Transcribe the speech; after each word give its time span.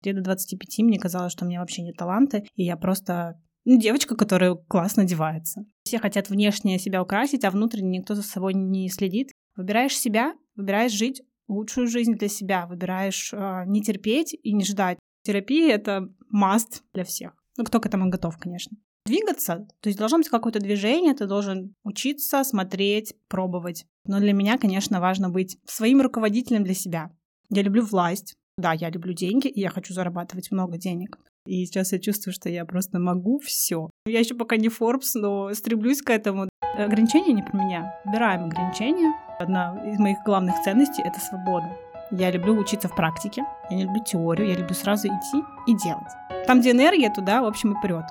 Где 0.00 0.12
до 0.12 0.22
25 0.22 0.78
мне 0.78 0.98
казалось, 0.98 1.32
что 1.32 1.44
у 1.44 1.48
меня 1.48 1.60
вообще 1.60 1.82
нет 1.82 1.96
таланта, 1.96 2.42
и 2.54 2.64
я 2.64 2.76
просто 2.76 3.40
ну, 3.64 3.78
девочка, 3.78 4.16
которая 4.16 4.54
классно 4.54 5.02
одевается. 5.02 5.64
Все 5.84 5.98
хотят 5.98 6.30
внешне 6.30 6.78
себя 6.78 7.02
украсить, 7.02 7.44
а 7.44 7.50
внутренне 7.50 7.98
никто 7.98 8.14
за 8.14 8.22
собой 8.22 8.54
не 8.54 8.88
следит. 8.88 9.32
Выбираешь 9.56 9.96
себя, 9.96 10.34
выбираешь 10.56 10.92
жить 10.92 11.22
лучшую 11.48 11.88
жизнь 11.88 12.14
для 12.14 12.28
себя, 12.28 12.66
выбираешь 12.66 13.32
э, 13.32 13.64
не 13.66 13.82
терпеть 13.82 14.34
и 14.42 14.52
не 14.52 14.64
ждать. 14.64 14.98
Терапия— 15.22 15.74
это 15.74 16.08
must 16.34 16.82
для 16.94 17.04
всех. 17.04 17.32
Ну, 17.56 17.64
кто 17.64 17.80
к 17.80 17.86
этому 17.86 18.08
готов, 18.08 18.38
конечно. 18.38 18.76
Двигаться, 19.04 19.66
то 19.80 19.88
есть 19.88 19.98
должно 19.98 20.18
быть 20.18 20.28
какое-то 20.28 20.60
движение, 20.60 21.14
ты 21.14 21.26
должен 21.26 21.74
учиться, 21.84 22.44
смотреть, 22.44 23.14
пробовать. 23.28 23.84
Но 24.06 24.20
для 24.20 24.32
меня, 24.32 24.56
конечно, 24.56 25.00
важно 25.00 25.28
быть 25.30 25.58
своим 25.66 26.00
руководителем 26.00 26.64
для 26.64 26.74
себя. 26.74 27.10
Я 27.50 27.62
люблю 27.62 27.84
власть, 27.84 28.34
да, 28.60 28.72
я 28.72 28.90
люблю 28.90 29.12
деньги, 29.12 29.48
и 29.48 29.60
я 29.60 29.70
хочу 29.70 29.92
зарабатывать 29.92 30.50
много 30.50 30.78
денег. 30.78 31.18
И 31.46 31.64
сейчас 31.64 31.92
я 31.92 31.98
чувствую, 31.98 32.34
что 32.34 32.48
я 32.48 32.64
просто 32.64 32.98
могу 32.98 33.40
все. 33.40 33.90
Я 34.06 34.20
еще 34.20 34.34
пока 34.34 34.56
не 34.56 34.68
Forbes, 34.68 35.12
но 35.14 35.52
стремлюсь 35.54 36.02
к 36.02 36.10
этому. 36.10 36.48
Ограничения 36.76 37.32
не 37.32 37.42
про 37.42 37.56
меня. 37.56 38.00
Убираем 38.04 38.44
ограничения. 38.44 39.14
Одна 39.38 39.82
из 39.90 39.98
моих 39.98 40.18
главных 40.24 40.60
ценностей— 40.62 41.02
это 41.04 41.18
свобода. 41.18 41.76
Я 42.10 42.30
люблю 42.30 42.56
учиться 42.56 42.88
в 42.88 42.94
практике, 42.94 43.44
я 43.70 43.76
не 43.76 43.84
люблю 43.84 44.02
теорию, 44.04 44.48
я 44.48 44.56
люблю 44.56 44.74
сразу 44.74 45.08
идти 45.08 45.42
и 45.66 45.76
делать. 45.76 46.12
Там, 46.46 46.60
где 46.60 46.72
энергия, 46.72 47.12
туда, 47.14 47.40
в 47.40 47.46
общем, 47.46 47.72
и 47.72 47.80
прет. 47.80 48.04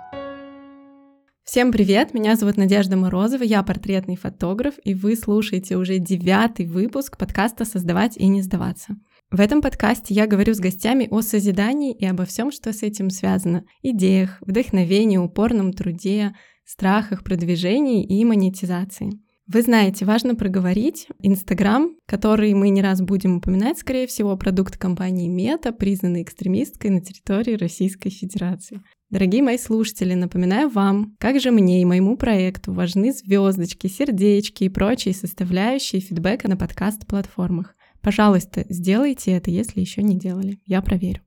Всем 1.44 1.72
привет, 1.72 2.14
меня 2.14 2.36
зовут 2.36 2.58
Надежда 2.58 2.96
Морозова, 2.96 3.44
я 3.44 3.64
портретный 3.64 4.16
фотограф, 4.16 4.76
и 4.84 4.94
вы 4.94 5.16
слушаете 5.16 5.78
уже 5.78 5.98
девятый 5.98 6.68
выпуск 6.68 7.18
подкаста 7.18 7.66
«Создавать 7.66 8.16
и 8.18 8.28
не 8.28 8.42
сдаваться». 8.42 8.96
В 9.32 9.40
этом 9.40 9.62
подкасте 9.62 10.16
я 10.16 10.26
говорю 10.26 10.56
с 10.56 10.60
гостями 10.60 11.08
о 11.12 11.22
созидании 11.22 11.94
и 11.94 12.04
обо 12.04 12.26
всем, 12.26 12.52
что 12.52 12.74
с 12.74 12.82
этим 12.82 13.12
связано. 13.12 13.64
Идеях, 13.84 14.40
вдохновении, 14.42 15.18
упорном 15.18 15.72
труде, 15.72 16.34
страхах, 16.66 17.24
продвижении 17.24 18.04
и 18.04 18.26
монетизации. 18.26 19.12
Вы 19.46 19.62
знаете, 19.62 20.06
важно 20.06 20.34
проговорить. 20.34 21.08
Инстаграм, 21.22 21.96
который 22.08 22.56
мы 22.56 22.70
не 22.70 22.82
раз 22.82 23.02
будем 23.02 23.38
упоминать, 23.38 23.78
скорее 23.78 24.08
всего, 24.08 24.36
продукт 24.36 24.78
компании 24.78 25.28
Мета, 25.28 25.74
признанный 25.74 26.24
экстремисткой 26.24 26.90
на 26.90 27.02
территории 27.02 27.54
Российской 27.54 28.10
Федерации. 28.10 28.82
Дорогие 29.12 29.44
мои 29.44 29.60
слушатели, 29.60 30.16
напоминаю 30.16 30.70
вам, 30.70 31.16
как 31.20 31.40
же 31.40 31.52
мне 31.52 31.84
и 31.84 31.86
моему 31.86 32.18
проекту 32.18 32.74
важны 32.74 33.12
звездочки, 33.12 33.86
сердечки 33.86 34.64
и 34.64 34.70
прочие 34.70 35.14
составляющие 35.14 36.02
фидбэка 36.02 36.48
на 36.48 36.58
подкаст-платформах. 36.58 37.76
Пожалуйста, 38.02 38.66
сделайте 38.70 39.32
это, 39.32 39.52
если 39.52 39.82
еще 39.82 40.02
не 40.02 40.18
делали. 40.18 40.60
Я 40.66 40.82
проверю. 40.82 41.22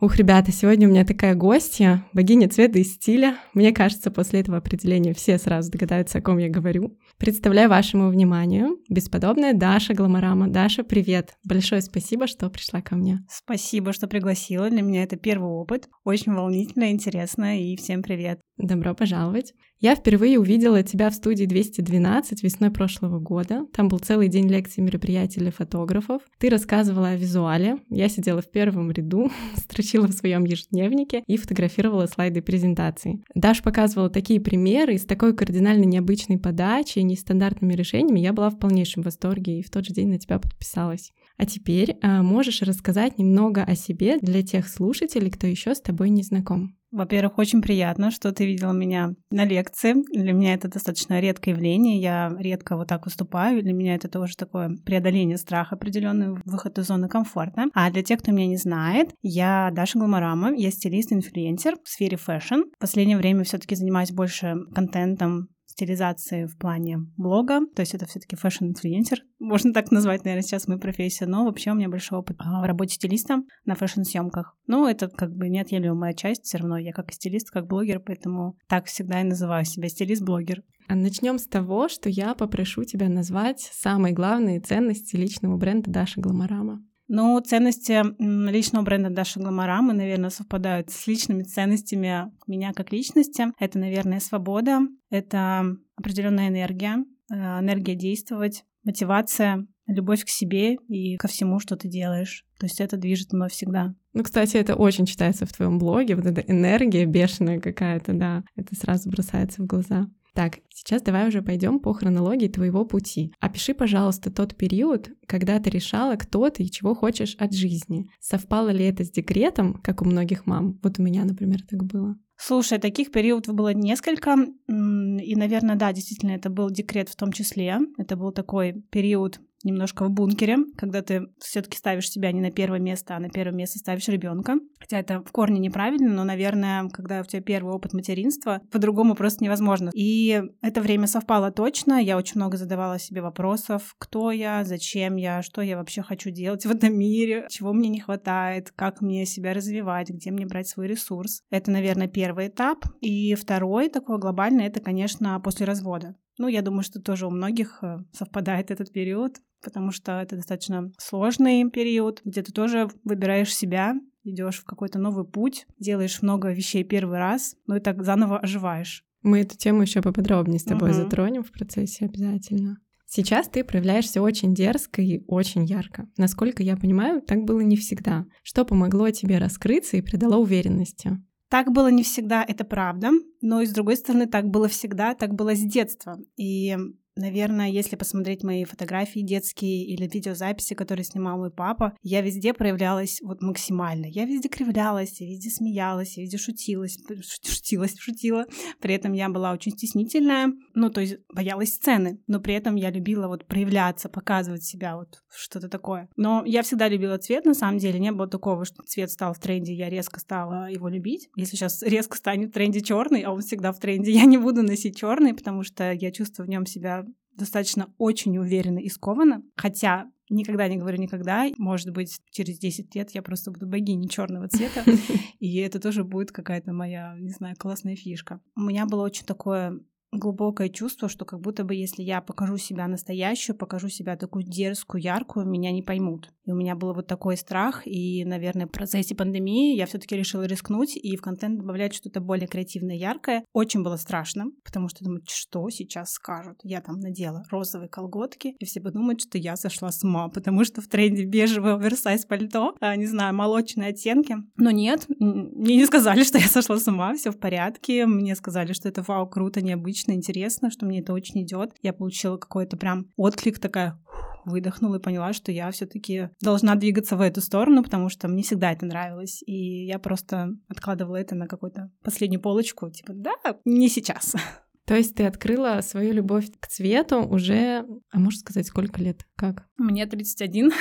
Ух, 0.00 0.16
ребята, 0.16 0.50
сегодня 0.50 0.88
у 0.88 0.90
меня 0.90 1.04
такая 1.04 1.34
гостья, 1.34 2.06
богиня 2.14 2.48
цвета 2.48 2.78
и 2.78 2.84
стиля. 2.84 3.36
Мне 3.52 3.70
кажется, 3.70 4.10
после 4.10 4.40
этого 4.40 4.56
определения 4.56 5.12
все 5.12 5.36
сразу 5.36 5.70
догадаются, 5.70 6.18
о 6.18 6.22
ком 6.22 6.38
я 6.38 6.48
говорю. 6.48 6.96
Представляю 7.18 7.68
вашему 7.68 8.08
вниманию 8.08 8.78
бесподобная 8.88 9.52
Даша 9.52 9.92
Гламорама. 9.92 10.48
Даша, 10.48 10.84
привет! 10.84 11.34
Большое 11.44 11.82
спасибо, 11.82 12.26
что 12.26 12.48
пришла 12.48 12.80
ко 12.80 12.96
мне. 12.96 13.26
Спасибо, 13.28 13.92
что 13.92 14.06
пригласила. 14.06 14.70
Для 14.70 14.80
меня 14.80 15.02
это 15.02 15.16
первый 15.16 15.50
опыт. 15.50 15.90
Очень 16.02 16.32
волнительно, 16.32 16.90
интересно, 16.92 17.60
и 17.60 17.76
всем 17.76 18.02
привет. 18.02 18.40
Добро 18.56 18.94
пожаловать. 18.94 19.52
Я 19.80 19.94
впервые 19.94 20.38
увидела 20.38 20.82
тебя 20.82 21.08
в 21.08 21.14
студии 21.14 21.46
212 21.46 22.42
весной 22.42 22.70
прошлого 22.70 23.18
года. 23.18 23.66
Там 23.72 23.88
был 23.88 23.98
целый 23.98 24.28
день 24.28 24.46
лекций 24.46 24.82
мероприятий 24.82 25.40
для 25.40 25.50
фотографов. 25.50 26.20
Ты 26.38 26.50
рассказывала 26.50 27.08
о 27.08 27.16
визуале. 27.16 27.78
Я 27.88 28.10
сидела 28.10 28.42
в 28.42 28.50
первом 28.50 28.90
ряду, 28.90 29.30
строчила 29.56 30.06
в 30.06 30.12
своем 30.12 30.44
ежедневнике 30.44 31.22
и 31.26 31.38
фотографировала 31.38 32.04
слайды 32.08 32.42
презентации. 32.42 33.22
Даш 33.34 33.62
показывала 33.62 34.10
такие 34.10 34.38
примеры 34.38 34.98
с 34.98 35.06
такой 35.06 35.34
кардинально 35.34 35.84
необычной 35.84 36.36
подачей, 36.36 37.02
нестандартными 37.02 37.72
решениями. 37.72 38.20
Я 38.20 38.34
была 38.34 38.50
в 38.50 38.58
полнейшем 38.58 39.02
восторге 39.02 39.60
и 39.60 39.62
в 39.62 39.70
тот 39.70 39.86
же 39.86 39.94
день 39.94 40.08
на 40.08 40.18
тебя 40.18 40.38
подписалась. 40.38 41.10
А 41.38 41.46
теперь 41.46 41.96
а, 42.02 42.22
можешь 42.22 42.60
рассказать 42.60 43.16
немного 43.16 43.62
о 43.62 43.74
себе 43.74 44.18
для 44.18 44.42
тех 44.42 44.68
слушателей, 44.68 45.30
кто 45.30 45.46
еще 45.46 45.74
с 45.74 45.80
тобой 45.80 46.10
не 46.10 46.22
знаком. 46.22 46.76
Во-первых, 46.92 47.38
очень 47.38 47.62
приятно, 47.62 48.10
что 48.10 48.32
ты 48.32 48.46
видела 48.46 48.72
меня 48.72 49.14
на 49.30 49.44
лекции. 49.44 49.94
Для 50.12 50.32
меня 50.32 50.54
это 50.54 50.68
достаточно 50.68 51.20
редкое 51.20 51.52
явление. 51.52 52.00
Я 52.00 52.34
редко 52.38 52.76
вот 52.76 52.88
так 52.88 53.04
выступаю. 53.04 53.62
Для 53.62 53.72
меня 53.72 53.94
это 53.94 54.08
тоже 54.08 54.36
такое 54.36 54.76
преодоление 54.84 55.36
страха, 55.36 55.76
определенный 55.76 56.40
выход 56.44 56.78
из 56.78 56.86
зоны 56.86 57.08
комфорта. 57.08 57.66
А 57.74 57.90
для 57.90 58.02
тех, 58.02 58.20
кто 58.20 58.32
меня 58.32 58.48
не 58.48 58.56
знает, 58.56 59.10
я 59.22 59.70
Даша 59.72 59.98
Гламарама, 59.98 60.52
я 60.54 60.70
стилист-инфлюенсер 60.70 61.76
в 61.82 61.88
сфере 61.88 62.16
фэшн. 62.16 62.62
В 62.76 62.78
последнее 62.78 63.16
время 63.16 63.44
все 63.44 63.58
таки 63.58 63.76
занимаюсь 63.76 64.10
больше 64.10 64.56
контентом 64.74 65.48
стилизации 65.80 66.44
в 66.44 66.58
плане 66.58 66.98
блога, 67.16 67.60
то 67.74 67.80
есть 67.80 67.94
это 67.94 68.06
все-таки 68.06 68.36
фэшн-инфлюенсер, 68.36 69.20
можно 69.38 69.72
так 69.72 69.90
назвать, 69.90 70.24
наверное, 70.24 70.42
сейчас 70.42 70.68
мою 70.68 70.78
профессию, 70.78 71.30
но 71.30 71.44
вообще 71.44 71.70
у 71.70 71.74
меня 71.74 71.88
большой 71.88 72.18
опыт 72.18 72.36
а, 72.38 72.60
в 72.60 72.66
работе 72.66 72.94
стилиста 72.94 73.38
на 73.64 73.74
фэшн-съемках. 73.74 74.54
Ну, 74.66 74.86
это 74.86 75.08
как 75.08 75.32
бы 75.34 75.48
неотъемлемая 75.48 76.12
часть, 76.12 76.44
все 76.44 76.58
равно 76.58 76.76
я 76.76 76.92
как 76.92 77.12
стилист, 77.12 77.50
как 77.50 77.66
блогер, 77.66 78.00
поэтому 78.00 78.58
так 78.68 78.86
всегда 78.86 79.22
и 79.22 79.24
называю 79.24 79.64
себя 79.64 79.88
стилист-блогер. 79.88 80.62
А 80.88 80.94
начнем 80.94 81.38
с 81.38 81.46
того, 81.46 81.88
что 81.88 82.10
я 82.10 82.34
попрошу 82.34 82.84
тебя 82.84 83.08
назвать 83.08 83.60
самые 83.72 84.12
главные 84.12 84.60
ценности 84.60 85.16
личного 85.16 85.56
бренда 85.56 85.90
Даша 85.90 86.20
Гламорама. 86.20 86.82
Ну, 87.12 87.40
ценности 87.40 88.04
личного 88.20 88.84
бренда 88.84 89.10
Даша 89.10 89.40
Гламорамы, 89.40 89.94
наверное, 89.94 90.30
совпадают 90.30 90.90
с 90.90 91.08
личными 91.08 91.42
ценностями 91.42 92.30
меня 92.46 92.72
как 92.72 92.92
личности. 92.92 93.46
Это, 93.58 93.80
наверное, 93.80 94.20
свобода, 94.20 94.82
это 95.10 95.76
определенная 95.96 96.50
энергия, 96.50 97.04
э, 97.28 97.34
энергия 97.34 97.96
действовать, 97.96 98.64
мотивация, 98.84 99.66
любовь 99.88 100.24
к 100.24 100.28
себе 100.28 100.76
и 100.76 101.16
ко 101.16 101.26
всему, 101.26 101.58
что 101.58 101.74
ты 101.74 101.88
делаешь. 101.88 102.46
То 102.60 102.66
есть 102.66 102.80
это 102.80 102.96
движет 102.96 103.32
мной 103.32 103.48
всегда. 103.48 103.92
Ну, 104.12 104.22
кстати, 104.22 104.56
это 104.56 104.76
очень 104.76 105.06
читается 105.06 105.46
в 105.46 105.52
твоем 105.52 105.80
блоге, 105.80 106.14
вот 106.14 106.26
эта 106.26 106.42
энергия 106.42 107.06
бешеная 107.06 107.58
какая-то, 107.58 108.12
да, 108.12 108.44
это 108.54 108.76
сразу 108.76 109.10
бросается 109.10 109.62
в 109.62 109.66
глаза. 109.66 110.08
Так, 110.34 110.58
сейчас 110.70 111.02
давай 111.02 111.28
уже 111.28 111.42
пойдем 111.42 111.80
по 111.80 111.92
хронологии 111.92 112.48
твоего 112.48 112.84
пути. 112.84 113.32
Опиши, 113.40 113.74
пожалуйста, 113.74 114.30
тот 114.30 114.56
период, 114.56 115.10
когда 115.26 115.58
ты 115.58 115.70
решала, 115.70 116.16
кто 116.16 116.48
ты 116.50 116.64
и 116.64 116.70
чего 116.70 116.94
хочешь 116.94 117.36
от 117.36 117.52
жизни. 117.52 118.08
Совпало 118.20 118.70
ли 118.70 118.84
это 118.84 119.04
с 119.04 119.10
декретом, 119.10 119.74
как 119.82 120.02
у 120.02 120.04
многих 120.04 120.46
мам? 120.46 120.78
Вот 120.82 120.98
у 120.98 121.02
меня, 121.02 121.24
например, 121.24 121.60
так 121.68 121.84
было. 121.84 122.16
Слушай, 122.42 122.78
таких 122.78 123.10
периодов 123.10 123.54
было 123.54 123.74
несколько, 123.74 124.34
и, 124.66 125.36
наверное, 125.36 125.76
да, 125.76 125.92
действительно, 125.92 126.30
это 126.30 126.48
был 126.48 126.70
декрет 126.70 127.10
в 127.10 127.16
том 127.16 127.32
числе. 127.32 127.80
Это 127.98 128.16
был 128.16 128.32
такой 128.32 128.82
период 128.90 129.40
немножко 129.62 130.04
в 130.04 130.10
бункере, 130.10 130.58
когда 130.76 131.02
ты 131.02 131.26
все-таки 131.38 131.76
ставишь 131.76 132.08
себя 132.08 132.32
не 132.32 132.40
на 132.40 132.50
первое 132.50 132.78
место, 132.78 133.16
а 133.16 133.20
на 133.20 133.28
первое 133.28 133.54
место 133.54 133.78
ставишь 133.78 134.08
ребенка. 134.08 134.56
Хотя 134.78 134.98
это 134.98 135.22
в 135.22 135.30
корне 135.32 135.58
неправильно, 135.58 136.08
но, 136.08 136.24
наверное, 136.24 136.88
когда 136.88 137.20
у 137.20 137.24
тебя 137.24 137.42
первый 137.42 137.74
опыт 137.74 137.92
материнства, 137.92 138.62
по-другому 138.70 139.14
просто 139.14 139.44
невозможно. 139.44 139.90
И 139.94 140.42
это 140.62 140.80
время 140.80 141.06
совпало 141.06 141.50
точно. 141.50 142.02
Я 142.02 142.16
очень 142.16 142.36
много 142.36 142.56
задавала 142.56 142.98
себе 142.98 143.20
вопросов, 143.20 143.94
кто 143.98 144.30
я, 144.30 144.64
зачем 144.64 145.16
я, 145.16 145.42
что 145.42 145.60
я 145.60 145.76
вообще 145.76 146.02
хочу 146.02 146.30
делать 146.30 146.64
в 146.64 146.70
этом 146.70 146.98
мире, 146.98 147.46
чего 147.50 147.72
мне 147.72 147.88
не 147.88 148.00
хватает, 148.00 148.72
как 148.74 149.00
мне 149.00 149.26
себя 149.26 149.52
развивать, 149.52 150.10
где 150.10 150.30
мне 150.30 150.46
брать 150.46 150.68
свой 150.68 150.86
ресурс. 150.86 151.42
Это, 151.50 151.70
наверное, 151.70 152.08
первый 152.30 152.46
этап. 152.46 152.84
И 153.00 153.34
второй 153.34 153.88
такой 153.88 154.18
глобальный, 154.18 154.66
это, 154.66 154.80
конечно, 154.80 155.40
после 155.40 155.66
развода. 155.66 156.14
Ну, 156.38 156.46
я 156.46 156.62
думаю, 156.62 156.84
что 156.84 157.00
тоже 157.00 157.26
у 157.26 157.30
многих 157.30 157.80
э, 157.82 157.98
совпадает 158.12 158.70
этот 158.70 158.92
период, 158.92 159.38
потому 159.62 159.90
что 159.90 160.12
это 160.20 160.36
достаточно 160.36 160.92
сложный 160.96 161.68
период, 161.70 162.22
где 162.24 162.42
ты 162.42 162.52
тоже 162.52 162.88
выбираешь 163.04 163.54
себя, 163.54 163.94
идешь 164.22 164.60
в 164.60 164.64
какой-то 164.64 165.00
новый 165.00 165.24
путь, 165.24 165.66
делаешь 165.78 166.22
много 166.22 166.52
вещей 166.52 166.84
первый 166.84 167.18
раз, 167.18 167.56
ну 167.66 167.76
и 167.76 167.80
так 167.80 168.04
заново 168.04 168.38
оживаешь. 168.38 169.04
Мы 169.22 169.40
эту 169.40 169.56
тему 169.56 169.82
еще 169.82 170.00
поподробнее 170.00 170.60
с 170.60 170.64
тобой 170.64 170.90
угу. 170.90 170.98
затронем 170.98 171.42
в 171.42 171.50
процессе 171.50 172.04
обязательно. 172.04 172.78
Сейчас 173.06 173.48
ты 173.48 173.64
проявляешься 173.64 174.22
очень 174.22 174.54
дерзко 174.54 175.02
и 175.02 175.24
очень 175.26 175.64
ярко. 175.64 176.08
Насколько 176.16 176.62
я 176.62 176.76
понимаю, 176.76 177.22
так 177.22 177.42
было 177.42 177.60
не 177.60 177.76
всегда. 177.76 178.24
Что 178.44 178.64
помогло 178.64 179.10
тебе 179.10 179.38
раскрыться 179.38 179.96
и 179.96 180.00
придало 180.00 180.36
уверенности? 180.36 181.20
Так 181.50 181.72
было 181.72 181.88
не 181.88 182.04
всегда, 182.04 182.44
это 182.46 182.64
правда, 182.64 183.10
но 183.40 183.60
и 183.60 183.66
с 183.66 183.72
другой 183.72 183.96
стороны, 183.96 184.26
так 184.26 184.48
было 184.48 184.68
всегда, 184.68 185.16
так 185.16 185.34
было 185.34 185.56
с 185.56 185.60
детства. 185.60 186.20
И 186.36 186.76
Наверное, 187.20 187.68
если 187.68 187.96
посмотреть 187.96 188.42
мои 188.42 188.64
фотографии 188.64 189.20
детские 189.20 189.84
или 189.84 190.08
видеозаписи, 190.08 190.72
которые 190.72 191.04
снимал 191.04 191.36
мой 191.36 191.50
папа, 191.50 191.92
я 192.02 192.22
везде 192.22 192.54
проявлялась 192.54 193.18
вот 193.22 193.42
максимально. 193.42 194.06
Я 194.06 194.24
везде 194.24 194.48
кривлялась, 194.48 195.20
я 195.20 195.26
везде 195.26 195.50
смеялась, 195.50 196.16
я 196.16 196.22
везде 196.22 196.38
шутилась, 196.38 196.96
шутилась, 197.42 197.94
шутила. 197.98 198.46
При 198.80 198.94
этом 198.94 199.12
я 199.12 199.28
была 199.28 199.52
очень 199.52 199.72
стеснительная, 199.72 200.54
ну, 200.74 200.88
то 200.88 201.02
есть 201.02 201.18
боялась 201.34 201.74
сцены, 201.74 202.22
но 202.26 202.40
при 202.40 202.54
этом 202.54 202.76
я 202.76 202.90
любила 202.90 203.28
вот 203.28 203.46
проявляться, 203.46 204.08
показывать 204.08 204.64
себя, 204.64 204.96
вот 204.96 205.22
что-то 205.30 205.68
такое. 205.68 206.08
Но 206.16 206.42
я 206.46 206.62
всегда 206.62 206.88
любила 206.88 207.18
цвет, 207.18 207.44
на 207.44 207.54
самом 207.54 207.76
деле. 207.76 207.98
Не 207.98 208.12
было 208.12 208.28
такого, 208.28 208.64
что 208.64 208.82
цвет 208.84 209.10
стал 209.10 209.34
в 209.34 209.40
тренде, 209.40 209.74
я 209.74 209.90
резко 209.90 210.20
стала 210.20 210.70
его 210.70 210.88
любить. 210.88 211.28
Если 211.36 211.56
сейчас 211.56 211.82
резко 211.82 212.16
станет 212.16 212.48
в 212.48 212.52
тренде 212.54 212.80
черный, 212.80 213.20
а 213.22 213.32
он 213.32 213.42
всегда 213.42 213.72
в 213.72 213.78
тренде, 213.78 214.10
я 214.10 214.24
не 214.24 214.38
буду 214.38 214.62
носить 214.62 214.96
черный, 214.96 215.34
потому 215.34 215.64
что 215.64 215.92
я 215.92 216.10
чувствую 216.12 216.46
в 216.46 216.50
нем 216.50 216.64
себя 216.64 217.04
достаточно 217.36 217.92
очень 217.98 218.36
уверенно 218.38 218.78
и 218.78 218.88
скованно. 218.88 219.42
Хотя 219.56 220.10
никогда 220.30 220.68
не 220.68 220.76
говорю 220.76 220.98
никогда. 220.98 221.46
Может 221.58 221.90
быть, 221.90 222.20
через 222.30 222.58
10 222.58 222.94
лет 222.94 223.10
я 223.10 223.22
просто 223.22 223.50
буду 223.50 223.66
богиней 223.66 224.08
черного 224.08 224.48
цвета, 224.48 224.84
и 225.38 225.56
это 225.58 225.80
тоже 225.80 226.04
будет 226.04 226.32
какая-то 226.32 226.72
моя, 226.72 227.16
не 227.18 227.30
знаю, 227.30 227.56
классная 227.58 227.96
фишка. 227.96 228.40
У 228.56 228.62
меня 228.62 228.86
было 228.86 229.04
очень 229.04 229.26
такое 229.26 229.80
глубокое 230.12 230.68
чувство, 230.68 231.08
что 231.08 231.24
как 231.24 231.40
будто 231.40 231.64
бы 231.64 231.74
если 231.74 232.02
я 232.02 232.20
покажу 232.20 232.56
себя 232.56 232.88
настоящую, 232.88 233.56
покажу 233.56 233.88
себя 233.88 234.16
такую 234.16 234.44
дерзкую, 234.44 235.02
яркую, 235.02 235.46
меня 235.46 235.70
не 235.70 235.82
поймут. 235.82 236.32
И 236.44 236.52
у 236.52 236.56
меня 236.56 236.74
был 236.74 236.94
вот 236.94 237.06
такой 237.06 237.36
страх, 237.36 237.86
и, 237.86 238.24
наверное, 238.24 238.66
в 238.66 238.70
процессе 238.70 239.14
пандемии 239.14 239.76
я 239.76 239.86
все 239.86 239.98
таки 239.98 240.16
решила 240.16 240.42
рискнуть 240.42 240.96
и 240.96 241.16
в 241.16 241.22
контент 241.22 241.58
добавлять 241.58 241.94
что-то 241.94 242.20
более 242.20 242.48
креативное, 242.48 242.96
яркое. 242.96 243.44
Очень 243.52 243.84
было 243.84 243.96
страшно, 243.96 244.46
потому 244.64 244.88
что 244.88 245.04
думаю, 245.04 245.22
что 245.28 245.68
сейчас 245.70 246.10
скажут. 246.12 246.58
Я 246.64 246.80
там 246.80 246.98
надела 246.98 247.44
розовые 247.50 247.88
колготки, 247.88 248.56
и 248.58 248.64
все 248.64 248.80
подумают, 248.80 249.20
что 249.20 249.38
я 249.38 249.56
сошла 249.56 249.92
с 249.92 250.02
ума, 250.02 250.28
потому 250.28 250.64
что 250.64 250.80
в 250.80 250.88
тренде 250.88 251.24
бежевое 251.24 251.74
оверсайз 251.74 252.24
пальто, 252.24 252.74
а, 252.80 252.96
не 252.96 253.06
знаю, 253.06 253.34
молочные 253.34 253.90
оттенки. 253.90 254.36
Но 254.56 254.70
нет, 254.70 255.06
мне 255.18 255.76
не 255.76 255.86
сказали, 255.86 256.24
что 256.24 256.38
я 256.38 256.48
сошла 256.48 256.78
с 256.78 256.88
ума, 256.88 257.14
все 257.14 257.30
в 257.30 257.38
порядке. 257.38 258.06
Мне 258.06 258.34
сказали, 258.34 258.72
что 258.72 258.88
это 258.88 259.02
вау, 259.06 259.28
круто, 259.28 259.60
необычно 259.60 259.99
необычно, 260.00 260.12
интересно, 260.12 260.70
что 260.70 260.86
мне 260.86 261.00
это 261.00 261.12
очень 261.12 261.42
идет. 261.42 261.72
Я 261.82 261.92
получила 261.92 262.36
какой-то 262.36 262.76
прям 262.76 263.06
отклик 263.16 263.58
такая, 263.58 263.98
выдохнула 264.44 264.96
и 264.96 265.00
поняла, 265.00 265.32
что 265.32 265.52
я 265.52 265.70
все-таки 265.70 266.30
должна 266.40 266.74
двигаться 266.74 267.16
в 267.16 267.20
эту 267.20 267.40
сторону, 267.40 267.82
потому 267.82 268.08
что 268.08 268.28
мне 268.28 268.42
всегда 268.42 268.72
это 268.72 268.86
нравилось. 268.86 269.42
И 269.46 269.86
я 269.86 269.98
просто 269.98 270.50
откладывала 270.68 271.16
это 271.16 271.34
на 271.34 271.46
какую-то 271.46 271.90
последнюю 272.02 272.40
полочку, 272.40 272.90
типа, 272.90 273.12
да, 273.14 273.34
не 273.64 273.88
сейчас. 273.88 274.34
То 274.86 274.96
есть 274.96 275.14
ты 275.14 275.24
открыла 275.24 275.80
свою 275.82 276.12
любовь 276.12 276.46
к 276.58 276.66
цвету 276.66 277.22
уже, 277.22 277.86
а 278.10 278.18
можешь 278.18 278.40
сказать, 278.40 278.66
сколько 278.66 279.00
лет? 279.00 279.24
Как? 279.36 279.66
Мне 279.76 280.06
31. 280.06 280.72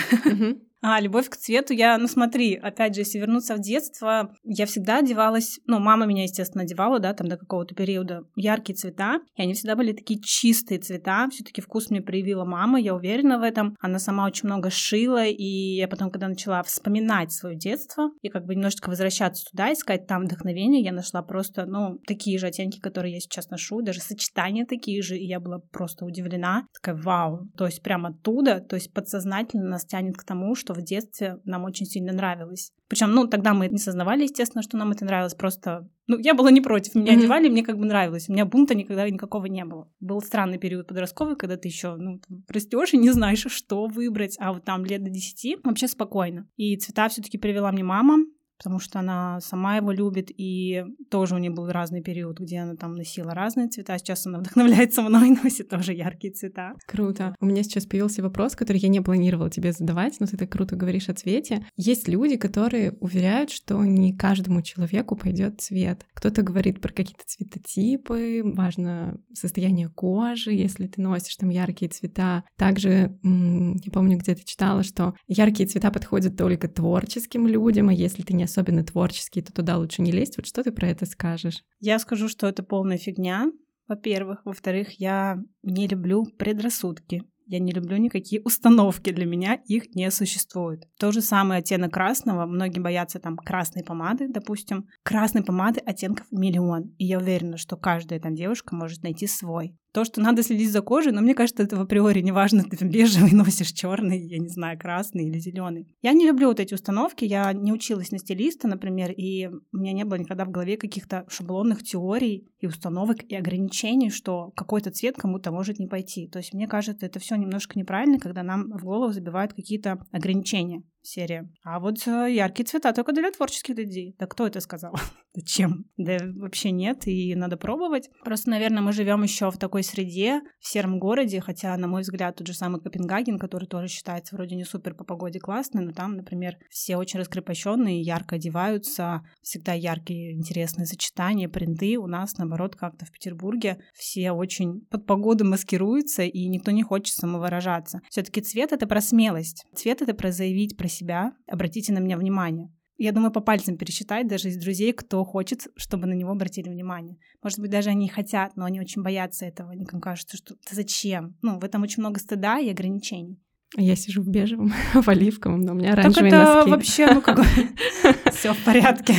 А, 0.82 1.02
любовь 1.02 1.30
к 1.30 1.36
цвету. 1.36 1.74
Я, 1.74 1.98
ну 1.98 2.08
смотри, 2.08 2.56
опять 2.56 2.96
же, 2.96 3.02
если 3.02 3.20
вернуться 3.20 3.56
в 3.56 3.60
детство, 3.60 4.34
я 4.44 4.66
всегда 4.66 5.00
одевалась, 5.00 5.60
ну, 5.66 5.80
мама 5.80 6.06
меня, 6.06 6.24
естественно, 6.24 6.64
одевала, 6.64 7.00
да, 7.00 7.14
там 7.14 7.28
до 7.28 7.38
какого-то 7.38 7.76
периода, 7.76 8.24
яркие 8.36 8.78
цвета, 8.78 9.20
и 9.36 9.42
они 9.42 9.54
всегда 9.54 9.76
были 9.76 9.92
такие 9.92 10.22
чистые 10.22 10.80
цвета, 10.80 11.28
все 11.32 11.44
таки 11.44 11.62
вкус 11.62 11.90
мне 11.90 12.02
проявила 12.02 12.46
мама, 12.46 12.80
я 12.80 12.96
уверена 12.96 13.40
в 13.40 13.44
этом, 13.44 13.76
она 13.82 14.00
сама 14.00 14.26
очень 14.26 14.48
много 14.48 14.70
шила, 14.70 15.26
и 15.26 15.76
я 15.76 15.90
потом, 15.90 16.12
когда 16.12 16.30
начала 16.30 16.64
вспоминать 16.64 17.34
свое 17.34 17.58
детство, 17.58 18.12
и 18.22 18.30
как 18.30 18.46
бы 18.46 18.56
немножечко 18.56 18.90
возвращаться 18.90 19.44
туда, 19.52 19.74
искать 19.74 20.08
там 20.08 20.24
вдохновение, 20.24 20.82
я 20.82 20.94
нашла 20.94 21.22
просто, 21.22 21.66
ну, 21.66 22.00
такие 22.08 22.40
же 22.40 22.48
оттенки, 22.48 22.80
которые 22.80 23.16
я 23.16 23.20
сейчас 23.20 23.50
ношу, 23.50 23.82
даже 23.82 24.00
сочетания 24.00 24.66
такие 24.66 25.02
же, 25.02 25.18
и 25.18 25.26
я 25.26 25.42
была 25.42 25.60
просто 25.74 26.06
удивлена, 26.06 26.68
такая, 26.74 26.96
вау, 27.02 27.50
то 27.58 27.66
есть 27.66 27.84
прямо 27.84 28.10
оттуда, 28.10 28.62
то 28.62 28.78
есть 28.78 28.94
подсознательно 28.94 29.68
нас 29.68 29.86
тянет 29.86 30.16
к 30.16 30.24
тому, 30.24 30.56
что 30.56 30.69
что 30.70 30.76
в 30.76 30.84
детстве 30.84 31.40
нам 31.46 31.64
очень 31.64 31.88
сильно 31.88 32.14
нравилось. 32.14 32.72
Причем, 32.88 33.12
ну, 33.12 33.28
тогда 33.28 33.54
мы 33.54 33.68
не 33.70 33.80
сознавали, 33.80 34.24
естественно, 34.24 34.62
что 34.62 34.78
нам 34.78 34.92
это 34.92 35.04
нравилось, 35.04 35.34
просто... 35.34 35.90
Ну, 36.06 36.20
я 36.20 36.36
была 36.36 36.52
не 36.52 36.62
против, 36.62 36.94
меня 36.94 37.14
mm-hmm. 37.14 37.18
одевали, 37.18 37.50
мне 37.50 37.64
как 37.64 37.78
бы 37.78 37.86
нравилось. 37.86 38.30
У 38.30 38.34
меня 38.34 38.46
бунта 38.46 38.76
никогда 38.76 39.10
никакого 39.10 39.48
не 39.48 39.66
было. 39.66 39.88
Был 40.00 40.22
странный 40.22 40.60
период 40.60 40.88
подростковый, 40.88 41.36
когда 41.36 41.58
ты 41.58 41.68
еще, 41.68 41.96
ну, 41.96 42.22
растешь 42.48 42.94
и 42.94 42.98
не 42.98 43.10
знаешь, 43.10 43.46
что 43.50 43.88
выбрать, 43.88 44.38
а 44.40 44.54
вот 44.54 44.64
там 44.64 44.86
лет 44.86 45.04
до 45.04 45.10
10 45.10 45.64
вообще 45.64 45.88
спокойно. 45.88 46.48
И 46.56 46.78
цвета 46.78 47.10
все 47.10 47.24
таки 47.24 47.40
привела 47.40 47.72
мне 47.72 47.84
мама, 47.84 48.26
потому 48.60 48.80
что 48.80 49.00
она 49.00 49.40
сама 49.40 49.78
его 49.78 49.92
любит, 49.92 50.32
и 50.36 50.84
тоже 51.10 51.34
у 51.34 51.38
нее 51.38 51.50
был 51.50 51.70
разный 51.70 52.02
период, 52.02 52.40
где 52.40 52.60
она 52.60 52.76
там 52.76 52.96
носила 52.96 53.34
разные 53.34 53.70
цвета. 53.70 53.98
Сейчас 53.98 54.28
она 54.28 54.40
вдохновляется 54.40 55.02
мной, 55.02 55.30
носит 55.44 55.70
тоже 55.70 55.94
яркие 55.94 56.34
цвета. 56.34 56.74
Круто. 56.86 57.36
У 57.40 57.46
меня 57.46 57.64
сейчас 57.64 57.86
появился 57.86 58.22
вопрос, 58.22 58.56
который 58.56 58.78
я 58.78 58.90
не 58.90 59.00
планировала 59.00 59.50
тебе 59.50 59.72
задавать, 59.72 60.20
но 60.20 60.28
ты 60.28 60.38
так 60.38 60.52
круто 60.52 60.76
говоришь 60.76 61.08
о 61.10 61.14
цвете. 61.14 61.66
Есть 61.78 62.08
люди, 62.10 62.36
которые 62.36 62.92
уверяют, 63.00 63.50
что 63.50 63.84
не 63.86 64.14
каждому 64.14 64.62
человеку 64.62 65.16
пойдет 65.16 65.62
цвет. 65.62 66.06
Кто-то 66.14 66.42
говорит 66.42 66.82
про 66.82 66.92
какие-то 66.92 67.24
цветотипы, 67.26 68.42
важно 68.44 69.20
состояние 69.34 69.88
кожи, 69.88 70.52
если 70.52 70.88
ты 70.88 71.02
носишь 71.02 71.38
там 71.38 71.50
яркие 71.50 71.90
цвета. 71.90 72.44
Также, 72.58 73.18
я 73.24 73.92
помню, 73.94 74.18
где-то 74.18 74.44
читала, 74.44 74.84
что 74.84 75.16
яркие 75.28 75.70
цвета 75.70 75.92
подходят 75.92 76.36
только 76.36 76.68
творческим 76.68 77.48
людям, 77.48 77.88
а 77.88 77.94
если 77.94 78.22
ты 78.22 78.34
не 78.34 78.44
особенно 78.50 78.84
творческие, 78.84 79.44
то 79.44 79.54
туда 79.54 79.78
лучше 79.78 80.02
не 80.02 80.12
лезть. 80.12 80.38
Вот 80.38 80.46
что 80.46 80.64
ты 80.64 80.72
про 80.72 80.88
это 80.90 81.06
скажешь? 81.06 81.64
Я 81.80 82.00
скажу, 82.00 82.28
что 82.28 82.48
это 82.48 82.64
полная 82.64 82.98
фигня, 82.98 83.52
во-первых. 83.88 84.42
Во-вторых, 84.46 85.00
я 85.00 85.38
не 85.64 85.88
люблю 85.88 86.26
предрассудки. 86.38 87.24
Я 87.52 87.58
не 87.58 87.72
люблю 87.72 87.98
никакие 87.98 88.44
установки, 88.44 89.12
для 89.12 89.26
меня 89.26 89.56
их 89.66 89.96
не 89.96 90.12
существует. 90.12 90.84
То 91.00 91.12
же 91.12 91.22
самое 91.22 91.62
оттенок 91.62 91.92
красного, 91.92 92.46
многие 92.46 92.80
боятся 92.80 93.20
там 93.20 93.38
красной 93.38 93.84
помады, 93.84 94.28
допустим. 94.32 94.86
Красной 95.02 95.44
помады 95.44 95.80
оттенков 95.80 96.28
миллион, 96.30 96.94
и 97.00 97.06
я 97.06 97.18
уверена, 97.18 97.58
что 97.58 97.76
каждая 97.76 98.20
там 98.20 98.36
девушка 98.36 98.76
может 98.76 99.02
найти 99.02 99.26
свой. 99.26 99.76
То, 99.92 100.06
что 100.06 100.22
надо 100.22 100.44
следить 100.44 100.72
за 100.72 100.82
кожей, 100.82 101.12
но 101.12 101.22
мне 101.22 101.34
кажется, 101.34 101.64
это 101.64 101.76
в 101.76 101.82
априори 101.82 102.22
не 102.22 102.32
важно, 102.32 102.64
ты 102.70 102.86
бежевый 102.86 103.32
носишь 103.32 103.72
черный, 103.72 104.20
я 104.20 104.38
не 104.38 104.50
знаю, 104.50 104.78
красный 104.78 105.28
или 105.28 105.40
зеленый. 105.40 105.88
Я 106.02 106.14
не 106.14 106.28
люблю 106.28 106.48
вот 106.48 106.60
эти 106.60 106.74
установки, 106.74 107.26
я 107.26 107.52
не 107.54 107.74
училась 107.74 108.12
на 108.12 108.20
стилиста, 108.20 108.68
например, 108.68 109.12
и 109.12 109.48
у 109.48 109.78
меня 109.78 109.94
не 109.94 110.06
было 110.06 110.16
никогда 110.16 110.46
в 110.46 110.52
голове 110.52 110.78
каких-то 110.78 111.26
шаблонных 111.30 111.84
теорий 111.84 112.48
и 112.60 112.68
установок 112.68 113.24
и 113.24 113.36
ограничений, 113.36 114.10
что 114.10 114.52
какой-то 114.56 114.92
цвет 114.92 115.16
кому-то 115.18 115.52
может 115.52 115.80
не 115.80 115.88
пойти. 115.88 116.28
То 116.28 116.40
есть 116.40 116.54
мне 116.54 116.68
кажется, 116.68 117.06
это 117.06 117.20
все 117.20 117.36
немножко 117.36 117.78
неправильно, 117.78 118.20
когда 118.20 118.44
нам 118.44 118.70
в 118.72 118.84
голову 118.84 119.12
забивают 119.12 119.54
какие-то 119.54 120.06
ограничения 120.12 120.84
серия. 121.02 121.50
А 121.64 121.80
вот 121.80 122.06
э, 122.08 122.28
яркие 122.32 122.66
цвета 122.66 122.94
только 122.94 123.14
для 123.14 123.32
творческих 123.32 123.76
людей. 123.76 124.16
Да 124.20 124.28
кто 124.28 124.48
это 124.48 124.60
сказал? 124.60 124.94
Зачем? 125.34 125.86
Да 125.96 126.18
вообще 126.38 126.72
нет, 126.72 127.08
и 127.08 127.36
надо 127.36 127.56
пробовать. 127.56 128.10
Просто, 128.24 128.50
наверное, 128.50 128.82
мы 128.82 128.92
живем 128.92 129.22
еще 129.22 129.52
в 129.52 129.58
такой 129.58 129.84
среде, 129.84 130.42
в 130.60 130.68
сером 130.68 130.98
городе, 131.00 131.40
хотя, 131.40 131.78
на 131.78 131.88
мой 131.88 132.02
взгляд, 132.02 132.36
тот 132.36 132.48
же 132.48 132.54
самый 132.54 132.82
Копенгаген, 132.82 133.38
который 133.38 133.68
тоже 133.68 133.90
считается 133.90 134.36
вроде 134.36 134.56
не 134.56 134.64
супер 134.64 134.96
по 134.96 135.04
погоде 135.04 135.40
классный, 135.40 135.86
но 135.86 135.92
там, 135.92 136.16
например, 136.16 136.58
все 136.72 136.98
очень 136.98 137.20
раскрепощенные, 137.20 138.02
ярко 138.02 138.36
одеваются, 138.38 139.22
всегда 139.44 139.74
яркие, 139.74 140.34
интересные 140.34 140.88
сочетания, 140.88 141.48
принты. 141.48 141.98
У 141.98 142.08
нас, 142.08 142.38
наоборот, 142.38 142.76
как-то 142.76 143.06
в 143.06 143.12
Петербурге 143.12 143.84
все 143.94 144.32
очень 144.32 144.82
под 144.90 145.06
погоду 145.06 145.46
маскируются, 145.46 146.24
и 146.24 146.48
никто 146.48 146.72
не 146.72 146.82
хочет 146.82 147.14
самовыражаться. 147.16 148.02
Все-таки 148.10 148.42
цвет— 148.42 148.72
это 148.74 148.88
про 148.88 149.00
смелость. 149.00 149.66
Цвет— 149.76 150.02
это 150.02 150.16
про 150.16 150.32
заявить 150.32 150.76
про 150.76 150.88
себя, 150.88 151.34
обратите 151.48 151.94
на 151.94 152.00
меня 152.00 152.18
внимание. 152.18 152.72
Я 153.00 153.14
думаю, 153.14 153.32
по 153.32 153.40
пальцам 153.40 153.78
пересчитать 153.78 154.28
даже 154.28 154.50
из 154.50 154.58
друзей, 154.58 154.92
кто 154.92 155.24
хочет, 155.24 155.68
чтобы 155.78 156.06
на 156.06 156.14
него 156.14 156.32
обратили 156.32 156.68
внимание. 156.68 157.18
Может 157.42 157.60
быть, 157.60 157.72
даже 157.72 157.90
они 157.90 158.10
хотят, 158.10 158.58
но 158.58 158.66
они 158.66 158.82
очень 158.82 159.02
боятся 159.02 159.46
этого. 159.46 159.72
Они 159.72 159.86
кажется, 159.86 160.36
что 160.36 160.56
зачем? 160.70 161.38
Ну, 161.42 161.60
в 161.60 161.64
этом 161.64 161.82
очень 161.82 162.02
много 162.04 162.20
стыда 162.20 162.60
и 162.60 162.70
ограничений. 162.70 163.40
Я 163.78 163.96
сижу 163.96 164.22
в 164.22 164.28
бежевом, 164.28 164.74
в 164.94 165.08
оливковом, 165.08 165.62
но 165.62 165.72
у 165.72 165.76
меня 165.76 165.94
оранжевые 165.94 166.32
так 166.32 166.42
это 166.42 166.54
носки. 166.56 166.72
вообще, 166.72 167.14
ну 167.14 167.22
как 167.22 167.40
все 168.34 168.54
в 168.54 168.66
порядке. 168.66 169.16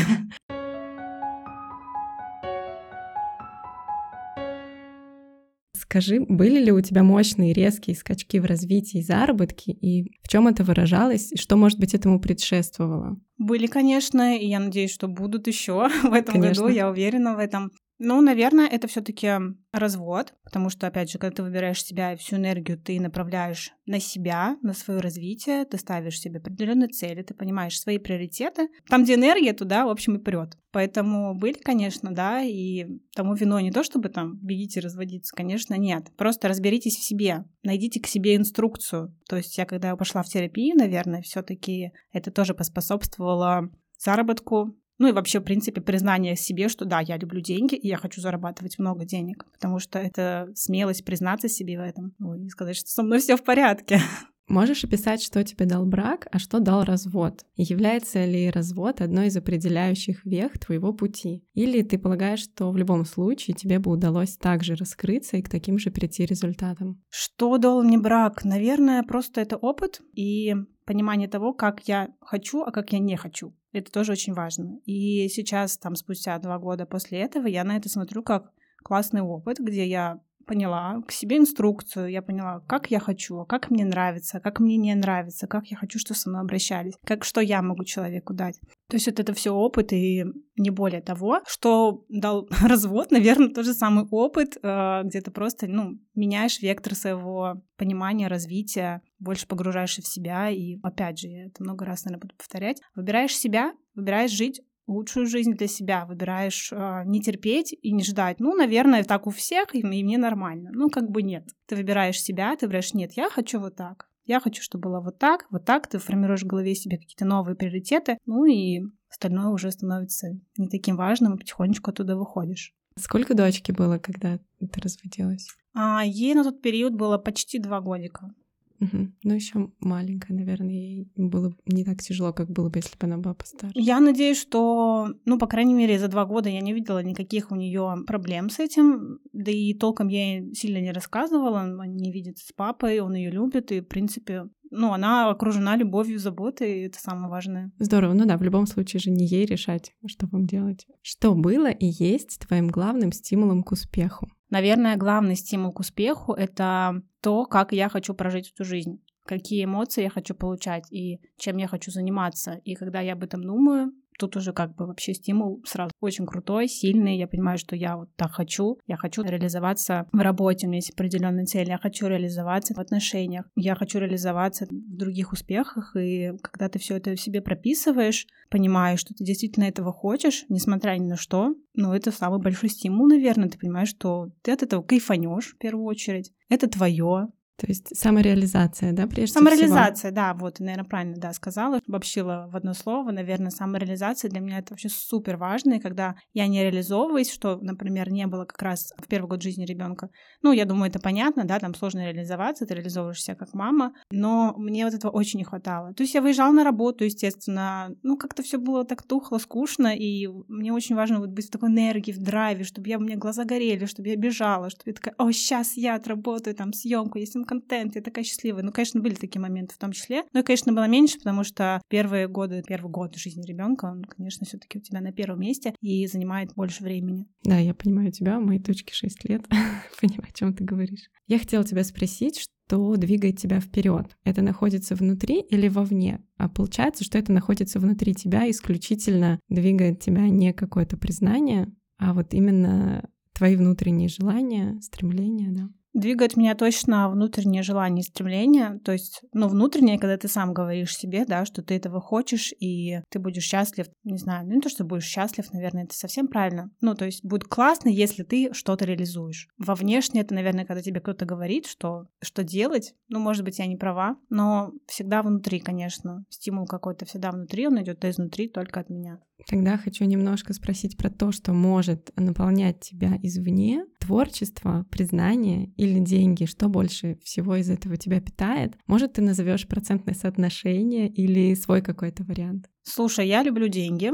Скажи, 5.90 6.20
были 6.20 6.60
ли 6.64 6.70
у 6.70 6.80
тебя 6.80 7.02
мощные 7.02 7.52
резкие 7.52 7.96
скачки 7.96 8.38
в 8.38 8.44
развитии 8.44 8.98
и 8.98 9.02
заработке, 9.02 9.72
и 9.72 10.04
в 10.22 10.28
чем 10.28 10.46
это 10.46 10.62
выражалось, 10.62 11.32
и 11.32 11.36
что, 11.36 11.56
может 11.56 11.80
быть, 11.80 11.94
этому 11.94 12.20
предшествовало? 12.20 13.16
Были, 13.38 13.66
конечно, 13.66 14.38
и 14.38 14.46
я 14.46 14.60
надеюсь, 14.60 14.92
что 14.92 15.08
будут 15.08 15.48
еще 15.48 15.88
в 16.04 16.12
этом 16.12 16.34
конечно. 16.34 16.62
году, 16.62 16.72
я 16.72 16.88
уверена 16.88 17.34
в 17.34 17.40
этом. 17.40 17.72
Ну, 18.02 18.18
наверное, 18.22 18.66
это 18.66 18.88
все-таки 18.88 19.30
развод, 19.72 20.32
потому 20.42 20.70
что, 20.70 20.86
опять 20.86 21.10
же, 21.10 21.18
когда 21.18 21.36
ты 21.36 21.42
выбираешь 21.42 21.84
себя 21.84 22.14
и 22.14 22.16
всю 22.16 22.36
энергию 22.36 22.78
ты 22.78 22.98
направляешь 22.98 23.72
на 23.84 24.00
себя, 24.00 24.56
на 24.62 24.72
свое 24.72 25.00
развитие, 25.00 25.66
ты 25.66 25.76
ставишь 25.76 26.18
себе 26.18 26.38
определенные 26.38 26.88
цели, 26.88 27.22
ты 27.22 27.34
понимаешь 27.34 27.78
свои 27.78 27.98
приоритеты. 27.98 28.68
Там, 28.88 29.04
где 29.04 29.16
энергия, 29.16 29.52
туда, 29.52 29.84
в 29.84 29.90
общем, 29.90 30.16
и 30.16 30.18
прет. 30.18 30.56
Поэтому 30.72 31.34
были, 31.34 31.58
конечно, 31.58 32.14
да, 32.14 32.40
и 32.40 32.86
тому 33.14 33.34
вино 33.34 33.60
не 33.60 33.70
то, 33.70 33.84
чтобы 33.84 34.08
там 34.08 34.38
бегите 34.38 34.80
разводиться, 34.80 35.36
конечно, 35.36 35.74
нет. 35.74 36.10
Просто 36.16 36.48
разберитесь 36.48 36.96
в 36.96 37.04
себе, 37.04 37.44
найдите 37.62 38.00
к 38.00 38.06
себе 38.06 38.34
инструкцию. 38.34 39.14
То 39.28 39.36
есть 39.36 39.58
я, 39.58 39.66
когда 39.66 39.94
пошла 39.94 40.22
в 40.22 40.28
терапию, 40.28 40.74
наверное, 40.74 41.20
все-таки 41.20 41.92
это 42.12 42.30
тоже 42.30 42.54
поспособствовало 42.54 43.70
заработку, 43.98 44.74
ну 45.00 45.08
и 45.08 45.12
вообще, 45.12 45.40
в 45.40 45.44
принципе, 45.44 45.80
признание 45.80 46.36
себе, 46.36 46.68
что 46.68 46.84
да, 46.84 47.00
я 47.00 47.16
люблю 47.16 47.40
деньги, 47.40 47.74
и 47.74 47.88
я 47.88 47.96
хочу 47.96 48.20
зарабатывать 48.20 48.78
много 48.78 49.06
денег, 49.06 49.46
потому 49.50 49.78
что 49.78 49.98
это 49.98 50.50
смелость 50.54 51.06
признаться 51.06 51.48
себе 51.48 51.78
в 51.78 51.82
этом, 51.82 52.14
ну 52.18 52.34
и 52.34 52.48
сказать, 52.50 52.76
что 52.76 52.90
со 52.90 53.02
мной 53.02 53.18
все 53.18 53.36
в 53.36 53.42
порядке. 53.42 53.98
Можешь 54.46 54.84
описать, 54.84 55.22
что 55.22 55.42
тебе 55.42 55.64
дал 55.64 55.86
брак, 55.86 56.26
а 56.32 56.38
что 56.38 56.58
дал 56.58 56.84
развод? 56.84 57.46
И 57.54 57.62
является 57.62 58.24
ли 58.26 58.50
развод 58.50 59.00
одной 59.00 59.28
из 59.28 59.36
определяющих 59.36 60.26
вех 60.26 60.58
твоего 60.58 60.92
пути? 60.92 61.44
Или 61.54 61.82
ты 61.82 61.98
полагаешь, 61.98 62.40
что 62.40 62.70
в 62.70 62.76
любом 62.76 63.04
случае 63.04 63.54
тебе 63.54 63.78
бы 63.78 63.92
удалось 63.92 64.36
также 64.36 64.74
раскрыться 64.74 65.36
и 65.36 65.42
к 65.42 65.48
таким 65.48 65.78
же 65.78 65.90
прийти 65.90 66.26
результатам? 66.26 67.00
Что 67.08 67.58
дал 67.58 67.82
мне 67.84 67.96
брак? 67.96 68.44
Наверное, 68.44 69.04
просто 69.04 69.40
это 69.40 69.56
опыт 69.56 70.02
и 70.14 70.56
понимание 70.90 71.28
того, 71.28 71.52
как 71.52 71.86
я 71.86 72.08
хочу, 72.20 72.62
а 72.64 72.72
как 72.72 72.92
я 72.92 72.98
не 72.98 73.16
хочу. 73.16 73.54
Это 73.70 73.92
тоже 73.92 74.10
очень 74.10 74.32
важно. 74.34 74.80
И 74.86 75.28
сейчас, 75.28 75.78
там, 75.78 75.94
спустя 75.94 76.36
два 76.38 76.58
года 76.58 76.84
после 76.84 77.20
этого, 77.20 77.46
я 77.46 77.62
на 77.62 77.76
это 77.76 77.88
смотрю 77.88 78.24
как 78.24 78.50
классный 78.82 79.20
опыт, 79.20 79.60
где 79.60 79.86
я 79.86 80.20
поняла 80.50 81.00
к 81.06 81.12
себе 81.12 81.36
инструкцию, 81.36 82.10
я 82.10 82.22
поняла, 82.22 82.58
как 82.66 82.90
я 82.90 82.98
хочу, 82.98 83.44
как 83.44 83.70
мне 83.70 83.84
нравится, 83.84 84.40
как 84.40 84.58
мне 84.58 84.76
не 84.76 84.92
нравится, 84.96 85.46
как 85.46 85.68
я 85.68 85.76
хочу, 85.76 86.00
чтобы 86.00 86.18
со 86.18 86.28
мной 86.28 86.40
обращались, 86.40 86.94
как 87.06 87.22
что 87.22 87.40
я 87.40 87.62
могу 87.62 87.84
человеку 87.84 88.34
дать. 88.34 88.58
То 88.88 88.96
есть 88.96 89.06
вот 89.06 89.20
это 89.20 89.32
все 89.32 89.52
опыт 89.52 89.92
и 89.92 90.24
не 90.56 90.70
более 90.70 91.02
того, 91.02 91.40
что 91.46 92.04
дал 92.08 92.48
развод, 92.62 93.12
наверное, 93.12 93.54
тот 93.54 93.64
же 93.64 93.74
самый 93.74 94.06
опыт, 94.10 94.56
э, 94.60 95.02
где 95.04 95.20
ты 95.20 95.30
просто, 95.30 95.68
ну, 95.68 96.00
меняешь 96.16 96.60
вектор 96.60 96.96
своего 96.96 97.62
понимания, 97.76 98.26
развития, 98.26 99.02
больше 99.20 99.46
погружаешься 99.46 100.02
в 100.02 100.08
себя 100.08 100.50
и, 100.50 100.80
опять 100.82 101.20
же, 101.20 101.28
я 101.28 101.46
это 101.46 101.62
много 101.62 101.84
раз, 101.84 102.04
наверное, 102.04 102.22
буду 102.22 102.34
повторять, 102.34 102.80
выбираешь 102.96 103.36
себя, 103.36 103.72
выбираешь 103.94 104.32
жить 104.32 104.60
лучшую 104.86 105.26
жизнь 105.26 105.54
для 105.54 105.66
себя, 105.66 106.04
выбираешь 106.06 106.70
э, 106.72 107.02
не 107.06 107.20
терпеть 107.20 107.74
и 107.80 107.92
не 107.92 108.02
ждать. 108.02 108.40
Ну, 108.40 108.54
наверное, 108.54 109.04
так 109.04 109.26
у 109.26 109.30
всех, 109.30 109.74
и, 109.74 109.80
и 109.80 110.04
мне 110.04 110.18
нормально. 110.18 110.70
Ну, 110.72 110.90
как 110.90 111.10
бы 111.10 111.22
нет. 111.22 111.48
Ты 111.66 111.76
выбираешь 111.76 112.20
себя, 112.20 112.56
ты 112.56 112.66
выбираешь, 112.66 112.94
нет, 112.94 113.12
я 113.12 113.30
хочу 113.30 113.60
вот 113.60 113.76
так. 113.76 114.08
Я 114.24 114.40
хочу, 114.40 114.62
чтобы 114.62 114.82
было 114.88 115.00
вот 115.00 115.18
так, 115.18 115.46
вот 115.50 115.64
так. 115.64 115.86
Ты 115.88 115.98
формируешь 115.98 116.42
в 116.42 116.46
голове 116.46 116.74
себе 116.74 116.98
какие-то 116.98 117.24
новые 117.24 117.56
приоритеты, 117.56 118.18
ну 118.26 118.44
и 118.44 118.80
остальное 119.08 119.48
уже 119.48 119.70
становится 119.70 120.28
не 120.56 120.68
таким 120.68 120.96
важным, 120.96 121.34
и 121.34 121.38
потихонечку 121.38 121.90
оттуда 121.90 122.16
выходишь. 122.16 122.74
Сколько 122.96 123.34
дочки 123.34 123.72
было, 123.72 123.98
когда 123.98 124.38
ты 124.58 124.80
разводилась? 124.80 125.48
А, 125.74 126.02
ей 126.04 126.34
на 126.34 126.44
тот 126.44 126.60
период 126.60 126.94
было 126.94 127.18
почти 127.18 127.58
два 127.58 127.80
годика. 127.80 128.34
Угу. 128.80 129.08
Ну, 129.24 129.34
еще 129.34 129.70
маленькая, 129.80 130.34
наверное, 130.34 130.72
ей 130.72 131.08
было 131.16 131.54
не 131.66 131.84
так 131.84 131.98
тяжело, 131.98 132.32
как 132.32 132.50
было 132.50 132.70
бы, 132.70 132.78
если 132.78 132.96
бы 132.96 133.06
она 133.06 133.18
была 133.18 133.34
постарше. 133.34 133.74
Я 133.74 134.00
надеюсь, 134.00 134.40
что, 134.40 135.08
ну, 135.26 135.38
по 135.38 135.46
крайней 135.46 135.74
мере, 135.74 135.98
за 135.98 136.08
два 136.08 136.24
года 136.24 136.48
я 136.48 136.60
не 136.60 136.72
видела 136.72 137.02
никаких 137.02 137.50
у 137.50 137.56
нее 137.56 138.04
проблем 138.06 138.48
с 138.48 138.58
этим. 138.58 139.18
Да 139.32 139.50
и 139.50 139.74
толком 139.74 140.08
я 140.08 140.38
ей 140.38 140.54
сильно 140.54 140.78
не 140.78 140.92
рассказывала. 140.92 141.60
Они 141.60 141.94
не 141.94 142.12
видится 142.12 142.46
с 142.46 142.52
папой, 142.52 143.00
он 143.00 143.14
ее 143.14 143.30
любит, 143.30 143.70
и, 143.70 143.80
в 143.80 143.88
принципе, 143.88 144.48
ну, 144.70 144.92
она 144.92 145.28
окружена 145.28 145.76
любовью, 145.76 146.18
заботой, 146.18 146.80
и 146.80 146.86
это 146.86 146.98
самое 146.98 147.28
важное. 147.28 147.72
Здорово. 147.78 148.14
Ну 148.14 148.24
да, 148.24 148.36
в 148.36 148.42
любом 148.42 148.66
случае 148.66 149.00
же 149.00 149.10
не 149.10 149.26
ей 149.26 149.44
решать, 149.44 149.92
что 150.06 150.26
вам 150.28 150.46
делать. 150.46 150.86
Что 151.02 151.34
было 151.34 151.70
и 151.70 151.86
есть 151.86 152.38
твоим 152.46 152.68
главным 152.68 153.12
стимулом 153.12 153.62
к 153.62 153.72
успеху? 153.72 154.28
Наверное, 154.48 154.96
главный 154.96 155.36
стимул 155.36 155.72
к 155.72 155.80
успеху— 155.80 156.32
это 156.34 157.02
то, 157.20 157.44
как 157.44 157.72
я 157.72 157.88
хочу 157.88 158.14
прожить 158.14 158.52
эту 158.52 158.64
жизнь 158.64 159.00
какие 159.30 159.64
эмоции 159.64 160.02
я 160.02 160.10
хочу 160.10 160.34
получать 160.34 160.90
и 160.92 161.20
чем 161.38 161.58
я 161.58 161.68
хочу 161.68 161.92
заниматься. 161.92 162.54
И 162.64 162.74
когда 162.74 163.00
я 163.00 163.12
об 163.12 163.22
этом 163.22 163.44
думаю, 163.44 163.92
тут 164.20 164.36
уже 164.36 164.52
как 164.52 164.76
бы 164.76 164.86
вообще 164.86 165.14
стимул 165.14 165.62
сразу 165.66 165.90
очень 166.00 166.26
крутой, 166.26 166.68
сильный. 166.68 167.16
Я 167.16 167.26
понимаю, 167.26 167.58
что 167.58 167.74
я 167.74 167.96
вот 167.96 168.10
так 168.16 168.32
хочу. 168.32 168.78
Я 168.86 168.96
хочу 168.96 169.22
реализоваться 169.22 170.06
в 170.12 170.18
работе, 170.18 170.66
у 170.66 170.68
меня 170.68 170.78
есть 170.78 170.90
определенные 170.90 171.46
цели. 171.46 171.70
Я 171.70 171.78
хочу 171.78 172.06
реализоваться 172.06 172.74
в 172.74 172.78
отношениях. 172.78 173.46
Я 173.56 173.74
хочу 173.74 173.98
реализоваться 173.98 174.66
в 174.66 174.96
других 174.96 175.32
успехах. 175.32 175.96
И 175.96 176.32
когда 176.42 176.68
ты 176.68 176.78
все 176.78 176.96
это 176.96 177.16
в 177.16 177.20
себе 177.20 177.40
прописываешь, 177.40 178.26
понимаешь, 178.50 179.00
что 179.00 179.14
ты 179.14 179.24
действительно 179.24 179.64
этого 179.64 179.92
хочешь, 179.92 180.44
несмотря 180.48 180.96
ни 180.96 181.06
на 181.06 181.16
что, 181.16 181.54
ну, 181.74 181.94
это 181.94 182.10
самый 182.12 182.40
большой 182.40 182.68
стимул, 182.68 183.08
наверное. 183.08 183.48
Ты 183.48 183.58
понимаешь, 183.58 183.88
что 183.88 184.30
ты 184.42 184.52
от 184.52 184.62
этого 184.62 184.82
кайфанешь 184.82 185.54
в 185.54 185.58
первую 185.58 185.86
очередь. 185.86 186.32
Это 186.48 186.68
твое, 186.68 187.28
то 187.60 187.66
есть 187.66 187.94
самореализация, 187.94 188.92
да, 188.92 189.06
прежде 189.06 189.34
самореализация, 189.34 190.10
всего? 190.10 190.14
да, 190.14 190.32
вот, 190.32 190.60
наверное, 190.60 190.84
правильно, 190.86 191.16
да, 191.18 191.34
сказала, 191.34 191.78
обобщила 191.86 192.48
в 192.50 192.56
одно 192.56 192.72
слово. 192.72 193.10
Наверное, 193.10 193.50
самореализация 193.50 194.30
для 194.30 194.40
меня 194.40 194.60
это 194.60 194.72
вообще 194.72 194.88
супер 194.88 195.36
важно. 195.36 195.74
И 195.74 195.78
когда 195.78 196.14
я 196.32 196.46
не 196.46 196.62
реализовываюсь, 196.62 197.30
что, 197.30 197.58
например, 197.60 198.10
не 198.10 198.26
было 198.26 198.46
как 198.46 198.62
раз 198.62 198.94
в 198.96 199.06
первый 199.08 199.28
год 199.28 199.42
жизни 199.42 199.66
ребенка, 199.66 200.08
ну, 200.40 200.52
я 200.52 200.64
думаю, 200.64 200.88
это 200.88 201.00
понятно, 201.00 201.44
да, 201.44 201.58
там 201.58 201.74
сложно 201.74 202.06
реализоваться, 202.06 202.64
ты 202.64 202.72
реализовываешься 202.72 203.34
как 203.34 203.52
мама, 203.52 203.92
но 204.10 204.54
мне 204.56 204.86
вот 204.86 204.94
этого 204.94 205.10
очень 205.10 205.40
не 205.40 205.44
хватало. 205.44 205.92
То 205.92 206.02
есть 206.02 206.14
я 206.14 206.22
выезжала 206.22 206.52
на 206.52 206.64
работу, 206.64 207.04
естественно, 207.04 207.94
ну, 208.02 208.16
как-то 208.16 208.42
все 208.42 208.56
было 208.56 208.86
так 208.86 209.02
тухло, 209.02 209.36
скучно, 209.36 209.94
и 209.94 210.28
мне 210.48 210.72
очень 210.72 210.96
важно 210.96 211.20
вот 211.20 211.28
быть 211.28 211.48
в 211.48 211.50
такой 211.50 211.68
энергии, 211.68 212.12
в 212.12 212.22
драйве, 212.22 212.64
чтобы 212.64 212.88
я, 212.88 212.96
у 212.96 213.02
меня 213.02 213.16
глаза 213.16 213.44
горели, 213.44 213.84
чтобы 213.84 214.08
я 214.08 214.16
бежала, 214.16 214.70
чтобы 214.70 214.90
я 214.90 214.94
такая, 214.94 215.14
о, 215.18 215.30
сейчас 215.30 215.76
я 215.76 215.96
отработаю 215.96 216.56
там 216.56 216.72
съемку, 216.72 217.18
если 217.18 217.38
контент, 217.50 217.96
я 217.96 218.00
такая 218.00 218.22
счастливая. 218.22 218.62
Ну, 218.62 218.70
конечно, 218.70 219.00
были 219.00 219.14
такие 219.14 219.40
моменты 219.40 219.74
в 219.74 219.78
том 219.78 219.90
числе, 219.90 220.22
но, 220.32 220.44
конечно, 220.44 220.72
было 220.72 220.86
меньше, 220.86 221.18
потому 221.18 221.42
что 221.42 221.82
первые 221.88 222.28
годы, 222.28 222.62
первый 222.64 222.92
год 222.92 223.16
жизни 223.16 223.44
ребенка, 223.44 223.86
он, 223.86 224.04
конечно, 224.04 224.46
все-таки 224.46 224.78
у 224.78 224.80
тебя 224.80 225.00
на 225.00 225.10
первом 225.10 225.40
месте 225.40 225.74
и 225.80 226.06
занимает 226.06 226.54
больше 226.54 226.84
времени. 226.84 227.26
Да, 227.42 227.58
я 227.58 227.74
понимаю 227.74 228.12
тебя, 228.12 228.38
моей 228.38 228.60
дочке 228.60 228.94
6 228.94 229.28
лет, 229.28 229.48
понимаю, 230.00 230.28
о 230.28 230.32
чем 230.32 230.54
ты 230.54 230.62
говоришь. 230.62 231.10
Я 231.26 231.40
хотела 231.40 231.64
тебя 231.64 231.82
спросить, 231.82 232.38
что 232.38 232.94
двигает 232.94 233.38
тебя 233.38 233.58
вперед? 233.58 234.16
Это 234.22 234.42
находится 234.42 234.94
внутри 234.94 235.40
или 235.40 235.66
вовне? 235.66 236.22
А 236.36 236.48
получается, 236.48 237.02
что 237.02 237.18
это 237.18 237.32
находится 237.32 237.80
внутри 237.80 238.14
тебя, 238.14 238.48
исключительно 238.48 239.40
двигает 239.48 239.98
тебя 239.98 240.28
не 240.28 240.52
какое-то 240.52 240.96
признание, 240.96 241.66
а 241.98 242.14
вот 242.14 242.32
именно 242.32 243.10
твои 243.32 243.56
внутренние 243.56 244.08
желания, 244.08 244.78
стремления, 244.82 245.50
да? 245.50 245.68
Двигает 245.92 246.36
меня 246.36 246.54
точно 246.54 247.10
внутреннее 247.10 247.62
желание 247.62 248.02
и 248.02 248.06
стремление. 248.06 248.78
То 248.84 248.92
есть, 248.92 249.22
ну, 249.32 249.48
внутреннее, 249.48 249.98
когда 249.98 250.16
ты 250.16 250.28
сам 250.28 250.54
говоришь 250.54 250.96
себе, 250.96 251.24
да, 251.26 251.44
что 251.44 251.62
ты 251.62 251.74
этого 251.74 252.00
хочешь, 252.00 252.52
и 252.60 253.00
ты 253.08 253.18
будешь 253.18 253.44
счастлив. 253.44 253.86
Не 254.04 254.16
знаю, 254.16 254.46
ну 254.46 254.54
не 254.54 254.60
то, 254.60 254.68
что 254.68 254.84
будешь 254.84 255.04
счастлив, 255.04 255.52
наверное, 255.52 255.84
это 255.84 255.94
совсем 255.94 256.28
правильно. 256.28 256.70
Ну, 256.80 256.94
то 256.94 257.06
есть 257.06 257.24
будет 257.24 257.44
классно, 257.44 257.88
если 257.88 258.22
ты 258.22 258.52
что-то 258.52 258.84
реализуешь. 258.84 259.48
Во 259.58 259.74
внешне 259.74 260.20
это, 260.20 260.34
наверное, 260.34 260.64
когда 260.64 260.82
тебе 260.82 261.00
кто-то 261.00 261.24
говорит, 261.24 261.66
что, 261.66 262.06
что 262.22 262.44
делать. 262.44 262.94
Ну, 263.08 263.18
может 263.18 263.44
быть, 263.44 263.58
я 263.58 263.66
не 263.66 263.76
права, 263.76 264.16
но 264.28 264.72
всегда 264.86 265.22
внутри, 265.22 265.58
конечно. 265.58 266.24
Стимул 266.28 266.66
какой-то 266.66 267.04
всегда 267.04 267.32
внутри, 267.32 267.66
он 267.66 267.82
идет 267.82 268.04
изнутри 268.04 268.48
только 268.48 268.80
от 268.80 268.90
меня. 268.90 269.18
Тогда 269.46 269.76
хочу 269.76 270.04
немножко 270.04 270.52
спросить 270.52 270.96
про 270.96 271.10
то, 271.10 271.32
что 271.32 271.52
может 271.52 272.10
наполнять 272.16 272.80
тебя 272.80 273.18
извне. 273.22 273.84
Творчество, 273.98 274.86
признание 274.90 275.72
или 275.76 275.98
деньги, 275.98 276.44
что 276.44 276.68
больше 276.68 277.18
всего 277.22 277.56
из 277.56 277.70
этого 277.70 277.96
тебя 277.96 278.20
питает? 278.20 278.74
Может, 278.86 279.14
ты 279.14 279.22
назовешь 279.22 279.66
процентное 279.66 280.14
соотношение 280.14 281.08
или 281.08 281.54
свой 281.54 281.82
какой-то 281.82 282.24
вариант? 282.24 282.68
Слушай, 282.82 283.28
я 283.28 283.42
люблю 283.42 283.68
деньги, 283.68 284.12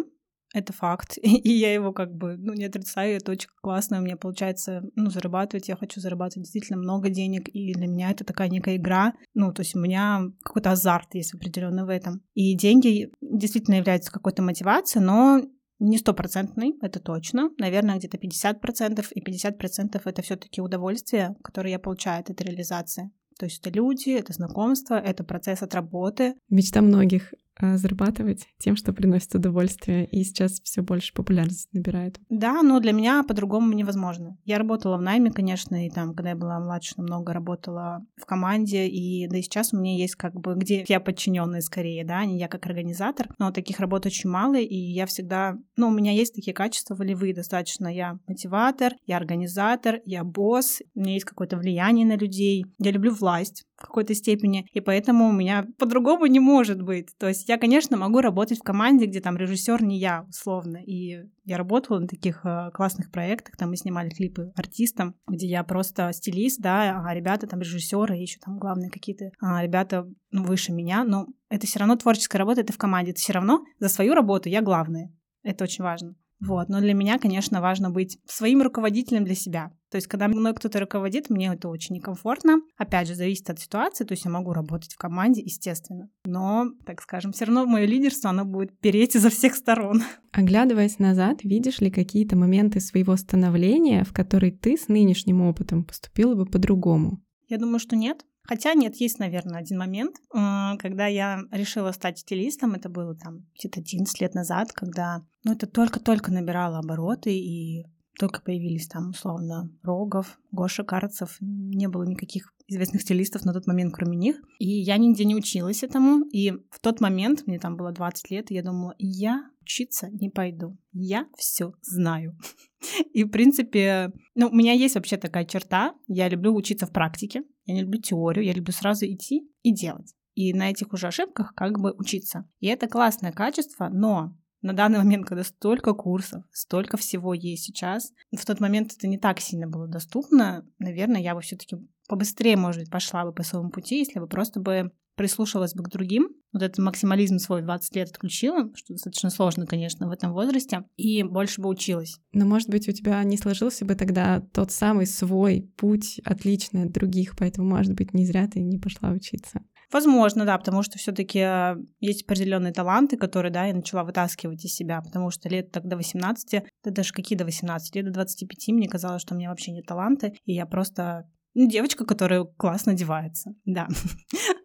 это 0.56 0.72
факт. 0.72 1.18
И 1.22 1.52
я 1.52 1.72
его 1.72 1.92
как 1.92 2.14
бы, 2.14 2.36
ну, 2.36 2.54
не 2.54 2.64
отрицаю, 2.64 3.16
это 3.16 3.32
очень 3.32 3.48
классно. 3.62 3.98
У 3.98 4.02
меня 4.02 4.16
получается, 4.16 4.82
ну, 4.94 5.10
зарабатывать. 5.10 5.68
Я 5.68 5.76
хочу 5.76 6.00
зарабатывать 6.00 6.44
действительно 6.44 6.78
много 6.78 7.10
денег. 7.10 7.48
И 7.48 7.74
для 7.74 7.86
меня 7.86 8.10
это 8.10 8.24
такая 8.24 8.48
некая 8.48 8.76
игра. 8.76 9.12
Ну, 9.34 9.52
то 9.52 9.60
есть 9.60 9.76
у 9.76 9.80
меня 9.80 10.22
какой-то 10.42 10.72
азарт 10.72 11.14
есть 11.14 11.34
определенно 11.34 11.84
в 11.84 11.90
этом. 11.90 12.22
И 12.34 12.56
деньги 12.56 13.10
действительно 13.20 13.76
являются 13.76 14.10
какой-то 14.10 14.42
мотивацией, 14.42 15.04
но 15.04 15.42
не 15.78 15.98
стопроцентный, 15.98 16.74
это 16.80 17.00
точно. 17.00 17.50
Наверное, 17.58 17.98
где-то 17.98 18.16
50%. 18.16 19.06
И 19.10 19.20
50% 19.20 20.00
это 20.02 20.22
все 20.22 20.36
таки 20.36 20.62
удовольствие, 20.62 21.36
которое 21.44 21.70
я 21.70 21.78
получаю 21.78 22.20
от 22.20 22.30
этой 22.30 22.46
реализации. 22.46 23.10
То 23.38 23.44
есть 23.44 23.60
это 23.60 23.68
люди, 23.70 24.10
это 24.10 24.32
знакомство, 24.32 24.94
это 24.94 25.22
процесс 25.22 25.62
от 25.62 25.74
работы. 25.74 26.36
Мечта 26.48 26.80
многих 26.80 27.34
зарабатывать 27.60 28.46
тем, 28.58 28.76
что 28.76 28.92
приносит 28.92 29.34
удовольствие, 29.34 30.06
и 30.06 30.24
сейчас 30.24 30.60
все 30.62 30.82
больше 30.82 31.12
популярность 31.12 31.68
набирает. 31.72 32.18
Да, 32.28 32.62
но 32.62 32.80
для 32.80 32.92
меня 32.92 33.22
по-другому 33.22 33.72
невозможно. 33.72 34.36
Я 34.44 34.58
работала 34.58 34.96
в 34.96 35.02
найме, 35.02 35.30
конечно, 35.30 35.86
и 35.86 35.90
там, 35.90 36.14
когда 36.14 36.30
я 36.30 36.36
была 36.36 36.58
младше, 36.60 36.94
намного 36.96 37.32
работала 37.32 38.04
в 38.16 38.26
команде, 38.26 38.86
и 38.86 39.26
да 39.28 39.38
и 39.38 39.42
сейчас 39.42 39.72
у 39.72 39.78
меня 39.78 39.96
есть 39.96 40.16
как 40.16 40.34
бы, 40.34 40.54
где 40.54 40.84
я 40.88 41.00
подчиненная 41.00 41.60
скорее, 41.60 42.04
да, 42.04 42.24
не 42.24 42.38
я 42.38 42.48
как 42.48 42.66
организатор, 42.66 43.28
но 43.38 43.50
таких 43.52 43.80
работ 43.80 44.06
очень 44.06 44.30
мало, 44.30 44.56
и 44.56 44.76
я 44.76 45.06
всегда, 45.06 45.56
ну, 45.76 45.88
у 45.88 45.92
меня 45.92 46.12
есть 46.12 46.34
такие 46.34 46.54
качества 46.54 46.94
волевые 46.94 47.34
достаточно. 47.34 47.88
Я 47.88 48.18
мотиватор, 48.26 48.92
я 49.06 49.16
организатор, 49.16 50.00
я 50.04 50.24
босс, 50.24 50.82
у 50.94 51.00
меня 51.00 51.14
есть 51.14 51.24
какое-то 51.24 51.56
влияние 51.56 52.06
на 52.06 52.16
людей, 52.16 52.66
я 52.78 52.90
люблю 52.90 53.12
власть, 53.12 53.64
в 53.76 53.82
какой-то 53.82 54.14
степени, 54.14 54.66
и 54.72 54.80
поэтому 54.80 55.28
у 55.28 55.32
меня 55.32 55.66
по-другому 55.78 56.26
не 56.26 56.40
может 56.40 56.82
быть. 56.82 57.08
То 57.18 57.28
есть 57.28 57.45
я, 57.46 57.58
конечно, 57.58 57.96
могу 57.96 58.20
работать 58.20 58.58
в 58.58 58.62
команде, 58.62 59.06
где 59.06 59.20
там 59.20 59.36
режиссер 59.36 59.82
не 59.82 59.98
я, 59.98 60.24
условно, 60.28 60.78
и 60.78 61.24
я 61.44 61.56
работала 61.56 62.00
на 62.00 62.08
таких 62.08 62.44
э, 62.44 62.70
классных 62.74 63.10
проектах, 63.10 63.56
там 63.56 63.70
мы 63.70 63.76
снимали 63.76 64.10
клипы 64.10 64.52
артистам, 64.56 65.14
где 65.28 65.46
я 65.46 65.62
просто 65.64 66.12
стилист, 66.12 66.60
да, 66.60 67.02
а 67.06 67.14
ребята 67.14 67.46
там 67.46 67.60
режиссеры, 67.60 68.16
еще 68.16 68.38
там 68.40 68.58
главные 68.58 68.90
какие-то 68.90 69.30
а, 69.40 69.62
ребята 69.62 70.06
ну, 70.30 70.44
выше 70.44 70.72
меня, 70.72 71.04
но 71.04 71.26
это 71.48 71.66
все 71.66 71.78
равно 71.78 71.96
творческая 71.96 72.38
работа, 72.38 72.62
это 72.62 72.72
в 72.72 72.78
команде, 72.78 73.12
это 73.12 73.20
все 73.20 73.32
равно 73.32 73.64
за 73.78 73.88
свою 73.88 74.14
работу 74.14 74.48
я 74.48 74.60
главная. 74.60 75.12
Это 75.42 75.64
очень 75.64 75.84
важно. 75.84 76.16
Вот. 76.40 76.68
Но 76.68 76.80
для 76.80 76.92
меня, 76.92 77.18
конечно, 77.18 77.60
важно 77.60 77.90
быть 77.90 78.18
своим 78.26 78.62
руководителем 78.62 79.24
для 79.24 79.34
себя. 79.34 79.72
То 79.90 79.96
есть, 79.96 80.08
когда 80.08 80.26
мной 80.26 80.52
кто-то 80.54 80.80
руководит, 80.80 81.30
мне 81.30 81.52
это 81.52 81.68
очень 81.68 81.94
некомфортно. 81.94 82.60
Опять 82.76 83.08
же, 83.08 83.14
зависит 83.14 83.48
от 83.50 83.60
ситуации. 83.60 84.04
То 84.04 84.12
есть, 84.12 84.24
я 84.24 84.30
могу 84.30 84.52
работать 84.52 84.92
в 84.92 84.98
команде, 84.98 85.42
естественно. 85.42 86.08
Но, 86.24 86.66
так 86.84 87.00
скажем, 87.00 87.32
все 87.32 87.44
равно 87.44 87.66
мое 87.66 87.86
лидерство, 87.86 88.30
оно 88.30 88.44
будет 88.44 88.78
переть 88.80 89.14
изо 89.14 89.30
всех 89.30 89.54
сторон. 89.54 90.02
Оглядываясь 90.32 90.98
назад, 90.98 91.44
видишь 91.44 91.80
ли 91.80 91.90
какие-то 91.90 92.36
моменты 92.36 92.80
своего 92.80 93.16
становления, 93.16 94.04
в 94.04 94.12
которые 94.12 94.52
ты 94.52 94.76
с 94.76 94.88
нынешним 94.88 95.42
опытом 95.42 95.84
поступила 95.84 96.34
бы 96.34 96.46
по-другому? 96.46 97.22
Я 97.48 97.58
думаю, 97.58 97.78
что 97.78 97.94
нет. 97.94 98.24
Хотя 98.42 98.74
нет, 98.74 98.94
есть, 98.96 99.18
наверное, 99.18 99.58
один 99.58 99.78
момент, 99.78 100.16
когда 100.30 101.08
я 101.08 101.40
решила 101.50 101.90
стать 101.90 102.20
стилистом, 102.20 102.74
это 102.74 102.88
было 102.88 103.16
там 103.16 103.46
где-то 103.58 103.80
11 103.80 104.20
лет 104.20 104.34
назад, 104.34 104.72
когда, 104.72 105.22
ну, 105.42 105.52
это 105.52 105.66
только-только 105.66 106.30
набирало 106.30 106.78
обороты, 106.78 107.36
и 107.36 107.84
только 108.18 108.40
появились 108.40 108.88
там, 108.88 109.10
условно, 109.10 109.70
Рогов, 109.82 110.38
Гоша 110.50 110.84
Карцев, 110.84 111.36
не 111.40 111.88
было 111.88 112.04
никаких 112.04 112.52
известных 112.68 113.02
стилистов 113.02 113.44
на 113.44 113.52
тот 113.52 113.66
момент, 113.66 113.94
кроме 113.94 114.16
них. 114.16 114.36
И 114.58 114.68
я 114.68 114.96
нигде 114.96 115.24
не 115.24 115.36
училась 115.36 115.82
этому. 115.82 116.24
И 116.32 116.50
в 116.70 116.80
тот 116.80 117.00
момент, 117.00 117.46
мне 117.46 117.58
там 117.58 117.76
было 117.76 117.92
20 117.92 118.30
лет, 118.30 118.50
и 118.50 118.54
я 118.54 118.62
думала, 118.62 118.94
я 118.98 119.48
учиться 119.60 120.08
не 120.10 120.30
пойду. 120.30 120.76
Я 120.92 121.26
все 121.36 121.74
знаю. 121.82 122.38
И, 123.12 123.24
в 123.24 123.30
принципе, 123.30 124.12
ну, 124.34 124.48
у 124.48 124.54
меня 124.54 124.72
есть 124.72 124.94
вообще 124.94 125.16
такая 125.16 125.44
черта. 125.44 125.94
Я 126.06 126.28
люблю 126.28 126.54
учиться 126.54 126.86
в 126.86 126.92
практике. 126.92 127.42
Я 127.64 127.74
не 127.74 127.82
люблю 127.82 128.00
теорию. 128.00 128.44
Я 128.44 128.52
люблю 128.52 128.72
сразу 128.72 129.06
идти 129.06 129.50
и 129.62 129.74
делать. 129.74 130.14
И 130.34 130.52
на 130.52 130.70
этих 130.70 130.92
уже 130.92 131.08
ошибках 131.08 131.52
как 131.54 131.80
бы 131.80 131.92
учиться. 131.92 132.48
И 132.60 132.66
это 132.66 132.86
классное 132.86 133.32
качество, 133.32 133.88
но 133.88 134.36
на 134.66 134.72
данный 134.72 134.98
момент, 134.98 135.26
когда 135.26 135.44
столько 135.44 135.94
курсов, 135.94 136.42
столько 136.52 136.96
всего 136.96 137.32
есть 137.34 137.64
сейчас, 137.64 138.12
в 138.36 138.44
тот 138.44 138.60
момент 138.60 138.92
это 138.96 139.06
не 139.06 139.18
так 139.18 139.40
сильно 139.40 139.68
было 139.68 139.86
доступно, 139.86 140.66
наверное, 140.78 141.20
я 141.20 141.34
бы 141.34 141.40
все-таки 141.40 141.76
побыстрее, 142.08 142.56
может 142.56 142.82
быть, 142.82 142.90
пошла 142.90 143.24
бы 143.24 143.32
по 143.32 143.42
своему 143.42 143.70
пути, 143.70 143.98
если 143.98 144.18
бы 144.18 144.26
просто 144.26 144.60
бы 144.60 144.90
прислушалась 145.16 145.74
бы 145.74 145.82
к 145.82 145.88
другим. 145.88 146.28
Вот 146.52 146.62
этот 146.62 146.78
максимализм 146.78 147.38
свой 147.38 147.62
20 147.62 147.96
лет 147.96 148.10
отключила, 148.10 148.70
что 148.74 148.92
достаточно 148.92 149.30
сложно, 149.30 149.66
конечно, 149.66 150.06
в 150.08 150.10
этом 150.10 150.32
возрасте, 150.32 150.84
и 150.96 151.22
больше 151.22 151.60
бы 151.60 151.68
училась. 151.68 152.18
Но, 152.32 152.44
может 152.46 152.68
быть, 152.68 152.88
у 152.88 152.92
тебя 152.92 153.22
не 153.24 153.36
сложился 153.36 153.84
бы 153.84 153.94
тогда 153.94 154.40
тот 154.52 154.72
самый 154.72 155.06
свой 155.06 155.70
путь, 155.76 156.20
отличный 156.24 156.84
от 156.84 156.92
других, 156.92 157.34
поэтому, 157.36 157.68
может 157.68 157.94
быть, 157.94 158.14
не 158.14 158.26
зря 158.26 158.46
ты 158.46 158.60
не 158.60 158.78
пошла 158.78 159.10
учиться. 159.10 159.62
Возможно, 159.92 160.44
да, 160.44 160.58
потому 160.58 160.82
что 160.82 160.98
все-таки 160.98 161.38
э, 161.38 161.76
есть 162.00 162.24
определенные 162.24 162.72
таланты, 162.72 163.16
которые, 163.16 163.52
да, 163.52 163.66
я 163.66 163.74
начала 163.74 164.02
вытаскивать 164.02 164.64
из 164.64 164.74
себя, 164.74 165.00
потому 165.00 165.30
что 165.30 165.48
лет 165.48 165.70
так 165.70 165.86
до 165.86 165.96
18, 165.96 166.64
да 166.84 166.90
даже 166.90 167.12
какие 167.12 167.38
до 167.38 167.44
18, 167.44 167.94
лет 167.94 168.06
до 168.06 168.12
25 168.12 168.68
мне 168.68 168.88
казалось, 168.88 169.22
что 169.22 169.34
у 169.34 169.36
меня 169.36 169.50
вообще 169.50 169.72
нет 169.72 169.86
таланта, 169.86 170.32
и 170.44 170.52
я 170.52 170.66
просто 170.66 171.28
ну, 171.54 171.66
девочка, 171.66 172.04
которая 172.04 172.44
классно 172.44 172.92
одевается, 172.92 173.54
да. 173.64 173.88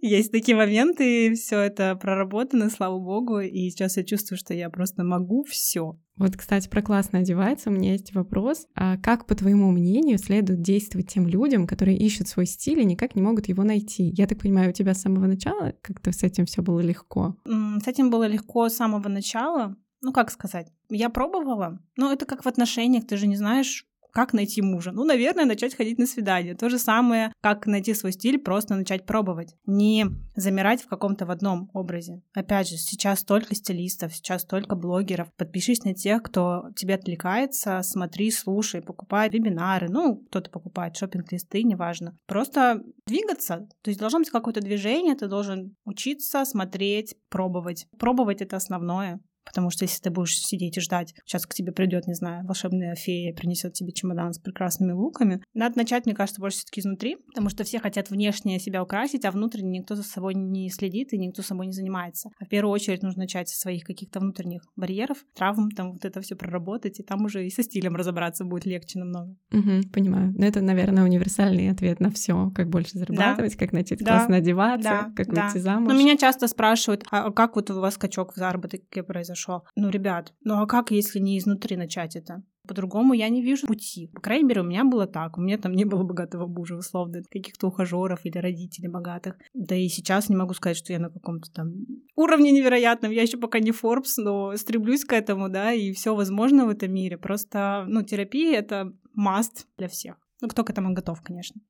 Есть 0.00 0.32
такие 0.32 0.56
моменты, 0.56 1.26
и 1.26 1.34
все 1.34 1.60
это 1.60 1.94
проработано, 1.94 2.70
слава 2.70 2.98
богу, 2.98 3.40
и 3.40 3.68
сейчас 3.68 3.96
я 3.96 4.04
чувствую, 4.04 4.38
что 4.38 4.54
я 4.54 4.70
просто 4.70 5.04
могу 5.04 5.44
все. 5.44 5.98
Вот, 6.16 6.36
кстати, 6.36 6.68
про 6.68 6.82
классно 6.82 7.20
одевается, 7.20 7.70
у 7.70 7.72
меня 7.72 7.92
есть 7.92 8.14
вопрос. 8.14 8.66
А 8.74 8.96
как, 8.98 9.26
по 9.26 9.34
твоему 9.34 9.70
мнению, 9.70 10.18
следует 10.18 10.62
действовать 10.62 11.08
тем 11.08 11.26
людям, 11.26 11.66
которые 11.66 11.96
ищут 11.96 12.28
свой 12.28 12.46
стиль 12.46 12.80
и 12.80 12.84
никак 12.84 13.14
не 13.14 13.22
могут 13.22 13.48
его 13.48 13.62
найти? 13.62 14.12
Я 14.16 14.26
так 14.26 14.40
понимаю, 14.40 14.70
у 14.70 14.74
тебя 14.74 14.94
с 14.94 15.02
самого 15.02 15.26
начала 15.26 15.74
как-то 15.82 16.12
с 16.12 16.22
этим 16.22 16.46
все 16.46 16.62
было 16.62 16.80
легко? 16.80 17.36
С 17.46 17.86
этим 17.86 18.10
было 18.10 18.26
легко 18.26 18.68
с 18.68 18.76
самого 18.76 19.08
начала. 19.08 19.76
Ну, 20.02 20.12
как 20.12 20.30
сказать? 20.30 20.72
Я 20.88 21.10
пробовала, 21.10 21.78
но 21.96 22.12
это 22.12 22.24
как 22.24 22.44
в 22.44 22.48
отношениях, 22.48 23.06
ты 23.06 23.16
же 23.16 23.26
не 23.26 23.36
знаешь, 23.36 23.86
как 24.12 24.32
найти 24.32 24.62
мужа? 24.62 24.92
Ну, 24.92 25.04
наверное, 25.04 25.44
начать 25.44 25.74
ходить 25.74 25.98
на 25.98 26.06
свидание. 26.06 26.54
То 26.54 26.68
же 26.68 26.78
самое, 26.78 27.32
как 27.40 27.66
найти 27.66 27.94
свой 27.94 28.12
стиль, 28.12 28.38
просто 28.38 28.74
начать 28.74 29.06
пробовать. 29.06 29.54
Не 29.66 30.06
замирать 30.36 30.82
в 30.82 30.88
каком-то 30.88 31.26
в 31.26 31.30
одном 31.30 31.70
образе. 31.72 32.22
Опять 32.34 32.68
же, 32.68 32.76
сейчас 32.76 33.20
столько 33.20 33.54
стилистов, 33.54 34.14
сейчас 34.14 34.42
столько 34.42 34.74
блогеров. 34.76 35.28
Подпишись 35.36 35.84
на 35.84 35.94
тех, 35.94 36.22
кто 36.22 36.64
тебе 36.76 36.94
отвлекается, 36.94 37.80
смотри, 37.82 38.30
слушай, 38.30 38.82
покупай 38.82 39.28
вебинары. 39.28 39.88
Ну, 39.88 40.16
кто-то 40.16 40.50
покупает 40.50 40.96
шопинг-листы, 40.96 41.62
неважно. 41.62 42.16
Просто 42.26 42.82
двигаться. 43.06 43.68
То 43.82 43.90
есть 43.90 44.00
должно 44.00 44.20
быть 44.20 44.30
какое-то 44.30 44.60
движение, 44.60 45.14
ты 45.14 45.28
должен 45.28 45.74
учиться, 45.84 46.44
смотреть, 46.44 47.14
пробовать. 47.28 47.86
Пробовать— 47.98 48.40
это 48.42 48.56
основное. 48.56 49.20
Потому 49.44 49.70
что 49.70 49.84
если 49.84 50.00
ты 50.00 50.10
будешь 50.10 50.38
сидеть 50.38 50.76
и 50.76 50.80
ждать, 50.80 51.14
сейчас 51.24 51.46
к 51.46 51.54
тебе 51.54 51.72
придет, 51.72 52.06
не 52.06 52.14
знаю, 52.14 52.46
волшебная 52.46 52.94
фея, 52.94 53.34
принесет 53.34 53.72
тебе 53.72 53.92
чемодан 53.92 54.32
с 54.32 54.38
прекрасными 54.38 54.92
луками, 54.92 55.42
надо 55.54 55.78
начать, 55.78 56.06
мне 56.06 56.14
кажется, 56.14 56.40
больше 56.40 56.58
все-таки 56.58 56.80
изнутри, 56.80 57.16
потому 57.26 57.48
что 57.48 57.64
все 57.64 57.80
хотят 57.80 58.10
внешне 58.10 58.58
себя 58.58 58.82
украсить, 58.82 59.24
а 59.24 59.30
внутренне 59.30 59.80
никто 59.80 59.94
за 59.94 60.02
собой 60.02 60.34
не 60.34 60.70
следит 60.70 61.12
и 61.12 61.18
никто 61.18 61.42
собой 61.42 61.66
не 61.66 61.72
занимается. 61.72 62.30
А 62.38 62.44
в 62.44 62.48
первую 62.48 62.72
очередь 62.72 63.02
нужно 63.02 63.22
начать 63.22 63.48
со 63.48 63.58
своих 63.58 63.84
каких-то 63.84 64.20
внутренних 64.20 64.62
барьеров, 64.76 65.18
травм, 65.34 65.70
там 65.70 65.92
вот 65.92 66.04
это 66.04 66.20
все 66.20 66.36
проработать, 66.36 67.00
и 67.00 67.02
там 67.02 67.24
уже 67.24 67.46
и 67.46 67.50
со 67.50 67.62
стилем 67.62 67.96
разобраться 67.96 68.44
будет 68.44 68.66
легче 68.66 68.98
намного. 68.98 69.36
Угу, 69.52 69.90
понимаю. 69.92 70.32
Но 70.36 70.46
это, 70.46 70.60
наверное, 70.60 71.04
универсальный 71.04 71.70
ответ 71.70 72.00
на 72.00 72.10
все, 72.10 72.50
как 72.54 72.68
больше 72.68 72.98
зарабатывать, 72.98 73.52
да. 73.52 73.58
как 73.58 73.72
начать 73.72 73.98
да. 74.00 74.04
классно 74.04 74.36
одеваться, 74.36 74.88
да. 74.88 75.12
как 75.16 75.34
да. 75.34 75.46
выйти 75.46 75.58
замуж. 75.58 75.92
Но 75.92 75.98
меня 75.98 76.16
часто 76.16 76.46
спрашивают, 76.46 77.04
а 77.10 77.30
как 77.30 77.56
вот 77.56 77.70
у 77.70 77.80
вас 77.80 77.94
скачок 77.94 78.34
в 78.34 78.36
заработке 78.36 79.02
произошел? 79.02 79.39
Произошел. 79.40 79.64
Ну, 79.76 79.90
ребят, 79.90 80.34
ну 80.44 80.60
а 80.60 80.66
как, 80.66 80.90
если 80.90 81.18
не 81.18 81.38
изнутри 81.38 81.76
начать 81.76 82.16
это? 82.16 82.42
По-другому 82.68 83.14
я 83.14 83.28
не 83.30 83.42
вижу 83.42 83.66
пути. 83.66 84.10
По 84.14 84.20
крайней 84.20 84.44
мере, 84.44 84.60
у 84.60 84.64
меня 84.64 84.84
было 84.84 85.06
так. 85.06 85.38
У 85.38 85.40
меня 85.40 85.58
там 85.58 85.72
не 85.72 85.84
было 85.84 86.04
богатого 86.04 86.46
мужа, 86.46 86.76
условно, 86.76 87.22
каких-то 87.28 87.66
ухажеров 87.66 88.20
или 88.24 88.38
родителей 88.38 88.88
богатых. 88.88 89.34
Да 89.54 89.74
и 89.74 89.88
сейчас 89.88 90.28
не 90.28 90.36
могу 90.36 90.54
сказать, 90.54 90.76
что 90.76 90.92
я 90.92 90.98
на 91.00 91.10
каком-то 91.10 91.50
там 91.50 91.72
уровне 92.16 92.52
невероятном. 92.52 93.12
Я 93.12 93.22
еще 93.22 93.38
пока 93.38 93.58
не 93.58 93.72
Forbes, 93.72 94.18
но 94.18 94.56
стремлюсь 94.56 95.04
к 95.04 95.12
этому, 95.12 95.48
да, 95.48 95.72
и 95.72 95.92
все 95.92 96.14
возможно 96.14 96.66
в 96.66 96.68
этом 96.68 96.92
мире. 96.92 97.16
Просто, 97.16 97.84
ну, 97.88 98.02
терапия— 98.02 98.58
это 98.60 98.92
must 99.18 99.64
для 99.78 99.88
всех. 99.88 100.16
Ну, 100.40 100.48
кто 100.48 100.62
к 100.62 100.70
этому 100.70 100.92
готов, 100.94 101.22
конечно. 101.22 101.60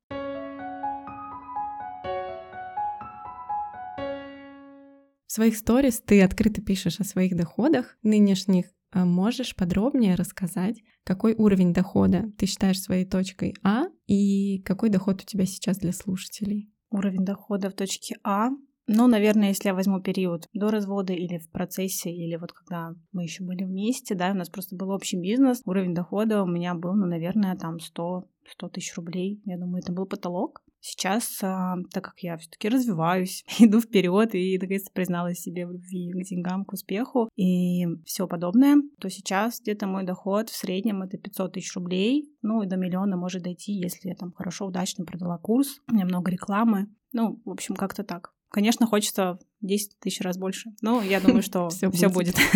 В 5.30 5.32
своих 5.32 5.56
сторис 5.56 6.00
ты 6.00 6.22
открыто 6.22 6.60
пишешь 6.60 6.98
о 6.98 7.04
своих 7.04 7.36
доходах 7.36 7.96
нынешних. 8.02 8.66
А 8.90 9.04
можешь 9.04 9.54
подробнее 9.54 10.16
рассказать, 10.16 10.82
какой 11.04 11.34
уровень 11.34 11.72
дохода 11.72 12.32
ты 12.36 12.46
считаешь 12.46 12.80
своей 12.80 13.04
точкой 13.04 13.54
А 13.62 13.84
и 14.08 14.60
какой 14.62 14.90
доход 14.90 15.22
у 15.22 15.24
тебя 15.24 15.46
сейчас 15.46 15.78
для 15.78 15.92
слушателей? 15.92 16.72
Уровень 16.90 17.24
дохода 17.24 17.70
в 17.70 17.74
точке 17.74 18.16
А 18.24 18.48
ну, 18.92 19.06
наверное, 19.06 19.50
если 19.50 19.68
я 19.68 19.74
возьму 19.74 20.00
период 20.00 20.48
до 20.52 20.72
развода 20.72 21.12
или 21.12 21.38
в 21.38 21.48
процессе, 21.52 22.10
или 22.10 22.34
вот 22.34 22.52
когда 22.52 22.90
мы 23.12 23.22
еще 23.22 23.44
были 23.44 23.62
вместе, 23.62 24.16
да, 24.16 24.32
у 24.32 24.34
нас 24.34 24.48
просто 24.48 24.74
был 24.74 24.90
общий 24.90 25.16
бизнес, 25.16 25.62
уровень 25.64 25.94
дохода 25.94 26.42
у 26.42 26.48
меня 26.48 26.74
был, 26.74 26.96
ну, 26.96 27.06
наверное, 27.06 27.54
там 27.54 27.78
100, 27.78 28.24
100 28.52 28.68
тысяч 28.68 28.94
рублей. 28.96 29.40
Я 29.44 29.58
думаю, 29.58 29.82
это 29.82 29.92
был 29.92 30.06
потолок. 30.06 30.62
Сейчас, 30.82 31.38
а, 31.42 31.76
так 31.92 32.04
как 32.04 32.20
я 32.20 32.38
все-таки 32.38 32.68
развиваюсь, 32.68 33.44
иду 33.58 33.80
вперед 33.80 34.34
и 34.34 34.58
наконец-то 34.58 34.90
призналась 34.92 35.40
себе 35.40 35.66
в 35.66 35.72
любви 35.72 36.10
к 36.10 36.26
деньгам, 36.26 36.64
к 36.64 36.72
успеху 36.72 37.28
и 37.36 37.86
все 38.06 38.26
подобное, 38.26 38.76
то 38.98 39.10
сейчас 39.10 39.60
где-то 39.60 39.86
мой 39.86 40.04
доход 40.06 40.48
в 40.48 40.56
среднем 40.56 41.02
это 41.02 41.18
500 41.18 41.52
тысяч 41.52 41.74
рублей, 41.74 42.32
ну 42.40 42.62
и 42.62 42.66
до 42.66 42.76
миллиона 42.76 43.18
может 43.18 43.42
дойти, 43.42 43.72
если 43.72 44.08
я 44.08 44.14
там 44.14 44.32
хорошо, 44.32 44.66
удачно 44.66 45.04
продала 45.04 45.36
курс, 45.36 45.82
у 45.86 45.94
меня 45.94 46.06
много 46.06 46.30
рекламы, 46.30 46.88
ну, 47.12 47.40
в 47.44 47.50
общем, 47.50 47.74
как-то 47.76 48.04
так. 48.04 48.32
Конечно, 48.50 48.86
хочется 48.86 49.38
10 49.60 49.98
тысяч 50.00 50.20
раз 50.20 50.36
больше. 50.36 50.70
Но 50.80 51.02
я 51.02 51.20
думаю, 51.20 51.42
что 51.42 51.68
все 51.92 52.08
будет. 52.08 52.36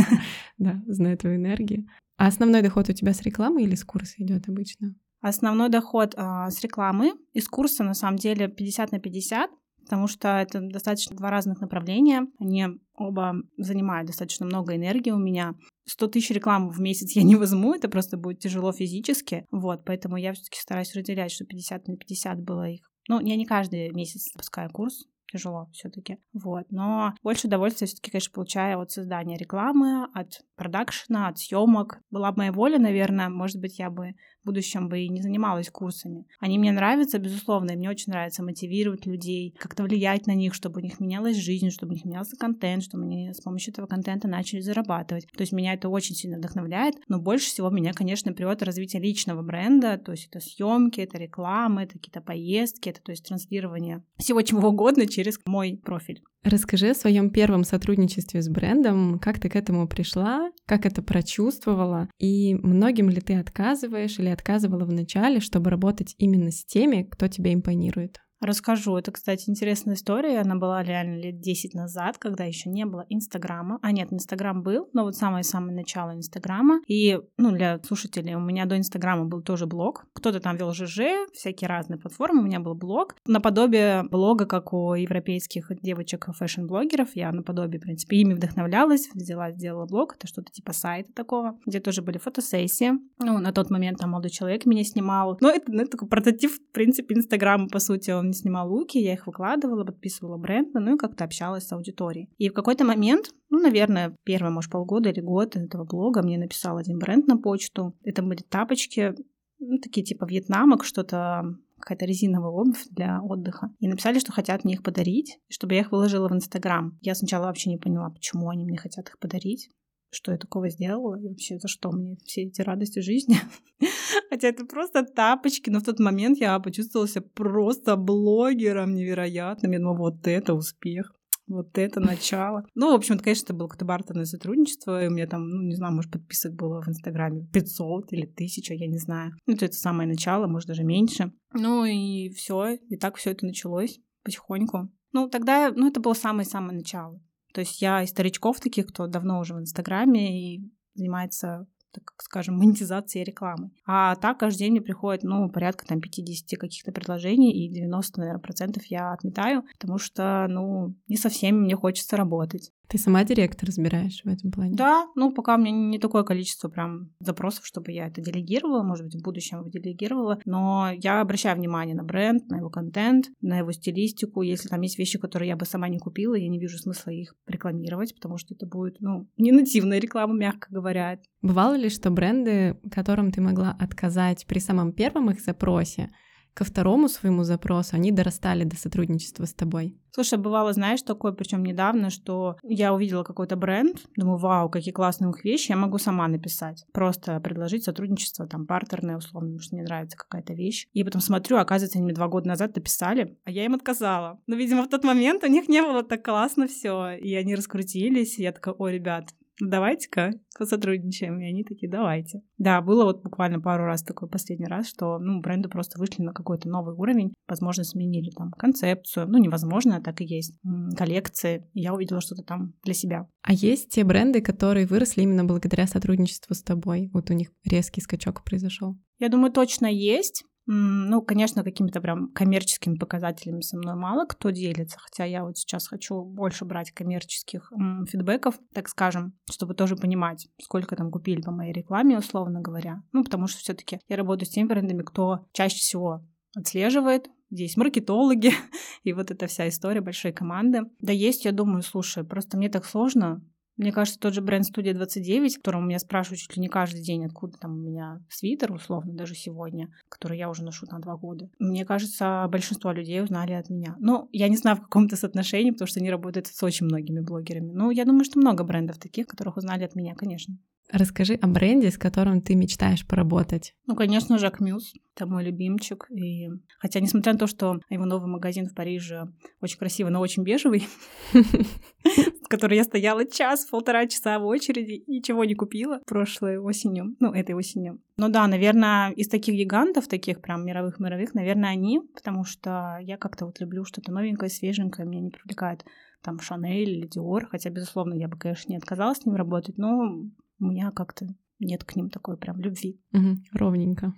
Да, 0.57 0.81
знаю 0.87 1.19
твою 1.19 1.37
энергию. 1.37 1.89
А 2.17 2.29
основной 2.29 2.63
доход 2.63 2.89
у 2.89 2.93
тебя 2.93 3.13
с 3.13 3.23
рекламы 3.23 3.65
или 3.65 3.75
с 3.75 3.85
курса 3.85 4.15
идет 4.19 4.49
обычно? 4.49 4.95
Основной 5.25 5.71
доход 5.71 6.15
э, 6.15 6.51
с 6.51 6.61
рекламы. 6.61 7.15
Из 7.33 7.49
курса, 7.49 7.83
на 7.83 7.95
самом 7.95 8.19
деле, 8.19 8.47
50 8.49 8.93
на 8.93 9.01
50 9.01 9.51
потому 9.85 10.07
что 10.07 10.29
это 10.29 10.61
достаточно 10.61 11.15
два 11.15 11.31
разных 11.31 11.61
направления. 11.61 12.27
Они 12.41 12.67
оба 12.95 13.35
занимают 13.59 14.07
достаточно 14.07 14.47
много 14.47 14.75
энергии 14.75 15.11
у 15.11 15.19
меня. 15.19 15.53
100 15.87 16.07
тысяч 16.09 16.31
рекламы 16.31 16.71
в 16.71 16.81
месяц 16.81 17.13
я 17.13 17.23
не 17.23 17.37
возьму, 17.37 17.75
это 17.75 17.91
просто 17.91 18.17
будет 18.17 18.39
тяжело 18.39 18.73
физически. 18.73 19.45
Вот, 19.51 19.85
поэтому 19.85 20.17
я 20.17 20.33
все 20.33 20.45
таки 20.45 20.59
стараюсь 20.59 20.95
разделять, 20.95 21.33
что 21.33 21.45
50 21.45 21.89
на 21.89 21.97
50 21.97 22.41
было 22.41 22.69
их. 22.69 22.91
Ну, 23.11 23.21
я 23.21 23.37
не 23.37 23.45
каждый 23.45 23.91
месяц 23.93 24.33
запускаю 24.33 24.71
курс, 24.71 25.05
тяжело 25.31 25.69
все-таки. 25.73 26.19
Вот. 26.33 26.65
Но 26.71 27.13
больше 27.23 27.49
удовольствия 27.49 27.87
все-таки, 27.87 28.11
конечно, 28.11 28.33
получаю 28.33 28.81
от 28.81 28.91
создания 28.91 29.37
рекламы, 29.37 30.07
от 30.15 30.41
продакшена, 30.57 31.29
от 31.29 31.39
съемок. 31.39 31.99
Была 32.11 32.31
бы 32.33 32.39
моя 32.39 32.53
воля, 32.53 32.79
наверное, 32.79 33.29
может 33.29 33.61
быть, 33.61 33.79
я 33.79 33.91
бы 33.91 34.13
в 34.45 34.47
будущем 34.47 34.89
бы 34.89 35.01
и 35.01 35.09
не 35.09 35.23
занималась 35.23 35.71
курсами. 35.71 36.27
Они 36.39 36.59
мне 36.59 36.71
нравятся, 36.71 37.19
безусловно, 37.19 37.73
и 37.73 37.77
мне 37.77 37.89
очень 37.89 38.13
нравится 38.13 38.43
мотивировать 38.43 39.07
людей, 39.07 39.55
как-то 39.59 39.83
влиять 39.85 40.27
на 40.27 40.35
них, 40.35 40.55
чтобы 40.55 40.81
у 40.81 40.85
них 40.85 41.01
менялась 41.01 41.37
жизнь, 41.37 41.71
чтобы 41.71 41.93
у 41.93 41.95
них 41.95 42.05
менялся 42.05 42.37
контент, 42.37 42.83
чтобы 42.83 43.05
они 43.05 43.33
с 43.33 43.41
помощью 43.41 43.73
этого 43.73 43.87
контента 43.87 44.29
начали 44.29 44.61
зарабатывать. 44.61 45.27
То 45.35 45.41
есть 45.41 45.53
меня 45.53 45.75
это 45.75 45.89
очень 45.89 46.15
сильно 46.15 46.39
вдохновляет, 46.39 46.97
но 47.09 47.19
больше 47.19 47.47
всего 47.47 47.71
меня, 47.71 47.93
конечно, 47.93 48.33
приводит 48.33 48.63
развитие 48.63 49.01
личного 49.01 49.43
бренда, 49.43 49.99
то 49.99 50.13
есть 50.13 50.29
это 50.29 50.41
съемки, 50.41 51.01
это 51.01 51.19
реклама, 51.19 51.85
это 51.85 51.95
какие-то 51.95 52.21
поездки, 52.21 52.91
это 52.91 53.03
то 53.03 53.13
есть 53.13 53.27
транслирование 53.27 54.05
всего 54.19 54.43
чего 54.43 54.69
угодно 54.69 55.07
через 55.07 55.39
мой 55.47 55.81
профиль. 55.83 56.23
Расскажи 56.45 56.91
о 56.91 56.95
своем 56.95 57.31
первом 57.31 57.65
сотрудничестве 57.65 58.43
с 58.43 58.51
брендом, 58.51 59.19
как 59.19 59.41
ты 59.41 59.49
к 59.49 59.57
этому 59.57 59.89
пришла, 59.89 60.51
как 60.67 60.85
это 60.85 61.01
прочувствовала, 61.03 62.11
и 62.19 62.55
многим 62.55 63.09
ли 63.09 63.23
ты 63.23 63.35
отказываешь 63.37 64.19
или 64.19 64.29
отказывала 64.29 64.85
в 64.85 64.93
начале, 64.93 65.41
чтобы 65.41 65.71
работать 65.71 66.15
именно 66.19 66.51
с 66.51 66.63
теми, 66.67 67.09
кто 67.11 67.29
тебе 67.29 67.55
импонирует? 67.55 68.21
Расскажу. 68.45 68.95
Это, 68.99 69.11
кстати, 69.11 69.49
интересная 69.49 69.95
история. 69.95 70.41
Она 70.41 70.57
была 70.57 70.83
реально 70.83 71.19
лет 71.19 71.41
10 71.41 71.73
назад, 71.73 72.19
когда 72.19 72.45
еще 72.45 72.69
не 72.69 72.85
было 72.85 73.07
Инстаграма. 73.09 73.79
А 73.81 73.91
нет, 73.91 74.13
Инстаграм 74.13 74.63
был, 74.63 74.91
но 74.93 75.05
вот 75.05 75.17
самое-самое 75.17 75.75
начало 75.75 76.15
Инстаграма. 76.15 76.83
И, 76.87 77.19
ну, 77.39 77.53
для 77.53 77.81
слушателей, 77.83 78.35
у 78.35 78.41
меня 78.41 78.67
до 78.67 78.77
Инстаграма 78.77 79.25
был 79.25 79.41
тоже 79.41 79.67
блог. 79.67 80.05
Кто-то 80.13 80.41
там 80.41 80.59
вел 80.59 80.75
ЖЖ, 80.75 81.01
всякие 81.33 81.69
разные 81.69 81.99
платформы. 81.99 82.43
У 82.43 82.45
меня 82.45 82.61
был 82.61 82.75
блог. 82.75 83.17
Наподобие 83.27 84.03
блога, 84.03 84.45
как 84.45 84.75
у 84.75 84.93
европейских 84.93 85.73
девочек 85.81 86.29
фэшн-блогеров. 86.39 87.17
Я 87.17 87.33
наподобие, 87.33 87.81
в 87.81 87.85
принципе, 87.85 88.19
ими 88.19 88.35
вдохновлялась. 88.35 89.09
Взяла, 89.15 89.53
сделала 89.53 89.87
блог. 89.87 90.17
Это 90.17 90.27
что-то 90.27 90.53
типа 90.53 90.75
сайта 90.75 91.11
такого, 91.15 91.59
где 91.65 91.81
тоже 91.81 92.03
были 92.03 92.19
фотосессии. 92.19 92.93
Ну, 93.21 93.39
на 93.39 93.53
тот 93.53 93.71
момент 93.71 94.01
там 94.01 94.11
молодой 94.11 94.31
человек 94.31 94.67
меня 94.67 94.85
снимал. 94.85 95.39
Но 95.41 95.49
это, 95.49 95.73
ну, 95.73 95.87
такой 95.87 96.09
прототип, 96.09 96.51
в 96.51 96.73
принципе, 96.73 97.15
Инстаграма, 97.15 97.69
по 97.69 97.79
сути. 97.79 98.11
Он 98.11 98.34
снимала 98.35 98.69
луки, 98.69 98.99
я 98.99 99.15
их 99.15 99.27
выкладывала, 99.27 99.85
подписывала 99.85 100.37
бренд, 100.37 100.75
ну 100.75 100.95
и 100.95 100.99
как-то 100.99 101.25
общалась 101.25 101.67
с 101.67 101.73
аудиторией. 101.73 102.29
И 102.39 102.49
в 102.49 102.53
какой-то 102.53 102.85
момент, 102.85 103.33
ну, 103.51 103.61
наверное, 103.61 104.17
первые, 104.25 104.53
может, 104.53 104.71
полгода 104.71 105.09
или 105.11 105.21
год 105.21 105.57
этого 105.57 105.85
блога 105.85 106.23
мне 106.23 106.39
написал 106.39 106.77
один 106.77 106.99
бренд 106.99 107.27
на 107.27 107.37
почту. 107.37 107.95
Это 108.03 108.23
были 108.23 108.43
тапочки, 108.43 109.15
ну, 109.59 109.79
такие 109.79 110.05
типа 110.05 110.25
вьетнамок, 110.25 110.85
что-то 110.85 111.45
какая-то 111.79 112.07
резиновая 112.07 112.51
обувь 112.51 112.87
для 112.91 113.21
отдыха. 113.23 113.71
И 113.79 113.89
написали, 113.89 114.19
что 114.19 114.33
хотят 114.33 114.65
мне 114.65 114.75
их 114.75 114.83
подарить, 114.83 115.39
чтобы 115.49 115.75
я 115.75 115.81
их 115.81 115.93
выложила 115.93 116.29
в 116.29 116.33
Инстаграм. 116.33 116.99
Я 117.03 117.15
сначала 117.15 117.47
вообще 117.47 117.71
не 117.71 117.77
поняла, 117.77 118.11
почему 118.11 118.49
они 118.49 118.65
мне 118.65 118.79
хотят 118.79 119.09
их 119.09 119.19
подарить 119.19 119.69
что 120.15 120.33
я 120.33 120.39
такого 120.39 120.69
сделала, 120.71 121.17
и 121.19 121.29
вообще 121.29 121.59
за 121.59 121.69
что 121.69 121.91
мне 121.91 122.17
все 122.25 122.43
эти 122.43 122.63
радости 122.63 123.01
жизни. 123.01 123.37
Хотя 124.31 124.49
это 124.49 124.65
просто 124.65 125.05
тапочки, 125.05 125.71
но 125.71 125.81
в 125.81 125.85
тот 125.85 125.99
момент 125.99 126.39
я 126.39 126.59
почувствовала 126.59 127.09
себя 127.09 127.25
просто 127.35 127.97
блогером 127.97 128.95
невероятным. 128.95 129.73
Я 129.73 129.79
думала, 129.79 129.97
вот 129.97 130.27
это 130.27 130.55
успех. 130.55 131.13
Вот 131.47 131.77
это 131.77 132.01
начало. 132.01 132.65
Ну, 132.75 132.93
в 132.93 132.95
общем, 132.95 133.19
конечно, 133.19 133.45
это 133.45 133.55
было 133.55 133.69
какое-то 133.69 133.85
бартерное 133.85 134.25
сотрудничество, 134.25 135.05
и 135.05 135.09
у 135.09 135.11
меня 135.11 135.27
там, 135.27 135.49
ну, 135.49 135.63
не 135.63 135.75
знаю, 135.75 135.95
может, 135.95 136.11
подписок 136.11 136.55
было 136.55 136.83
в 136.83 136.89
Инстаграме 136.89 137.47
500 137.53 138.13
или 138.13 138.25
1000, 138.25 138.75
я 138.75 138.87
не 138.87 138.99
знаю. 138.99 139.33
Ну, 139.47 139.55
это 139.55 139.73
самое 139.73 140.09
начало, 140.09 140.47
может, 140.47 140.69
даже 140.69 140.85
меньше. 140.85 141.33
Ну, 141.53 141.85
и 141.85 142.31
все, 142.31 142.75
и 142.75 142.97
так 142.97 143.17
все 143.17 143.31
это 143.31 143.47
началось 143.47 144.01
потихоньку. 144.23 144.91
Ну, 145.13 145.29
тогда, 145.29 145.71
ну, 145.71 145.89
это 145.89 146.01
было 146.01 146.15
самое-самое 146.15 146.77
начало. 146.77 147.21
То 147.55 147.61
есть 147.61 147.81
я 147.81 148.03
из 148.03 148.11
старичков 148.11 148.59
таких, 148.61 148.89
кто 148.89 149.07
давно 149.07 149.39
уже 149.39 149.55
в 149.55 149.61
Инстаграме 149.61 150.57
и 150.57 150.71
занимается 150.95 151.67
так 151.93 152.13
скажем, 152.19 152.57
монетизации 152.59 153.23
рекламы. 153.23 153.71
А 153.87 154.17
так 154.17 154.39
каждый 154.41 154.59
день 154.59 154.73
мне 154.73 154.81
приходит, 154.81 155.23
ну, 155.23 155.49
порядка 155.49 155.87
там 155.87 156.01
50 156.01 156.59
каких-то 156.59 156.91
предложений, 156.91 157.53
и 157.53 157.73
90, 157.73 158.19
наверное, 158.19 158.41
процентов 158.41 158.85
я 158.87 159.13
отметаю, 159.13 159.63
потому 159.79 159.99
что, 159.99 160.47
ну, 160.49 160.97
не 161.07 161.17
со 161.17 161.29
всеми 161.29 161.59
мне 161.59 161.77
хочется 161.77 162.17
работать. 162.17 162.73
Ты 162.89 162.99
сама 162.99 163.25
директор 163.25 163.67
разбираешь 163.67 164.23
в 164.25 164.29
этом 164.29 164.51
плане? 164.51 164.75
Да, 164.75 165.07
ну 165.15 165.33
пока 165.33 165.57
у 165.57 165.59
меня 165.59 165.71
не 165.71 165.99
такое 165.99 166.23
количество 166.23 166.69
прям 166.69 167.11
запросов, 167.21 167.67
чтобы 167.67 167.93
я 167.93 168.07
это 168.07 168.21
делегировала, 168.21 168.83
может 168.83 169.07
быть, 169.07 169.17
в 169.17 169.23
будущем 169.23 169.69
делегировала, 169.69 170.39
но 170.45 170.91
я 170.95 171.21
обращаю 171.21 171.57
внимание 171.57 171.95
на 171.95 172.05
бренд, 172.05 172.49
на 172.49 172.59
его 172.59 172.71
контент, 172.71 173.27
на 173.41 173.59
его 173.59 173.73
стилистику. 173.73 174.43
Если 174.43 174.69
там 174.69 174.81
есть 174.83 174.99
вещи, 174.99 175.19
которые 175.19 175.49
я 175.49 175.57
бы 175.57 175.65
сама 175.65 175.89
не 175.89 175.99
купила, 175.99 176.35
я 176.35 176.49
не 176.49 176.59
вижу 176.59 176.79
смысла 176.79 177.11
их 177.11 177.35
рекламировать, 177.47 178.15
потому 178.15 178.39
что 178.39 178.55
это 178.55 178.67
будет, 178.67 179.01
ну, 179.01 179.29
не 179.37 179.53
нативная 179.53 179.99
реклама, 179.99 180.35
мягко 180.35 180.69
говоря. 180.71 181.19
Бывало 181.43 181.75
ли, 181.75 181.89
что 181.89 182.11
бренды, 182.11 182.79
которым 182.91 183.33
ты 183.33 183.41
могла 183.41 183.77
отказать 183.79 184.47
при 184.47 184.59
самом 184.59 184.93
первом 184.93 185.31
их 185.31 185.41
запросе, 185.41 186.11
ко 186.55 186.65
второму 186.65 187.09
своему 187.09 187.43
запросу 187.45 187.97
они 187.97 188.13
дорастали 188.13 188.65
до 188.65 188.77
сотрудничества 188.77 189.45
с 189.45 189.53
тобой? 189.53 189.99
Слушай, 190.13 190.39
бывало, 190.39 190.73
знаешь, 190.73 191.03
такое, 191.03 191.33
причем 191.33 191.65
недавно, 191.65 192.09
что 192.09 192.57
я 192.63 192.95
увидела 192.95 193.25
какой-то 193.25 193.57
бренд, 193.57 194.01
думаю, 194.17 194.39
вау, 194.39 194.71
какие 194.71 194.95
классные 194.95 195.27
у 195.27 195.33
них 195.33 195.45
вещи, 195.45 195.73
я 195.73 195.77
могу 195.77 195.99
сама 195.99 196.29
написать. 196.29 196.87
Просто 196.93 197.41
предложить 197.41 197.83
сотрудничество, 197.83 198.47
там, 198.47 198.65
партерное, 198.65 199.17
условно, 199.17 199.49
потому 199.49 199.61
что 199.61 199.75
мне 199.75 199.85
нравится 199.85 200.17
какая-то 200.17 200.53
вещь. 200.55 200.87
И 200.93 201.03
потом 201.03 201.21
смотрю, 201.21 201.57
оказывается, 201.57 201.99
они 201.99 202.05
мне 202.05 202.15
два 202.15 202.29
года 202.29 202.47
назад 202.47 202.77
написали, 202.77 203.37
а 203.45 203.51
я 203.51 203.65
им 203.65 203.75
отказала. 203.75 204.39
Но, 204.47 204.55
видимо, 204.55 204.85
в 204.85 204.89
тот 204.89 205.03
момент 205.03 205.43
у 205.43 205.49
них 205.49 205.69
не 205.69 205.83
было 205.83 206.05
так 206.05 206.25
классно 206.25 206.69
все, 206.69 207.11
и 207.11 207.35
они 207.35 207.57
раскрутились, 207.57 208.39
и 208.39 208.45
я 208.45 208.53
такая, 208.53 208.75
о, 208.75 208.87
ребят, 208.87 209.31
давайте-ка 209.61 210.33
посотрудничаем. 210.59 211.41
И 211.41 211.45
они 211.45 211.65
такие, 211.65 211.91
давайте. 211.91 212.43
Да, 212.59 212.81
было 212.81 213.05
вот 213.05 213.23
буквально 213.23 213.61
пару 213.61 213.85
раз 213.85 214.03
такой 214.03 214.29
последний 214.29 214.67
раз, 214.67 214.89
что, 214.89 215.19
ну, 215.19 215.41
бренды 215.41 215.69
просто 215.69 215.99
вышли 215.99 216.23
на 216.23 216.33
какой-то 216.33 216.69
новый 216.69 216.95
уровень, 216.95 217.35
возможно, 217.49 217.85
сменили 217.85 218.31
там 218.31 218.51
концепцию, 218.53 219.29
ну, 219.29 219.39
невозможно, 219.39 219.97
а 219.97 220.01
так 220.01 220.21
и 220.21 220.25
есть, 220.25 220.57
коллекции. 220.97 221.69
И 221.73 221.81
я 221.81 221.95
увидела 221.95 222.21
что-то 222.21 222.43
там 222.43 222.75
для 222.85 222.95
себя. 222.95 223.29
А 223.43 223.53
есть 223.53 223.91
те 223.91 224.05
бренды, 224.05 224.41
которые 224.41 224.87
выросли 224.87 225.23
именно 225.23 225.45
благодаря 225.45 225.87
сотрудничеству 225.87 226.55
с 226.55 226.63
тобой? 226.63 227.11
Вот 227.13 227.31
у 227.31 227.35
них 227.35 227.51
резкий 227.65 228.01
скачок 228.01 228.45
произошел. 228.45 228.97
Я 229.19 229.29
думаю, 229.29 229.53
точно 229.53 229.87
есть. 229.87 230.45
Ну, 230.67 231.21
конечно, 231.23 231.63
какими-то 231.63 232.01
прям 232.01 232.33
коммерческими 232.33 232.97
показателями 232.97 233.61
со 233.61 233.77
мной 233.77 233.97
мало 233.97 234.27
кто 234.27 234.51
делится, 234.51 234.99
хотя 234.99 235.25
я 235.25 235.45
вот 235.45 235.59
сейчас 235.59 235.89
хочу 235.89 236.23
больше 236.23 236.65
брать 236.65 236.91
коммерческих 236.91 237.71
фидбэков, 238.09 238.59
так 238.73 238.89
скажем, 238.89 239.35
чтобы 239.51 239.75
тоже 239.75 239.97
понимать, 239.97 240.49
сколько 240.61 240.97
там 240.97 241.11
купили 241.11 241.43
по 241.43 241.51
моей 241.51 241.73
рекламе, 241.73 242.19
условно 242.19 242.61
говоря. 242.61 243.03
Ну, 243.13 243.25
потому 243.25 243.47
что 243.47 243.59
все 243.59 243.75
таки 243.75 244.01
я 244.09 244.17
работаю 244.17 244.47
с 244.47 244.51
теми 244.51 244.69
брендами, 244.69 245.03
кто 245.03 245.47
чаще 245.53 245.77
всего 245.77 246.25
отслеживает, 246.57 247.29
здесь 247.51 247.77
маркетологи, 247.77 248.53
и 249.03 249.13
вот 249.13 249.31
эта 249.31 249.47
вся 249.47 249.69
история 249.69 250.01
большой 250.01 250.33
команды. 250.33 250.83
Да 251.01 251.13
есть, 251.13 251.45
я 251.45 251.53
думаю, 251.53 251.83
слушай, 251.83 252.25
просто 252.25 252.57
мне 252.57 252.69
так 252.69 252.85
сложно 252.85 253.43
мне 253.77 253.93
кажется, 253.93 254.21
тот 254.21 254.35
же 254.35 254.41
бренд 254.41 254.65
Студия 254.67 254.95
29, 254.95 255.57
которым 255.57 255.89
меня 255.89 255.99
спрашивают 255.99 256.41
чуть 256.41 256.57
ли 256.57 256.63
не 256.63 256.69
каждый 256.69 257.03
день, 257.03 257.25
откуда 257.25 257.59
там 257.59 257.73
у 257.73 257.81
меня 257.81 258.21
свитер, 258.29 258.73
условно, 258.73 259.15
даже 259.15 259.35
сегодня, 259.35 259.89
который 260.09 260.39
я 260.39 260.49
уже 260.49 260.65
ношу 260.65 260.87
на 260.91 261.01
два 261.01 261.17
года. 261.17 261.51
Мне 261.59 261.85
кажется, 261.85 262.47
большинство 262.49 262.93
людей 262.93 263.23
узнали 263.23 263.53
от 263.53 263.71
меня. 263.71 263.97
Ну, 263.99 264.29
я 264.33 264.49
не 264.49 264.57
знаю 264.57 264.77
в 264.77 264.83
каком-то 264.83 265.17
соотношении, 265.17 265.71
потому 265.71 265.89
что 265.89 266.01
они 266.01 266.11
работают 266.11 266.47
с 266.47 266.63
очень 266.63 266.87
многими 266.87 267.21
блогерами. 267.21 267.73
Но 267.73 267.91
я 267.91 268.05
думаю, 268.05 268.25
что 268.25 268.39
много 268.39 268.65
брендов 268.65 268.99
таких, 268.99 269.27
которых 269.27 269.57
узнали 269.57 269.85
от 269.85 269.95
меня, 269.95 270.15
конечно. 270.15 270.57
Расскажи 270.93 271.35
о 271.35 271.47
бренде, 271.47 271.91
с 271.91 271.99
которым 271.99 272.43
ты 272.43 272.55
мечтаешь 272.55 273.07
поработать. 273.07 273.75
Ну, 273.87 273.97
конечно, 273.97 274.39
Жак 274.39 274.61
Мюс. 274.61 274.93
Это 275.17 275.27
мой 275.27 275.45
любимчик. 275.45 276.07
И... 276.11 276.49
Хотя, 276.79 277.01
несмотря 277.01 277.33
на 277.33 277.39
то, 277.39 277.47
что 277.47 277.79
его 277.89 278.05
новый 278.05 278.29
магазин 278.31 278.67
в 278.67 278.75
Париже 278.75 279.25
очень 279.61 279.79
красивый, 279.79 280.13
но 280.13 280.21
очень 280.21 280.43
бежевый, 280.43 280.87
в 281.33 282.49
который 282.49 282.77
я 282.77 282.85
стояла 282.85 283.25
час, 283.25 283.67
полтора 283.67 284.07
часа 284.07 284.39
в 284.39 284.45
очереди, 284.45 285.05
ничего 285.07 285.45
не 285.45 285.55
купила 285.55 286.01
прошлой 286.07 286.59
осенью, 286.59 287.17
ну, 287.19 287.33
этой 287.33 287.55
осенью. 287.55 288.01
Ну 288.17 288.29
да, 288.29 288.47
наверное, 288.47 289.11
из 289.13 289.29
таких 289.29 289.55
гигантов, 289.55 290.07
таких 290.07 290.43
прям 290.43 290.65
мировых-мировых, 290.67 291.35
наверное, 291.35 291.71
они, 291.71 292.01
потому 292.15 292.45
что 292.45 292.99
я 293.01 293.17
как-то 293.17 293.47
вот 293.47 293.59
люблю 293.59 293.85
что-то 293.85 294.13
новенькое, 294.13 294.51
свеженькое, 294.51 295.09
меня 295.09 295.23
не 295.23 295.31
привлекает 295.31 295.85
там 296.23 296.41
Шанель 296.41 296.91
или 296.91 297.07
Диор, 297.07 297.47
хотя, 297.47 297.71
безусловно, 297.71 298.15
я 298.15 298.29
бы, 298.29 298.39
конечно, 298.39 298.71
не 298.71 298.79
отказалась 298.79 299.19
с 299.19 299.27
ним 299.27 299.37
работать, 299.37 299.77
но 299.77 300.25
у 300.65 300.67
меня 300.67 300.91
как-то 300.91 301.27
нет 301.59 301.85
к 301.85 301.95
ним 301.95 302.09
такой 302.09 302.39
прям 302.39 302.59
любви. 302.59 302.99
Угу, 303.13 303.37
ровненько. 303.53 304.15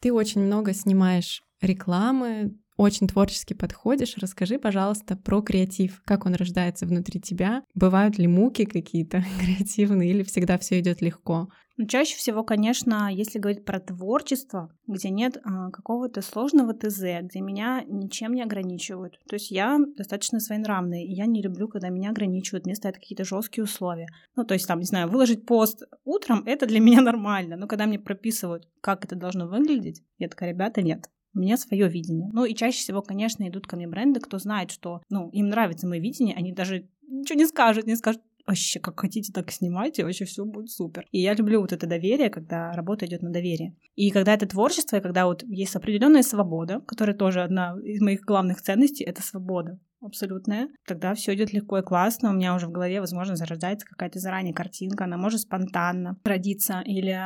Ты 0.00 0.12
очень 0.12 0.40
много 0.40 0.72
снимаешь 0.72 1.42
рекламы, 1.60 2.58
очень 2.76 3.08
творчески 3.08 3.54
подходишь. 3.54 4.16
Расскажи, 4.16 4.58
пожалуйста, 4.58 5.16
про 5.16 5.40
креатив. 5.42 6.02
Как 6.04 6.26
он 6.26 6.34
рождается 6.34 6.86
внутри 6.86 7.20
тебя? 7.20 7.62
Бывают 7.74 8.18
ли 8.18 8.26
муки 8.26 8.64
какие-то 8.64 9.24
креативные 9.40 10.10
или 10.10 10.22
всегда 10.22 10.58
все 10.58 10.80
идет 10.80 11.00
легко? 11.00 11.48
Ну, 11.78 11.86
чаще 11.86 12.16
всего, 12.16 12.42
конечно, 12.42 13.12
если 13.12 13.38
говорить 13.38 13.66
про 13.66 13.80
творчество, 13.80 14.70
где 14.86 15.10
нет 15.10 15.36
а, 15.44 15.70
какого-то 15.70 16.22
сложного 16.22 16.72
ТЗ, 16.72 17.02
где 17.20 17.40
меня 17.42 17.84
ничем 17.86 18.32
не 18.32 18.42
ограничивают. 18.42 19.18
То 19.28 19.36
есть 19.36 19.50
я 19.50 19.78
достаточно 19.94 20.40
своенравная, 20.40 21.02
и 21.02 21.12
я 21.12 21.26
не 21.26 21.42
люблю, 21.42 21.68
когда 21.68 21.90
меня 21.90 22.10
ограничивают, 22.10 22.64
мне 22.64 22.74
ставят 22.74 22.96
какие-то 22.96 23.24
жесткие 23.24 23.64
условия. 23.64 24.06
Ну, 24.36 24.44
то 24.44 24.54
есть 24.54 24.66
там, 24.66 24.78
не 24.78 24.86
знаю, 24.86 25.08
выложить 25.08 25.44
пост 25.44 25.82
утром, 26.04 26.44
это 26.46 26.64
для 26.64 26.80
меня 26.86 27.02
нормально. 27.02 27.56
Но 27.56 27.66
когда 27.66 27.84
мне 27.84 27.98
прописывают, 27.98 28.66
как 28.80 29.04
это 29.04 29.14
должно 29.14 29.46
выглядеть, 29.46 30.02
я 30.16 30.28
такая, 30.28 30.50
ребята, 30.50 30.80
нет. 30.80 31.10
У 31.36 31.40
меня 31.40 31.58
свое 31.58 31.88
видение. 31.88 32.30
Ну 32.32 32.46
и 32.46 32.54
чаще 32.54 32.78
всего, 32.78 33.02
конечно, 33.02 33.46
идут 33.46 33.66
ко 33.66 33.76
мне 33.76 33.86
бренды, 33.86 34.20
кто 34.20 34.38
знает, 34.38 34.70
что 34.70 35.02
ну, 35.10 35.28
им 35.30 35.48
нравится 35.48 35.86
мое 35.86 36.00
видение, 36.00 36.34
они 36.34 36.52
даже 36.52 36.88
ничего 37.06 37.38
не 37.38 37.46
скажут, 37.46 37.86
не 37.86 37.94
скажут, 37.94 38.22
вообще 38.46 38.80
как 38.80 38.98
хотите, 38.98 39.32
так 39.32 39.50
снимайте, 39.50 40.04
вообще 40.04 40.24
все 40.24 40.44
будет 40.44 40.70
супер. 40.70 41.06
И 41.10 41.20
я 41.20 41.34
люблю 41.34 41.60
вот 41.60 41.72
это 41.72 41.86
доверие, 41.86 42.30
когда 42.30 42.72
работа 42.72 43.04
идет 43.06 43.22
на 43.22 43.30
доверие. 43.30 43.76
И 43.96 44.10
когда 44.10 44.32
это 44.34 44.46
творчество, 44.46 44.96
и 44.96 45.00
когда 45.00 45.26
вот 45.26 45.42
есть 45.42 45.76
определенная 45.76 46.22
свобода, 46.22 46.80
которая 46.86 47.16
тоже 47.16 47.42
одна 47.42 47.76
из 47.84 48.00
моих 48.00 48.22
главных 48.22 48.62
ценностей, 48.62 49.04
это 49.04 49.22
свобода 49.22 49.78
абсолютная, 50.00 50.68
тогда 50.86 51.14
все 51.14 51.34
идет 51.34 51.52
легко 51.52 51.78
и 51.78 51.82
классно. 51.82 52.30
У 52.30 52.34
меня 52.34 52.54
уже 52.54 52.68
в 52.68 52.72
голове, 52.72 53.00
возможно, 53.00 53.36
зарождается 53.36 53.86
какая-то 53.86 54.20
заранее 54.20 54.54
картинка, 54.54 55.04
она 55.04 55.16
может 55.16 55.40
спонтанно 55.40 56.16
родиться, 56.24 56.82
или 56.84 57.18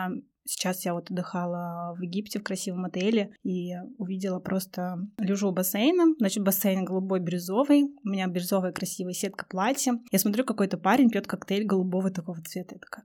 Сейчас 0.44 0.84
я 0.84 0.94
вот 0.94 1.10
отдыхала 1.10 1.94
в 1.96 2.02
Египте 2.02 2.38
в 2.38 2.42
красивом 2.42 2.84
отеле 2.84 3.32
и 3.42 3.74
увидела 3.98 4.40
просто 4.40 4.98
лежу 5.18 5.48
у 5.48 5.52
бассейна. 5.52 6.14
Значит, 6.18 6.44
бассейн 6.44 6.84
голубой 6.84 7.20
бирюзовый. 7.20 7.84
У 8.04 8.08
меня 8.08 8.26
бирюзовая 8.26 8.72
красивая 8.72 9.12
сетка 9.12 9.46
платья. 9.48 9.94
Я 10.10 10.18
смотрю, 10.18 10.44
какой-то 10.44 10.78
парень 10.78 11.10
пьет 11.10 11.26
коктейль 11.26 11.64
голубого 11.64 12.10
такого 12.10 12.40
цвета. 12.42 12.74
Я 12.74 12.80
такая, 12.80 13.04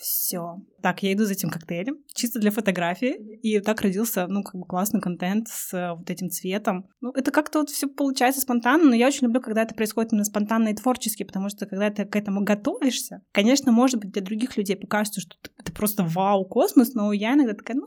все. 0.00 0.56
Так, 0.82 1.02
я 1.02 1.12
иду 1.12 1.24
за 1.24 1.32
этим 1.32 1.50
коктейлем, 1.50 1.98
чисто 2.14 2.40
для 2.40 2.50
фотографии. 2.50 3.38
И 3.42 3.60
так 3.60 3.80
родился, 3.82 4.26
ну, 4.26 4.42
как 4.42 4.54
бы 4.54 4.66
классный 4.66 5.00
контент 5.00 5.48
с 5.48 5.72
э, 5.74 5.94
вот 5.94 6.10
этим 6.10 6.30
цветом. 6.30 6.88
Ну, 7.00 7.10
это 7.12 7.30
как-то 7.30 7.60
вот 7.60 7.70
все 7.70 7.86
получается 7.86 8.40
спонтанно, 8.40 8.84
но 8.84 8.94
я 8.94 9.06
очень 9.06 9.26
люблю, 9.26 9.40
когда 9.40 9.62
это 9.62 9.74
происходит 9.74 10.12
именно 10.12 10.24
спонтанно 10.24 10.68
и 10.68 10.74
творчески, 10.74 11.22
потому 11.24 11.48
что 11.48 11.66
когда 11.66 11.90
ты 11.90 12.04
к 12.04 12.16
этому 12.16 12.42
готовишься, 12.42 13.22
конечно, 13.32 13.72
может 13.72 14.00
быть, 14.00 14.12
для 14.12 14.22
других 14.22 14.56
людей 14.56 14.76
покажется, 14.76 15.20
что 15.20 15.36
это 15.58 15.72
просто 15.72 16.04
вау, 16.04 16.44
космос, 16.44 16.94
но 16.94 17.12
я 17.12 17.34
иногда 17.34 17.54
такая, 17.54 17.76
ну, 17.76 17.86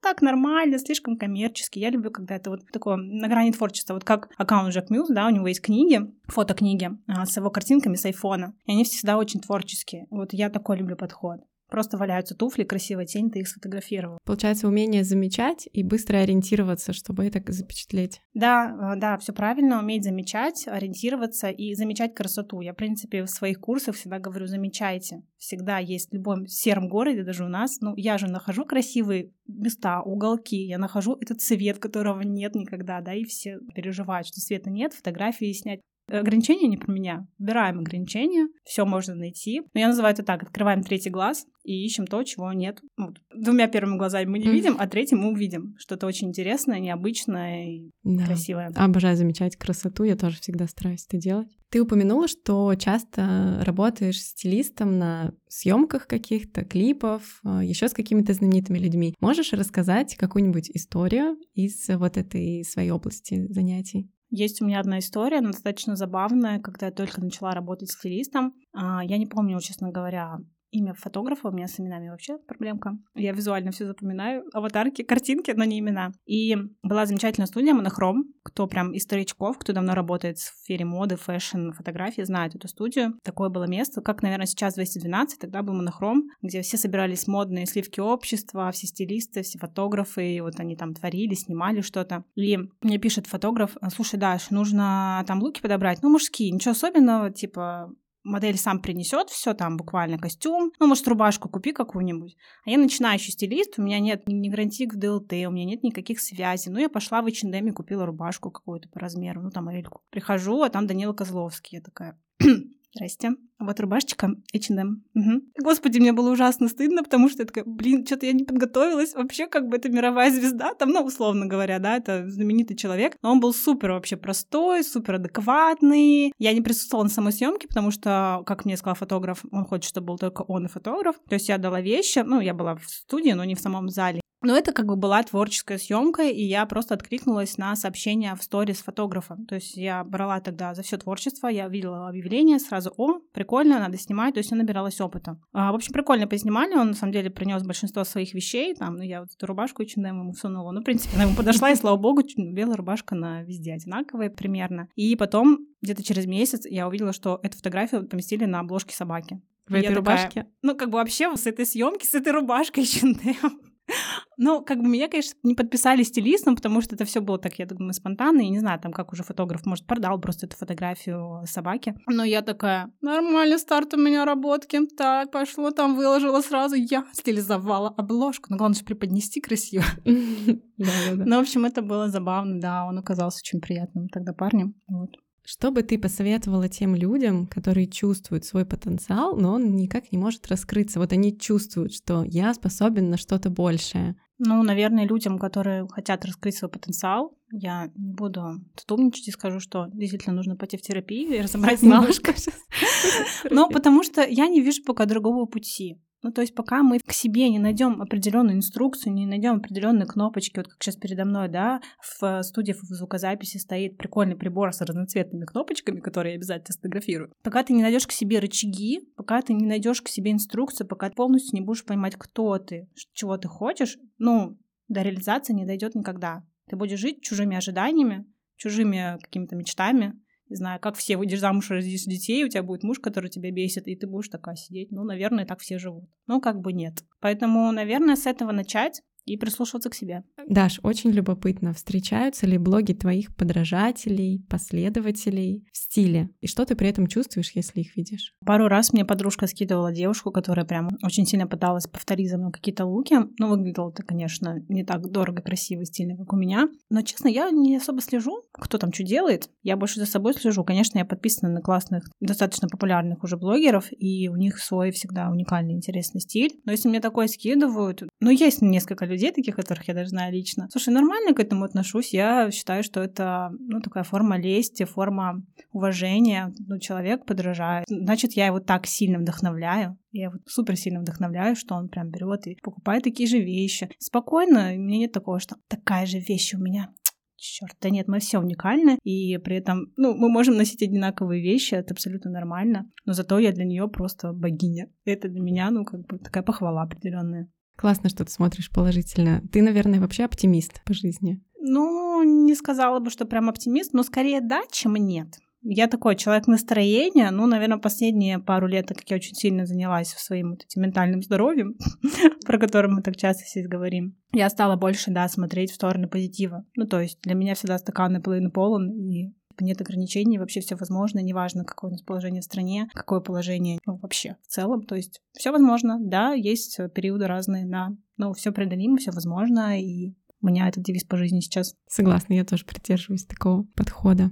так 0.00 0.22
нормально, 0.22 0.78
слишком 0.78 1.16
коммерчески. 1.16 1.78
Я 1.78 1.90
люблю, 1.90 2.10
когда 2.10 2.36
это 2.36 2.50
вот 2.50 2.60
такое 2.72 2.96
на 2.96 3.28
грани 3.28 3.52
творчества. 3.52 3.94
Вот 3.94 4.04
как 4.04 4.30
аккаунт 4.36 4.72
Джек 4.72 4.90
Мьюз, 4.90 5.08
да, 5.08 5.26
у 5.26 5.30
него 5.30 5.46
есть 5.46 5.60
книги, 5.60 6.00
фотокниги 6.26 6.90
а, 7.06 7.26
с 7.26 7.36
его 7.36 7.50
картинками 7.50 7.96
с 7.96 8.04
айфона. 8.04 8.54
И 8.66 8.72
они 8.72 8.84
всегда 8.84 9.18
очень 9.18 9.40
творческие. 9.40 10.06
Вот 10.10 10.32
я 10.32 10.50
такой 10.50 10.78
люблю 10.78 10.96
подход. 10.96 11.40
Просто 11.68 11.98
валяются 11.98 12.34
туфли, 12.34 12.64
красивая 12.64 13.04
тень, 13.04 13.30
ты 13.30 13.40
их 13.40 13.48
сфотографировал. 13.48 14.18
Получается, 14.24 14.68
умение 14.68 15.04
замечать 15.04 15.68
и 15.72 15.82
быстро 15.82 16.18
ориентироваться, 16.18 16.92
чтобы 16.92 17.26
это 17.26 17.42
запечатлеть. 17.52 18.20
Да, 18.34 18.94
э, 18.94 18.98
да, 18.98 19.18
все 19.18 19.32
правильно, 19.32 19.78
уметь 19.78 20.04
замечать, 20.04 20.66
ориентироваться 20.66 21.50
и 21.50 21.74
замечать 21.74 22.14
красоту. 22.14 22.60
Я, 22.60 22.72
в 22.72 22.76
принципе, 22.76 23.22
в 23.22 23.30
своих 23.30 23.60
курсах 23.60 23.96
всегда 23.96 24.18
говорю, 24.18 24.46
замечайте. 24.46 25.22
Всегда 25.36 25.78
есть 25.78 26.10
в 26.10 26.14
любом 26.14 26.46
сером 26.46 26.88
городе, 26.88 27.22
даже 27.22 27.44
у 27.44 27.48
нас, 27.48 27.80
ну, 27.80 27.94
я 27.96 28.18
же 28.18 28.28
нахожу 28.28 28.64
красивые 28.64 29.32
места, 29.46 30.02
уголки, 30.02 30.56
я 30.56 30.78
нахожу 30.78 31.16
этот 31.20 31.40
цвет, 31.40 31.78
которого 31.78 32.22
нет 32.22 32.54
никогда, 32.54 33.00
да, 33.00 33.14
и 33.14 33.24
все 33.24 33.58
переживают, 33.74 34.26
что 34.26 34.40
света 34.40 34.70
нет, 34.70 34.92
фотографии 34.92 35.52
снять. 35.52 35.80
Ограничения 36.08 36.68
не 36.68 36.76
про 36.76 36.92
меня. 36.92 37.26
Убираем 37.38 37.78
ограничения, 37.78 38.48
все 38.64 38.84
можно 38.84 39.14
найти. 39.14 39.62
Но 39.74 39.80
я 39.80 39.88
называю 39.88 40.14
это 40.14 40.22
так: 40.22 40.42
открываем 40.42 40.82
третий 40.82 41.10
глаз 41.10 41.46
и 41.64 41.84
ищем 41.84 42.06
то, 42.06 42.22
чего 42.24 42.52
нет. 42.52 42.80
Ну, 42.96 43.12
двумя 43.34 43.68
первыми 43.68 43.98
глазами 43.98 44.24
мы 44.24 44.38
не 44.38 44.46
mm. 44.46 44.52
видим, 44.52 44.76
а 44.78 44.86
третьим 44.86 45.18
мы 45.18 45.32
увидим. 45.32 45.74
Что-то 45.78 46.06
очень 46.06 46.28
интересное, 46.28 46.78
необычное 46.78 47.70
и 47.70 47.90
да. 48.04 48.24
красивое. 48.24 48.72
Обожаю 48.74 49.16
замечать 49.16 49.56
красоту, 49.56 50.04
я 50.04 50.16
тоже 50.16 50.38
всегда 50.38 50.66
стараюсь 50.66 51.04
это 51.06 51.18
делать. 51.18 51.48
Ты 51.70 51.82
упомянула, 51.82 52.28
что 52.28 52.74
часто 52.74 53.60
работаешь 53.62 54.18
стилистом 54.18 54.98
на 54.98 55.34
съемках 55.48 56.06
каких-то, 56.06 56.64
клипов, 56.64 57.40
а, 57.44 57.62
еще 57.62 57.88
с 57.88 57.92
какими-то 57.92 58.32
знаменитыми 58.32 58.78
людьми. 58.78 59.14
Можешь 59.20 59.52
рассказать 59.52 60.16
какую-нибудь 60.16 60.70
историю 60.70 61.36
из 61.52 61.86
вот 61.88 62.16
этой 62.16 62.64
своей 62.64 62.90
области 62.90 63.46
занятий? 63.52 64.10
Есть 64.30 64.60
у 64.60 64.66
меня 64.66 64.80
одна 64.80 64.98
история, 64.98 65.38
она 65.38 65.50
достаточно 65.52 65.96
забавная, 65.96 66.60
когда 66.60 66.86
я 66.86 66.92
только 66.92 67.20
начала 67.20 67.52
работать 67.52 67.90
стилистом. 67.90 68.54
А, 68.74 69.02
я 69.04 69.16
не 69.16 69.26
помню, 69.26 69.58
честно 69.60 69.90
говоря, 69.90 70.38
имя 70.70 70.94
фотографа, 70.94 71.48
у 71.48 71.52
меня 71.52 71.66
с 71.66 71.78
именами 71.80 72.08
вообще 72.08 72.38
проблемка. 72.38 72.98
Я 73.14 73.32
визуально 73.32 73.70
все 73.70 73.86
запоминаю, 73.86 74.44
аватарки, 74.52 75.02
картинки, 75.02 75.50
но 75.50 75.64
не 75.64 75.78
имена. 75.78 76.12
И 76.26 76.56
была 76.82 77.06
замечательная 77.06 77.46
студия 77.46 77.74
Монохром, 77.74 78.24
кто 78.42 78.66
прям 78.66 78.92
из 78.92 79.02
старичков, 79.02 79.58
кто 79.58 79.72
давно 79.72 79.94
работает 79.94 80.38
в 80.38 80.62
сфере 80.62 80.84
моды, 80.84 81.16
фэшн, 81.16 81.70
фотографии, 81.72 82.22
знает 82.22 82.54
эту 82.54 82.68
студию. 82.68 83.18
Такое 83.22 83.48
было 83.48 83.64
место, 83.64 84.00
как, 84.00 84.22
наверное, 84.22 84.46
сейчас 84.46 84.74
212, 84.74 85.38
тогда 85.38 85.62
был 85.62 85.74
Монохром, 85.74 86.24
где 86.42 86.62
все 86.62 86.76
собирались 86.76 87.26
модные 87.26 87.66
сливки 87.66 88.00
общества, 88.00 88.70
все 88.72 88.86
стилисты, 88.86 89.42
все 89.42 89.58
фотографы, 89.58 90.34
и 90.34 90.40
вот 90.40 90.58
они 90.60 90.76
там 90.76 90.94
творили, 90.94 91.34
снимали 91.34 91.80
что-то. 91.80 92.24
И 92.34 92.58
мне 92.82 92.98
пишет 92.98 93.26
фотограф, 93.26 93.76
слушай, 93.94 94.18
Даш, 94.18 94.50
нужно 94.50 95.24
там 95.26 95.40
луки 95.40 95.60
подобрать, 95.60 96.02
ну, 96.02 96.10
мужские, 96.10 96.50
ничего 96.50 96.72
особенного, 96.72 97.30
типа, 97.30 97.92
модель 98.24 98.56
сам 98.56 98.80
принесет 98.80 99.30
все 99.30 99.54
там, 99.54 99.76
буквально 99.76 100.18
костюм, 100.18 100.72
ну, 100.78 100.86
может, 100.86 101.06
рубашку 101.08 101.48
купи 101.48 101.72
какую-нибудь. 101.72 102.36
А 102.64 102.70
я 102.70 102.78
начинающий 102.78 103.32
стилист, 103.32 103.78
у 103.78 103.82
меня 103.82 103.98
нет 104.00 104.22
ни 104.26 104.48
гарантии 104.48 104.88
в 104.88 104.96
ДЛТ, 104.96 105.32
у 105.46 105.50
меня 105.50 105.64
нет 105.64 105.82
никаких 105.82 106.20
связей. 106.20 106.70
Ну, 106.70 106.78
я 106.78 106.88
пошла 106.88 107.22
в 107.22 107.26
H&M 107.26 107.68
и 107.68 107.72
купила 107.72 108.06
рубашку 108.06 108.50
какую-то 108.50 108.88
по 108.88 109.00
размеру, 109.00 109.42
ну, 109.42 109.50
там, 109.50 109.68
Эльку. 109.68 110.02
Прихожу, 110.10 110.62
а 110.62 110.70
там 110.70 110.86
Данила 110.86 111.12
Козловский. 111.12 111.78
Я 111.78 111.82
такая, 111.82 112.18
Здрасте. 112.94 113.32
Вот 113.58 113.80
рубашечка 113.80 114.30
H&M. 114.54 115.02
Угу. 115.14 115.62
Господи, 115.62 115.98
мне 115.98 116.12
было 116.12 116.30
ужасно 116.30 116.68
стыдно, 116.68 117.02
потому 117.02 117.28
что 117.28 117.42
я 117.42 117.46
такая, 117.46 117.64
блин, 117.64 118.06
что-то 118.06 118.26
я 118.26 118.32
не 118.32 118.44
подготовилась. 118.44 119.14
Вообще, 119.14 119.46
как 119.46 119.68
бы 119.68 119.76
это 119.76 119.90
мировая 119.90 120.30
звезда, 120.30 120.74
там, 120.74 120.90
ну, 120.90 121.02
условно 121.02 121.46
говоря, 121.46 121.78
да, 121.80 121.96
это 121.96 122.28
знаменитый 122.28 122.76
человек. 122.76 123.16
Но 123.22 123.32
он 123.32 123.40
был 123.40 123.52
супер 123.52 123.92
вообще 123.92 124.16
простой, 124.16 124.84
супер 124.84 125.16
адекватный. 125.16 126.32
Я 126.38 126.52
не 126.52 126.60
присутствовала 126.60 127.04
на 127.04 127.10
самой 127.10 127.32
съемке, 127.32 127.68
потому 127.68 127.90
что, 127.90 128.42
как 128.46 128.64
мне 128.64 128.76
сказал 128.76 128.94
фотограф, 128.94 129.44
он 129.50 129.64
хочет, 129.64 129.90
чтобы 129.90 130.08
был 130.08 130.18
только 130.18 130.42
он 130.42 130.66
и 130.66 130.68
фотограф. 130.68 131.16
То 131.28 131.34
есть 131.34 131.48
я 131.48 131.58
дала 131.58 131.80
вещи, 131.80 132.20
ну, 132.20 132.40
я 132.40 132.54
была 132.54 132.76
в 132.76 132.88
студии, 132.88 133.32
но 133.32 133.44
не 133.44 133.54
в 133.54 133.60
самом 133.60 133.90
зале. 133.90 134.20
Но 134.42 134.56
это 134.56 134.72
как 134.72 134.86
бы 134.86 134.96
была 134.96 135.22
творческая 135.22 135.78
съемка, 135.78 136.22
и 136.22 136.42
я 136.42 136.64
просто 136.66 136.94
откликнулась 136.94 137.58
на 137.58 137.74
сообщение 137.74 138.34
в 138.36 138.42
сторис 138.42 138.82
фотографа. 138.82 139.36
То 139.48 139.56
есть 139.56 139.76
я 139.76 140.04
брала 140.04 140.40
тогда 140.40 140.74
за 140.74 140.82
все 140.82 140.96
творчество, 140.96 141.48
я 141.48 141.66
видела 141.68 142.08
объявление, 142.08 142.58
сразу, 142.60 142.92
о, 142.96 143.18
прикольно, 143.32 143.80
надо 143.80 143.98
снимать, 143.98 144.34
то 144.34 144.38
есть 144.38 144.50
я 144.50 144.56
набиралась 144.56 145.00
опыта. 145.00 145.40
А, 145.52 145.72
в 145.72 145.74
общем, 145.74 145.92
прикольно 145.92 146.28
поснимали, 146.28 146.74
он 146.74 146.88
на 146.88 146.94
самом 146.94 147.12
деле 147.12 147.30
принес 147.30 147.62
большинство 147.64 148.04
своих 148.04 148.32
вещей, 148.32 148.74
там, 148.74 148.96
ну 148.96 149.02
я 149.02 149.20
вот 149.20 149.30
эту 149.34 149.46
рубашку 149.46 149.82
H&M 149.82 150.04
ему 150.04 150.32
всунула, 150.32 150.70
ну, 150.70 150.80
в 150.80 150.84
принципе, 150.84 151.16
она 151.16 151.24
ему 151.24 151.34
подошла, 151.34 151.70
и 151.70 151.74
слава 151.74 151.96
богу, 151.96 152.22
белая 152.36 152.76
рубашка 152.76 153.14
на 153.16 153.42
везде 153.42 153.72
одинаковая 153.72 154.30
примерно. 154.30 154.88
И 154.94 155.16
потом, 155.16 155.66
где-то 155.82 156.04
через 156.04 156.26
месяц, 156.26 156.64
я 156.64 156.86
увидела, 156.86 157.12
что 157.12 157.40
эту 157.42 157.56
фотографию 157.56 158.06
поместили 158.06 158.44
на 158.44 158.60
обложке 158.60 158.94
собаки. 158.94 159.40
В 159.66 159.74
этой 159.74 159.94
рубашке? 159.94 160.46
ну, 160.62 160.74
как 160.74 160.88
бы 160.88 160.96
вообще 160.96 161.34
с 161.36 161.46
этой 161.46 161.66
съемки, 161.66 162.06
с 162.06 162.14
этой 162.14 162.32
рубашкой 162.32 162.84
H&M 162.84 163.67
Ну, 164.40 164.62
как 164.62 164.78
бы 164.78 164.88
меня, 164.88 165.08
конечно, 165.08 165.36
не 165.42 165.56
подписали 165.56 166.04
стилистом, 166.04 166.54
потому 166.54 166.80
что 166.80 166.94
это 166.94 167.04
все 167.04 167.20
было 167.20 167.38
так, 167.38 167.58
я 167.58 167.66
думаю, 167.66 167.92
спонтанно. 167.92 168.40
И 168.40 168.48
не 168.48 168.60
знаю, 168.60 168.78
там, 168.78 168.92
как 168.92 169.12
уже 169.12 169.24
фотограф, 169.24 169.66
может, 169.66 169.84
продал 169.84 170.20
просто 170.20 170.46
эту 170.46 170.56
фотографию 170.56 171.42
собаки. 171.44 171.96
Но 172.06 172.22
я 172.22 172.42
такая, 172.42 172.92
нормальный 173.00 173.58
старт 173.58 173.94
у 173.94 173.96
меня 173.96 174.24
работки. 174.24 174.86
Так, 174.96 175.32
пошло 175.32 175.72
там, 175.72 175.96
выложила 175.96 176.40
сразу. 176.40 176.76
Я 176.76 177.04
стилизовала 177.12 177.88
обложку. 177.88 178.46
Но 178.50 178.56
главное 178.56 178.78
же 178.78 178.84
преподнести 178.84 179.40
красиво. 179.40 179.84
Ну, 180.80 181.38
в 181.38 181.40
общем, 181.40 181.64
это 181.64 181.82
было 181.82 182.08
забавно, 182.08 182.60
да. 182.60 182.86
Он 182.86 182.98
оказался 182.98 183.40
очень 183.42 183.60
приятным 183.60 184.08
тогда 184.08 184.32
парнем. 184.32 184.74
Вот. 184.86 185.10
Что 185.50 185.70
бы 185.70 185.82
ты 185.82 185.98
посоветовала 185.98 186.68
тем 186.68 186.94
людям, 186.94 187.46
которые 187.46 187.86
чувствуют 187.86 188.44
свой 188.44 188.66
потенциал, 188.66 189.34
но 189.34 189.54
он 189.54 189.76
никак 189.76 190.12
не 190.12 190.18
может 190.18 190.46
раскрыться? 190.48 190.98
Вот 190.98 191.14
они 191.14 191.38
чувствуют, 191.38 191.94
что 191.94 192.22
я 192.22 192.52
способен 192.52 193.08
на 193.08 193.16
что-то 193.16 193.48
большее. 193.48 194.14
Ну, 194.36 194.62
наверное, 194.62 195.08
людям, 195.08 195.38
которые 195.38 195.88
хотят 195.88 196.26
раскрыть 196.26 196.58
свой 196.58 196.70
потенциал, 196.70 197.34
я 197.50 197.90
не 197.96 198.12
буду 198.12 198.60
тут 198.76 198.92
умничать 198.92 199.28
и 199.28 199.30
скажу, 199.30 199.58
что 199.58 199.86
действительно 199.94 200.36
нужно 200.36 200.54
пойти 200.54 200.76
в 200.76 200.82
терапию 200.82 201.34
и 201.34 201.40
разобрать 201.42 201.80
немножко. 201.80 202.34
Ну, 203.50 203.70
потому 203.70 204.02
что 204.02 204.26
я 204.28 204.48
не 204.48 204.60
вижу 204.60 204.82
пока 204.84 205.06
другого 205.06 205.46
пути. 205.46 205.98
Ну, 206.22 206.32
то 206.32 206.40
есть 206.40 206.54
пока 206.54 206.82
мы 206.82 206.98
к 206.98 207.12
себе 207.12 207.48
не 207.48 207.60
найдем 207.60 208.02
определенную 208.02 208.56
инструкцию, 208.56 209.12
не 209.12 209.24
найдем 209.24 209.56
определенные 209.56 210.06
кнопочки, 210.06 210.56
вот 210.56 210.66
как 210.66 210.82
сейчас 210.82 210.96
передо 210.96 211.24
мной, 211.24 211.48
да, 211.48 211.80
в 212.02 212.42
студии 212.42 212.72
в 212.72 212.80
звукозаписи 212.82 213.58
стоит 213.58 213.96
прикольный 213.96 214.34
прибор 214.34 214.72
с 214.72 214.80
разноцветными 214.80 215.44
кнопочками, 215.44 216.00
которые 216.00 216.32
я 216.32 216.38
обязательно 216.38 216.72
сфотографирую. 216.72 217.32
Пока 217.42 217.62
ты 217.62 217.72
не 217.72 217.82
найдешь 217.82 218.06
к 218.06 218.12
себе 218.12 218.40
рычаги, 218.40 219.00
пока 219.16 219.42
ты 219.42 219.52
не 219.52 219.66
найдешь 219.66 220.02
к 220.02 220.08
себе 220.08 220.32
инструкцию, 220.32 220.88
пока 220.88 221.08
ты 221.08 221.14
полностью 221.14 221.58
не 221.58 221.64
будешь 221.64 221.84
понимать, 221.84 222.16
кто 222.16 222.58
ты, 222.58 222.88
чего 223.14 223.36
ты 223.36 223.46
хочешь, 223.46 223.96
ну, 224.18 224.58
до 224.88 225.02
реализации 225.02 225.52
не 225.52 225.66
дойдет 225.66 225.94
никогда. 225.94 226.42
Ты 226.68 226.76
будешь 226.76 226.98
жить 226.98 227.22
чужими 227.22 227.56
ожиданиями, 227.56 228.26
чужими 228.56 229.18
какими-то 229.22 229.54
мечтами, 229.54 230.20
не 230.48 230.56
знаю, 230.56 230.80
как 230.80 230.96
все, 230.96 231.16
выйдешь 231.16 231.40
замуж, 231.40 231.70
родишь 231.70 232.04
детей, 232.04 232.44
у 232.44 232.48
тебя 232.48 232.62
будет 232.62 232.82
муж, 232.82 232.98
который 233.00 233.30
тебя 233.30 233.50
бесит, 233.50 233.86
и 233.86 233.96
ты 233.96 234.06
будешь 234.06 234.28
такая 234.28 234.56
сидеть. 234.56 234.90
Ну, 234.90 235.04
наверное, 235.04 235.44
так 235.44 235.60
все 235.60 235.78
живут. 235.78 236.08
Но 236.26 236.40
как 236.40 236.60
бы 236.60 236.72
нет. 236.72 237.04
Поэтому, 237.20 237.70
наверное, 237.72 238.16
с 238.16 238.26
этого 238.26 238.52
начать 238.52 239.02
и 239.28 239.36
прислушиваться 239.36 239.90
к 239.90 239.94
себе. 239.94 240.24
Даш, 240.48 240.80
очень 240.82 241.10
любопытно, 241.10 241.72
встречаются 241.72 242.46
ли 242.46 242.58
блоги 242.58 242.92
твоих 242.92 243.34
подражателей, 243.36 244.44
последователей 244.48 245.66
в 245.72 245.76
стиле? 245.76 246.30
И 246.40 246.46
что 246.46 246.64
ты 246.64 246.74
при 246.74 246.88
этом 246.88 247.06
чувствуешь, 247.06 247.52
если 247.54 247.80
их 247.80 247.96
видишь? 247.96 248.34
Пару 248.44 248.68
раз 248.68 248.92
мне 248.92 249.04
подружка 249.04 249.46
скидывала 249.46 249.92
девушку, 249.92 250.30
которая 250.30 250.64
прям 250.64 250.88
очень 251.02 251.26
сильно 251.26 251.46
пыталась 251.46 251.86
повторить 251.86 252.30
за 252.30 252.38
мной 252.38 252.52
какие-то 252.52 252.84
луки. 252.84 253.16
Ну, 253.38 253.48
выглядело 253.48 253.90
это, 253.90 254.02
конечно, 254.02 254.64
не 254.68 254.84
так 254.84 255.10
дорого, 255.10 255.42
красиво, 255.42 255.84
стильно, 255.84 256.16
как 256.16 256.32
у 256.32 256.36
меня. 256.36 256.68
Но, 256.90 257.02
честно, 257.02 257.28
я 257.28 257.50
не 257.50 257.76
особо 257.76 258.00
слежу, 258.00 258.44
кто 258.52 258.78
там 258.78 258.92
что 258.92 259.04
делает. 259.04 259.50
Я 259.62 259.76
больше 259.76 260.00
за 260.00 260.06
собой 260.06 260.34
слежу. 260.34 260.64
Конечно, 260.64 260.98
я 260.98 261.04
подписана 261.04 261.52
на 261.52 261.60
классных, 261.60 262.08
достаточно 262.20 262.68
популярных 262.68 263.22
уже 263.24 263.36
блогеров, 263.36 263.88
и 263.90 264.28
у 264.28 264.36
них 264.36 264.58
свой 264.58 264.90
всегда 264.90 265.30
уникальный, 265.30 265.74
интересный 265.74 266.20
стиль. 266.20 266.60
Но 266.64 266.72
если 266.72 266.88
мне 266.88 267.00
такое 267.00 267.26
скидывают, 267.26 268.02
ну, 268.20 268.30
есть 268.30 268.62
несколько 268.62 269.04
людей, 269.04 269.17
людей 269.18 269.32
таких, 269.32 269.56
которых 269.56 269.88
я 269.88 269.94
даже 269.94 270.10
знаю 270.10 270.32
лично. 270.32 270.68
Слушай, 270.70 270.94
нормально 270.94 271.34
к 271.34 271.40
этому 271.40 271.64
отношусь. 271.64 272.14
Я 272.14 272.50
считаю, 272.50 272.82
что 272.82 273.00
это, 273.00 273.50
ну, 273.58 273.80
такая 273.80 274.04
форма 274.04 274.38
лести, 274.38 274.84
форма 274.84 275.42
уважения. 275.72 276.52
Ну, 276.66 276.78
человек 276.78 277.26
подражает. 277.26 277.84
Значит, 277.88 278.32
я 278.34 278.46
его 278.46 278.60
так 278.60 278.86
сильно 278.86 279.18
вдохновляю. 279.18 279.98
Я 280.12 280.24
его 280.24 280.34
супер 280.46 280.76
сильно 280.76 281.00
вдохновляю, 281.00 281.56
что 281.56 281.74
он 281.74 281.88
прям 281.88 282.10
берет 282.10 282.46
и 282.46 282.56
покупает 282.62 283.04
такие 283.04 283.28
же 283.28 283.38
вещи. 283.38 283.90
Спокойно, 283.98 284.72
у 284.74 284.78
меня 284.78 284.98
нет 284.98 285.12
такого, 285.12 285.40
что 285.40 285.56
такая 285.68 286.06
же 286.06 286.18
вещь 286.18 286.54
у 286.54 286.58
меня 286.58 286.92
черт, 287.38 287.76
да 287.80 287.90
нет, 287.90 288.08
мы 288.08 288.18
все 288.18 288.38
уникальны, 288.38 288.98
и 289.04 289.38
при 289.38 289.56
этом, 289.56 289.92
ну, 289.96 290.14
мы 290.14 290.28
можем 290.28 290.56
носить 290.56 290.82
одинаковые 290.82 291.42
вещи, 291.42 291.74
это 291.74 291.94
абсолютно 291.94 292.30
нормально, 292.30 292.90
но 293.06 293.12
зато 293.12 293.38
я 293.38 293.52
для 293.52 293.64
нее 293.64 293.88
просто 293.88 294.32
богиня. 294.32 294.90
Это 295.04 295.28
для 295.28 295.40
меня, 295.40 295.70
ну, 295.70 295.84
как 295.84 296.06
бы 296.06 296.18
такая 296.18 296.42
похвала 296.42 296.82
определенная. 296.82 297.48
Классно, 297.78 298.10
что 298.10 298.24
ты 298.24 298.32
смотришь 298.32 298.72
положительно. 298.72 299.40
Ты, 299.52 299.62
наверное, 299.62 300.00
вообще 300.00 300.24
оптимист 300.24 300.82
по 300.84 300.92
жизни. 300.92 301.40
Ну, 301.60 302.24
не 302.24 302.56
сказала 302.56 302.98
бы, 302.98 303.08
что 303.08 303.24
прям 303.24 303.48
оптимист, 303.48 303.92
но 303.92 304.02
скорее 304.02 304.40
да, 304.40 304.62
чем 304.72 304.94
нет. 304.94 305.38
Я 305.62 305.86
такой 305.86 306.16
человек 306.16 306.48
настроения, 306.48 307.30
ну, 307.30 307.46
наверное, 307.46 307.78
последние 307.78 308.40
пару 308.40 308.66
лет, 308.66 308.86
так 308.86 308.98
как 308.98 309.10
я 309.10 309.16
очень 309.16 309.34
сильно 309.34 309.64
занялась 309.64 310.08
своим 310.08 310.50
вот 310.50 310.64
этим 310.64 310.82
ментальным 310.82 311.22
здоровьем, 311.22 311.76
про 312.46 312.58
которое 312.58 312.88
мы 312.88 313.02
так 313.02 313.16
часто 313.16 313.44
здесь 313.46 313.68
говорим, 313.68 314.16
я 314.32 314.50
стала 314.50 314.74
больше, 314.74 315.12
да, 315.12 315.28
смотреть 315.28 315.70
в 315.70 315.76
сторону 315.76 316.08
позитива. 316.08 316.64
Ну, 316.74 316.86
то 316.86 317.00
есть 317.00 317.20
для 317.22 317.34
меня 317.34 317.54
всегда 317.54 317.78
стакан 317.78 318.12
наполовину 318.12 318.50
полон, 318.50 318.90
и 318.90 319.32
Типа, 319.58 319.66
нет 319.66 319.80
ограничений, 319.80 320.38
вообще 320.38 320.60
все 320.60 320.76
возможно, 320.76 321.18
неважно, 321.18 321.64
какое 321.64 321.88
у 321.88 321.92
нас 321.92 322.02
положение 322.02 322.42
в 322.42 322.44
стране, 322.44 322.88
какое 322.94 323.18
положение 323.18 323.80
ну, 323.86 323.96
вообще 323.96 324.36
в 324.44 324.46
целом. 324.46 324.82
То 324.82 324.94
есть 324.94 325.20
все 325.32 325.50
возможно, 325.50 325.98
да, 326.00 326.32
есть 326.32 326.78
периоды 326.94 327.26
разные, 327.26 327.66
да, 327.66 327.88
но 328.16 328.32
все 328.34 328.52
преодолимо, 328.52 328.98
все 328.98 329.10
возможно, 329.10 329.80
и 329.80 330.14
у 330.40 330.46
меня 330.46 330.68
этот 330.68 330.84
девиз 330.84 331.02
по 331.02 331.16
жизни 331.16 331.40
сейчас. 331.40 331.74
Согласна, 331.88 332.34
я 332.34 332.44
тоже 332.44 332.64
придерживаюсь 332.64 333.24
такого 333.24 333.64
подхода. 333.74 334.30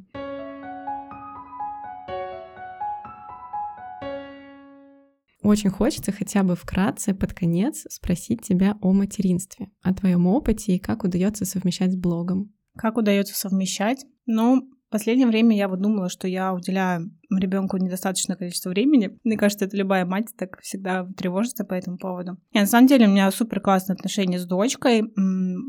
Очень 5.42 5.70
хочется 5.70 6.12
хотя 6.12 6.44
бы 6.44 6.54
вкратце 6.54 7.14
под 7.14 7.32
конец 7.32 7.84
спросить 7.88 8.42
тебя 8.42 8.78
о 8.80 8.92
материнстве, 8.92 9.70
о 9.82 9.92
твоем 9.92 10.28
опыте 10.28 10.76
и 10.76 10.78
как 10.78 11.02
удается 11.02 11.44
совмещать 11.44 11.92
с 11.92 11.96
блогом. 11.96 12.52
Как 12.76 12.96
удается 12.96 13.34
совмещать? 13.34 14.04
Ну, 14.26 14.68
последнее 14.96 15.26
время 15.26 15.54
я 15.54 15.68
вот 15.68 15.80
думала, 15.80 16.08
что 16.08 16.26
я 16.26 16.54
уделяю 16.54 17.10
ребенку 17.30 17.76
недостаточное 17.76 18.34
количество 18.34 18.70
времени. 18.70 19.18
Мне 19.24 19.36
кажется, 19.36 19.66
это 19.66 19.76
любая 19.76 20.06
мать 20.06 20.28
так 20.38 20.58
всегда 20.62 21.06
тревожится 21.18 21.64
по 21.64 21.74
этому 21.74 21.98
поводу. 21.98 22.38
И 22.52 22.58
на 22.58 22.64
самом 22.64 22.86
деле 22.86 23.06
у 23.06 23.10
меня 23.10 23.30
супер 23.30 23.60
классные 23.60 23.94
отношения 23.94 24.38
с 24.38 24.46
дочкой. 24.46 25.02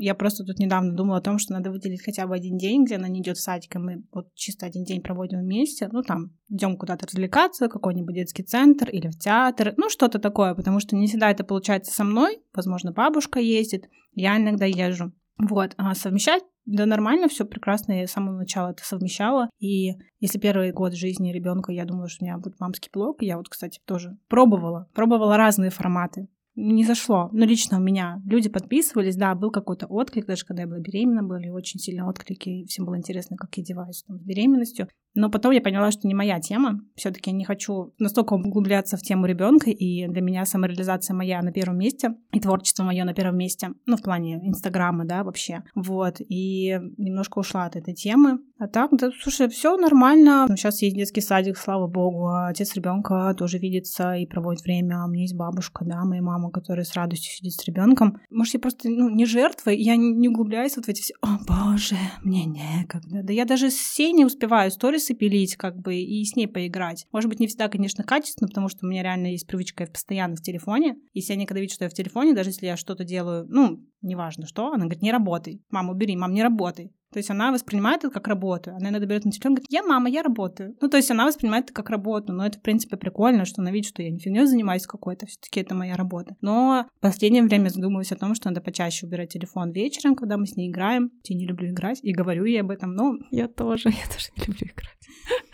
Я 0.00 0.14
просто 0.14 0.44
тут 0.44 0.58
недавно 0.58 0.96
думала 0.96 1.18
о 1.18 1.20
том, 1.20 1.38
что 1.38 1.52
надо 1.52 1.70
выделить 1.70 2.02
хотя 2.02 2.26
бы 2.26 2.34
один 2.34 2.56
день, 2.56 2.86
где 2.86 2.96
она 2.96 3.08
не 3.08 3.20
идет 3.20 3.36
в 3.36 3.42
садик, 3.42 3.76
и 3.76 3.78
мы 3.78 4.04
вот 4.12 4.32
чисто 4.34 4.64
один 4.64 4.84
день 4.84 5.02
проводим 5.02 5.40
вместе. 5.40 5.90
Ну, 5.92 6.02
там, 6.02 6.30
идем 6.48 6.78
куда-то 6.78 7.06
развлекаться, 7.06 7.68
какой-нибудь 7.68 8.14
детский 8.14 8.44
центр 8.44 8.88
или 8.88 9.08
в 9.08 9.18
театр, 9.18 9.74
ну, 9.76 9.90
что-то 9.90 10.18
такое, 10.18 10.54
потому 10.54 10.80
что 10.80 10.96
не 10.96 11.06
всегда 11.06 11.30
это 11.30 11.44
получается 11.44 11.92
со 11.92 12.04
мной. 12.04 12.38
Возможно, 12.54 12.92
бабушка 12.92 13.40
ездит, 13.40 13.90
я 14.14 14.38
иногда 14.38 14.64
езжу. 14.64 15.12
Вот, 15.38 15.74
а 15.76 15.94
совмещать 15.94 16.42
да 16.68 16.84
нормально, 16.84 17.28
все 17.28 17.46
прекрасно, 17.46 17.92
я 17.92 18.06
с 18.06 18.12
самого 18.12 18.36
начала 18.36 18.72
это 18.72 18.84
совмещала. 18.84 19.48
И 19.58 19.92
если 20.20 20.38
первый 20.38 20.70
год 20.72 20.94
жизни 20.94 21.32
ребенка 21.32 21.72
я 21.72 21.86
думала, 21.86 22.08
что 22.08 22.24
у 22.24 22.26
меня 22.26 22.36
будет 22.36 22.60
мамский 22.60 22.90
блог, 22.92 23.22
я 23.22 23.38
вот, 23.38 23.48
кстати, 23.48 23.80
тоже 23.86 24.18
пробовала, 24.28 24.86
пробовала 24.92 25.38
разные 25.38 25.70
форматы 25.70 26.28
не 26.60 26.84
зашло. 26.84 27.30
Ну, 27.32 27.46
лично 27.46 27.78
у 27.78 27.80
меня. 27.80 28.20
Люди 28.26 28.48
подписывались, 28.48 29.14
да, 29.16 29.34
был 29.36 29.52
какой-то 29.52 29.86
отклик, 29.86 30.26
даже 30.26 30.44
когда 30.44 30.62
я 30.62 30.68
была 30.68 30.80
беременна, 30.80 31.22
были 31.22 31.50
очень 31.50 31.78
сильные 31.78 32.04
отклики, 32.04 32.64
всем 32.66 32.84
было 32.84 32.98
интересно, 32.98 33.36
как 33.36 33.56
я 33.56 33.62
одеваюсь 33.62 34.02
там, 34.02 34.18
с 34.18 34.22
беременностью. 34.22 34.88
Но 35.14 35.30
потом 35.30 35.52
я 35.52 35.60
поняла, 35.60 35.90
что 35.90 36.06
не 36.06 36.14
моя 36.14 36.40
тема. 36.40 36.80
Все-таки 36.94 37.32
не 37.32 37.44
хочу 37.44 37.94
настолько 37.98 38.34
углубляться 38.34 38.96
в 38.96 39.02
тему 39.02 39.26
ребенка, 39.26 39.70
и 39.70 40.06
для 40.06 40.20
меня 40.20 40.44
самореализация 40.44 41.14
моя 41.14 41.42
на 41.42 41.52
первом 41.52 41.78
месте, 41.78 42.14
и 42.32 42.40
творчество 42.40 42.84
мое 42.84 43.04
на 43.04 43.14
первом 43.14 43.36
месте, 43.36 43.70
ну, 43.86 43.96
в 43.96 44.02
плане 44.02 44.36
Инстаграма, 44.46 45.04
да, 45.04 45.24
вообще. 45.24 45.64
Вот, 45.74 46.16
и 46.20 46.78
немножко 46.96 47.38
ушла 47.38 47.64
от 47.64 47.76
этой 47.76 47.94
темы. 47.94 48.38
А 48.58 48.66
так, 48.66 48.90
да, 48.92 49.10
слушай, 49.20 49.48
все 49.48 49.76
нормально. 49.76 50.46
Сейчас 50.50 50.82
есть 50.82 50.96
детский 50.96 51.20
садик, 51.20 51.56
слава 51.56 51.86
богу. 51.86 52.28
Отец 52.28 52.74
ребенка 52.74 53.34
тоже 53.36 53.58
видится 53.58 54.14
и 54.14 54.26
проводит 54.26 54.62
время. 54.62 55.04
У 55.04 55.08
меня 55.08 55.22
есть 55.22 55.36
бабушка, 55.36 55.84
да, 55.84 56.04
моя 56.04 56.22
мама, 56.22 56.50
которая 56.50 56.84
с 56.84 56.94
радостью 56.94 57.32
сидит 57.32 57.52
с 57.52 57.64
ребенком. 57.64 58.20
Может, 58.30 58.54
я 58.54 58.60
просто 58.60 58.88
ну, 58.88 59.08
не 59.10 59.26
жертва, 59.26 59.70
я 59.70 59.96
не, 59.96 60.12
не 60.12 60.28
углубляюсь 60.28 60.76
вот 60.76 60.86
в 60.86 60.88
эти 60.88 61.02
все, 61.02 61.14
о 61.22 61.38
боже, 61.46 61.96
мне 62.22 62.44
некогда. 62.44 63.22
Да 63.22 63.32
я 63.32 63.44
даже 63.44 63.70
с 63.70 63.76
Сеней 63.76 64.24
успеваю 64.24 64.70
сторис 64.70 64.97
сторисы 64.98 65.14
пилить, 65.14 65.56
как 65.56 65.76
бы, 65.76 65.96
и 65.96 66.24
с 66.24 66.36
ней 66.36 66.46
поиграть. 66.46 67.06
Может 67.12 67.30
быть, 67.30 67.40
не 67.40 67.46
всегда, 67.46 67.68
конечно, 67.68 68.04
качественно, 68.04 68.48
потому 68.48 68.68
что 68.68 68.84
у 68.86 68.88
меня 68.88 69.02
реально 69.02 69.28
есть 69.28 69.46
привычка 69.46 69.84
я 69.84 69.90
постоянно 69.90 70.36
в 70.36 70.42
телефоне. 70.42 70.96
Если 71.14 71.32
они 71.32 71.46
когда 71.46 71.60
видят, 71.60 71.74
что 71.74 71.84
я 71.84 71.90
в 71.90 71.94
телефоне, 71.94 72.34
даже 72.34 72.50
если 72.50 72.66
я 72.66 72.76
что-то 72.76 73.04
делаю, 73.04 73.46
ну, 73.48 73.80
неважно 74.02 74.46
что, 74.46 74.68
она 74.68 74.84
говорит, 74.84 75.02
не 75.02 75.12
работай. 75.12 75.62
Мама, 75.70 75.92
убери, 75.92 76.16
мам, 76.16 76.32
не 76.32 76.42
работай. 76.42 76.92
То 77.12 77.18
есть 77.18 77.30
она 77.30 77.52
воспринимает 77.52 78.04
это 78.04 78.12
как 78.12 78.28
работу. 78.28 78.72
Она 78.72 78.90
иногда 78.90 79.06
берет 79.06 79.24
на 79.24 79.30
телефон 79.30 79.52
и 79.52 79.54
говорит, 79.56 79.72
я 79.72 79.82
мама, 79.82 80.10
я 80.10 80.22
работаю. 80.22 80.76
Ну, 80.80 80.88
то 80.88 80.98
есть 80.98 81.10
она 81.10 81.24
воспринимает 81.24 81.64
это 81.64 81.72
как 81.72 81.88
работу. 81.88 82.32
Но 82.32 82.44
это, 82.44 82.58
в 82.58 82.62
принципе, 82.62 82.98
прикольно, 82.98 83.46
что 83.46 83.62
она 83.62 83.70
видит, 83.70 83.88
что 83.88 84.02
я 84.02 84.10
не 84.10 84.18
фигней 84.18 84.44
занимаюсь 84.44 84.86
какой-то. 84.86 85.26
все 85.26 85.38
таки 85.40 85.60
это 85.60 85.74
моя 85.74 85.96
работа. 85.96 86.36
Но 86.42 86.86
в 86.98 87.00
последнее 87.00 87.42
время 87.42 87.70
задумываюсь 87.70 88.12
о 88.12 88.16
том, 88.16 88.34
что 88.34 88.50
надо 88.50 88.60
почаще 88.60 89.06
убирать 89.06 89.32
телефон 89.32 89.72
вечером, 89.72 90.16
когда 90.16 90.36
мы 90.36 90.46
с 90.46 90.54
ней 90.54 90.70
играем. 90.70 91.10
Я 91.24 91.36
не 91.36 91.46
люблю 91.46 91.70
играть. 91.70 91.98
И 92.02 92.12
говорю 92.12 92.44
ей 92.44 92.60
об 92.60 92.70
этом. 92.70 92.92
Но 92.92 93.14
я 93.30 93.48
тоже, 93.48 93.88
я 93.88 94.06
тоже 94.12 94.28
не 94.36 94.44
люблю 94.44 94.66
играть. 94.66 94.98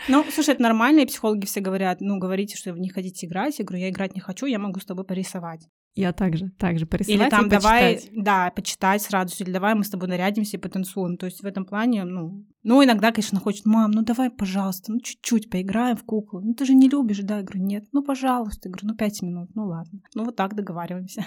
Ну, 0.08 0.24
слушай, 0.30 0.54
это 0.54 0.62
нормально, 0.62 1.00
и 1.00 1.06
психологи 1.06 1.46
все 1.46 1.60
говорят, 1.60 2.00
ну, 2.00 2.18
говорите, 2.18 2.56
что 2.56 2.72
вы 2.72 2.80
не 2.80 2.90
хотите 2.90 3.26
играть. 3.26 3.58
Я 3.58 3.64
говорю, 3.64 3.84
я 3.84 3.90
играть 3.90 4.14
не 4.14 4.20
хочу, 4.20 4.46
я 4.46 4.58
могу 4.58 4.80
с 4.80 4.84
тобой 4.84 5.04
порисовать. 5.04 5.66
Я 5.94 6.12
также, 6.12 6.50
также 6.58 6.86
присылать 6.86 7.20
Или 7.20 7.30
там 7.30 7.48
давай, 7.48 7.94
почитать. 7.94 8.24
да, 8.24 8.50
почитать 8.50 9.02
сразу, 9.02 9.34
или 9.38 9.52
давай 9.52 9.74
мы 9.74 9.84
с 9.84 9.90
тобой 9.90 10.08
нарядимся 10.08 10.56
и 10.56 10.60
потанцуем. 10.60 11.16
То 11.16 11.26
есть 11.26 11.40
в 11.40 11.46
этом 11.46 11.64
плане, 11.64 12.04
ну, 12.04 12.44
ну, 12.64 12.82
иногда, 12.82 13.12
конечно, 13.12 13.38
хочет, 13.38 13.64
мам, 13.64 13.92
ну 13.92 14.02
давай, 14.02 14.30
пожалуйста, 14.30 14.90
ну 14.90 15.00
чуть-чуть 15.00 15.50
поиграем 15.50 15.96
в 15.96 16.02
куклу. 16.02 16.40
Ну 16.40 16.54
ты 16.54 16.64
же 16.64 16.74
не 16.74 16.88
любишь, 16.88 17.20
да? 17.20 17.38
Я 17.38 17.42
говорю, 17.42 17.64
нет, 17.64 17.84
ну 17.92 18.02
пожалуйста. 18.02 18.68
Я 18.68 18.72
говорю, 18.72 18.88
ну 18.88 18.96
пять 18.96 19.22
минут, 19.22 19.50
ну 19.54 19.66
ладно. 19.66 20.00
Ну 20.14 20.24
вот 20.24 20.34
так 20.34 20.56
договариваемся. 20.56 21.26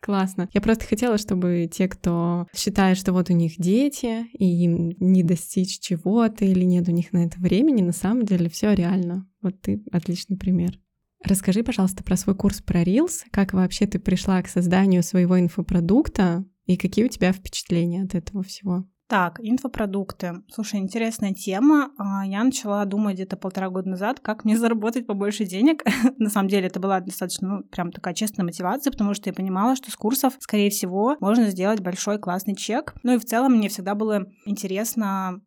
Классно. 0.00 0.48
Я 0.52 0.60
просто 0.60 0.84
хотела, 0.86 1.16
чтобы 1.18 1.68
те, 1.70 1.86
кто 1.88 2.48
считает, 2.56 2.98
что 2.98 3.12
вот 3.12 3.30
у 3.30 3.34
них 3.34 3.54
дети, 3.56 4.26
и 4.32 4.64
им 4.64 4.96
не 4.98 5.22
достичь 5.22 5.78
чего-то, 5.78 6.44
или 6.44 6.64
нет 6.64 6.88
у 6.88 6.92
них 6.92 7.12
на 7.12 7.24
это 7.24 7.38
времени, 7.38 7.82
на 7.82 7.92
самом 7.92 8.24
деле 8.24 8.48
все 8.48 8.72
реально. 8.72 9.28
Вот 9.42 9.60
ты 9.60 9.84
отличный 9.92 10.36
пример. 10.36 10.80
Расскажи, 11.24 11.62
пожалуйста, 11.62 12.04
про 12.04 12.16
свой 12.16 12.36
курс 12.36 12.60
про 12.60 12.82
Reels, 12.82 13.24
как 13.30 13.52
вообще 13.52 13.86
ты 13.86 13.98
пришла 13.98 14.40
к 14.42 14.48
созданию 14.48 15.02
своего 15.02 15.38
инфопродукта 15.40 16.44
и 16.66 16.76
какие 16.76 17.04
у 17.04 17.08
тебя 17.08 17.32
впечатления 17.32 18.02
от 18.02 18.14
этого 18.14 18.42
всего? 18.42 18.84
Так, 19.08 19.38
инфопродукты. 19.40 20.42
Слушай, 20.52 20.80
интересная 20.80 21.32
тема. 21.32 21.90
А, 21.96 22.26
Я 22.26 22.42
начала 22.42 22.84
думать 22.84 23.14
где-то 23.14 23.36
полтора 23.36 23.70
года 23.70 23.88
назад, 23.88 24.18
как 24.18 24.44
мне 24.44 24.58
заработать 24.58 25.06
побольше 25.06 25.44
денег. 25.44 25.84
На 26.18 26.28
самом 26.28 26.48
деле 26.48 26.66
это 26.66 26.80
была 26.80 26.98
достаточно, 27.00 27.48
ну, 27.48 27.62
прям 27.64 27.92
такая 27.92 28.14
честная 28.14 28.44
мотивация, 28.44 28.90
потому 28.90 29.14
что 29.14 29.30
я 29.30 29.34
понимала, 29.34 29.76
что 29.76 29.92
с 29.92 29.96
курсов, 29.96 30.34
скорее 30.40 30.70
всего, 30.70 31.16
можно 31.20 31.48
сделать 31.50 31.80
большой 31.80 32.18
классный 32.18 32.56
чек. 32.56 32.94
Ну 33.04 33.14
и 33.14 33.18
в 33.18 33.24
целом 33.24 33.52
мне 33.54 33.68
всегда 33.68 33.94
было 33.94 34.26
интересно, 34.44 35.40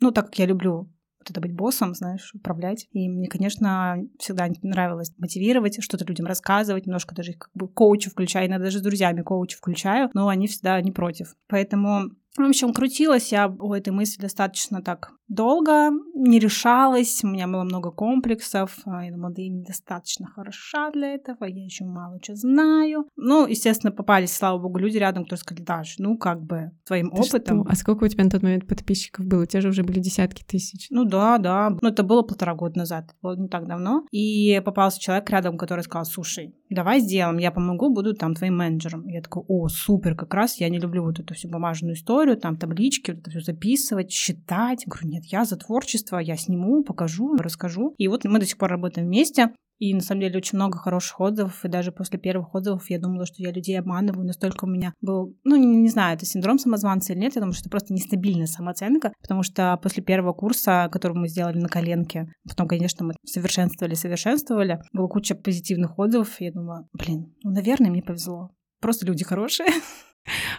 ну, 0.00 0.10
так 0.10 0.26
как 0.26 0.38
я 0.38 0.46
люблю 0.46 0.92
вот 1.26 1.30
это 1.30 1.40
быть 1.40 1.54
боссом, 1.54 1.94
знаешь, 1.94 2.32
управлять. 2.34 2.86
И 2.92 3.08
мне, 3.08 3.28
конечно, 3.28 3.96
всегда 4.18 4.48
нравилось 4.62 5.12
мотивировать, 5.18 5.82
что-то 5.82 6.04
людям 6.04 6.26
рассказывать, 6.26 6.86
немножко 6.86 7.14
даже 7.14 7.32
как 7.32 7.50
бы 7.54 7.68
коучу 7.68 8.10
включаю, 8.10 8.48
иногда 8.48 8.66
даже 8.66 8.78
с 8.78 8.82
друзьями 8.82 9.22
коучу 9.22 9.58
включаю, 9.58 10.10
но 10.14 10.28
они 10.28 10.46
всегда 10.46 10.80
не 10.80 10.92
против. 10.92 11.34
Поэтому 11.48 12.10
в 12.44 12.48
общем, 12.48 12.72
крутилась 12.72 13.32
я 13.32 13.48
у 13.48 13.72
этой 13.72 13.90
мысли 13.90 14.20
достаточно 14.20 14.82
так 14.82 15.12
долго, 15.28 15.90
не 16.14 16.38
решалась, 16.38 17.22
у 17.24 17.28
меня 17.28 17.46
было 17.46 17.64
много 17.64 17.90
комплексов, 17.90 18.78
а, 18.84 19.04
я 19.04 19.10
думала, 19.10 19.32
да 19.32 19.42
я 19.42 19.48
недостаточно 19.48 20.26
хороша 20.26 20.90
для 20.92 21.14
этого, 21.14 21.44
я 21.44 21.64
еще 21.64 21.84
мало 21.84 22.18
что 22.22 22.36
знаю. 22.36 23.08
Ну, 23.16 23.46
естественно, 23.46 23.92
попались, 23.92 24.32
слава 24.32 24.58
богу, 24.58 24.78
люди 24.78 24.98
рядом, 24.98 25.24
которые 25.24 25.40
сказали, 25.40 25.64
Даш, 25.64 25.96
ну, 25.98 26.16
как 26.16 26.42
бы, 26.42 26.70
твоим 26.86 27.10
Ты 27.10 27.22
опытом. 27.22 27.62
что? 27.62 27.70
А 27.72 27.74
сколько 27.74 28.04
у 28.04 28.08
тебя 28.08 28.24
на 28.24 28.30
тот 28.30 28.42
момент 28.42 28.66
подписчиков 28.66 29.26
было? 29.26 29.42
У 29.42 29.46
тебя 29.46 29.60
же 29.60 29.68
уже 29.68 29.82
были 29.82 29.98
десятки 29.98 30.44
тысяч. 30.44 30.88
Ну 30.90 31.04
да, 31.04 31.38
да. 31.38 31.70
Ну 31.80 31.88
это 31.88 32.02
было 32.02 32.22
полтора 32.22 32.54
года 32.54 32.78
назад, 32.78 33.14
было 33.22 33.36
не 33.36 33.48
так 33.48 33.66
давно. 33.66 34.04
И 34.12 34.60
попался 34.64 35.00
человек 35.00 35.28
рядом, 35.30 35.58
который 35.58 35.82
сказал, 35.82 36.04
слушай, 36.04 36.54
давай 36.70 37.00
сделаем, 37.00 37.38
я 37.38 37.50
помогу, 37.50 37.92
буду 37.92 38.14
там 38.14 38.34
твоим 38.34 38.56
менеджером. 38.56 39.06
Я 39.08 39.22
такой, 39.22 39.44
о, 39.48 39.68
супер, 39.68 40.14
как 40.14 40.34
раз 40.34 40.56
я 40.60 40.68
не 40.68 40.78
люблю 40.78 41.02
вот 41.02 41.18
эту 41.18 41.34
всю 41.34 41.48
бумажную 41.48 41.94
историю, 41.94 42.25
там 42.34 42.56
таблички, 42.56 43.12
вот 43.12 43.20
это 43.20 43.30
все 43.30 43.40
записывать, 43.40 44.10
считать. 44.10 44.84
Говорю, 44.86 45.08
нет, 45.08 45.24
я 45.26 45.44
за 45.44 45.56
творчество, 45.56 46.18
я 46.18 46.36
сниму, 46.36 46.82
покажу, 46.82 47.36
расскажу. 47.36 47.94
И 47.98 48.08
вот 48.08 48.24
мы 48.24 48.40
до 48.40 48.46
сих 48.46 48.58
пор 48.58 48.70
работаем 48.70 49.06
вместе. 49.06 49.52
И 49.78 49.92
на 49.92 50.00
самом 50.00 50.22
деле 50.22 50.38
очень 50.38 50.56
много 50.56 50.78
хороших 50.78 51.20
отзывов, 51.20 51.64
и 51.64 51.68
даже 51.68 51.92
после 51.92 52.18
первых 52.18 52.54
отзывов 52.54 52.88
я 52.88 52.98
думала, 52.98 53.26
что 53.26 53.42
я 53.42 53.52
людей 53.52 53.78
обманываю, 53.78 54.26
настолько 54.26 54.64
у 54.64 54.68
меня 54.68 54.94
был, 55.02 55.36
ну, 55.44 55.56
не, 55.56 55.66
не 55.66 55.88
знаю, 55.88 56.16
это 56.16 56.24
синдром 56.24 56.58
самозванца 56.58 57.12
или 57.12 57.20
нет, 57.20 57.34
я 57.34 57.42
думаю, 57.42 57.52
что 57.52 57.64
это 57.64 57.70
просто 57.70 57.92
нестабильная 57.92 58.46
самооценка, 58.46 59.12
потому 59.20 59.42
что 59.42 59.78
после 59.82 60.02
первого 60.02 60.32
курса, 60.32 60.88
который 60.90 61.12
мы 61.12 61.28
сделали 61.28 61.58
на 61.58 61.68
коленке, 61.68 62.26
потом, 62.48 62.68
конечно, 62.68 63.04
мы 63.04 63.16
совершенствовали, 63.26 63.94
совершенствовали, 63.94 64.80
было 64.94 65.08
куча 65.08 65.34
позитивных 65.34 65.98
отзывов, 65.98 66.40
и 66.40 66.46
я 66.46 66.52
думала, 66.52 66.88
блин, 66.94 67.34
ну, 67.42 67.50
наверное, 67.50 67.90
мне 67.90 68.02
повезло. 68.02 68.50
Просто 68.80 69.06
люди 69.06 69.24
хорошие. 69.24 69.68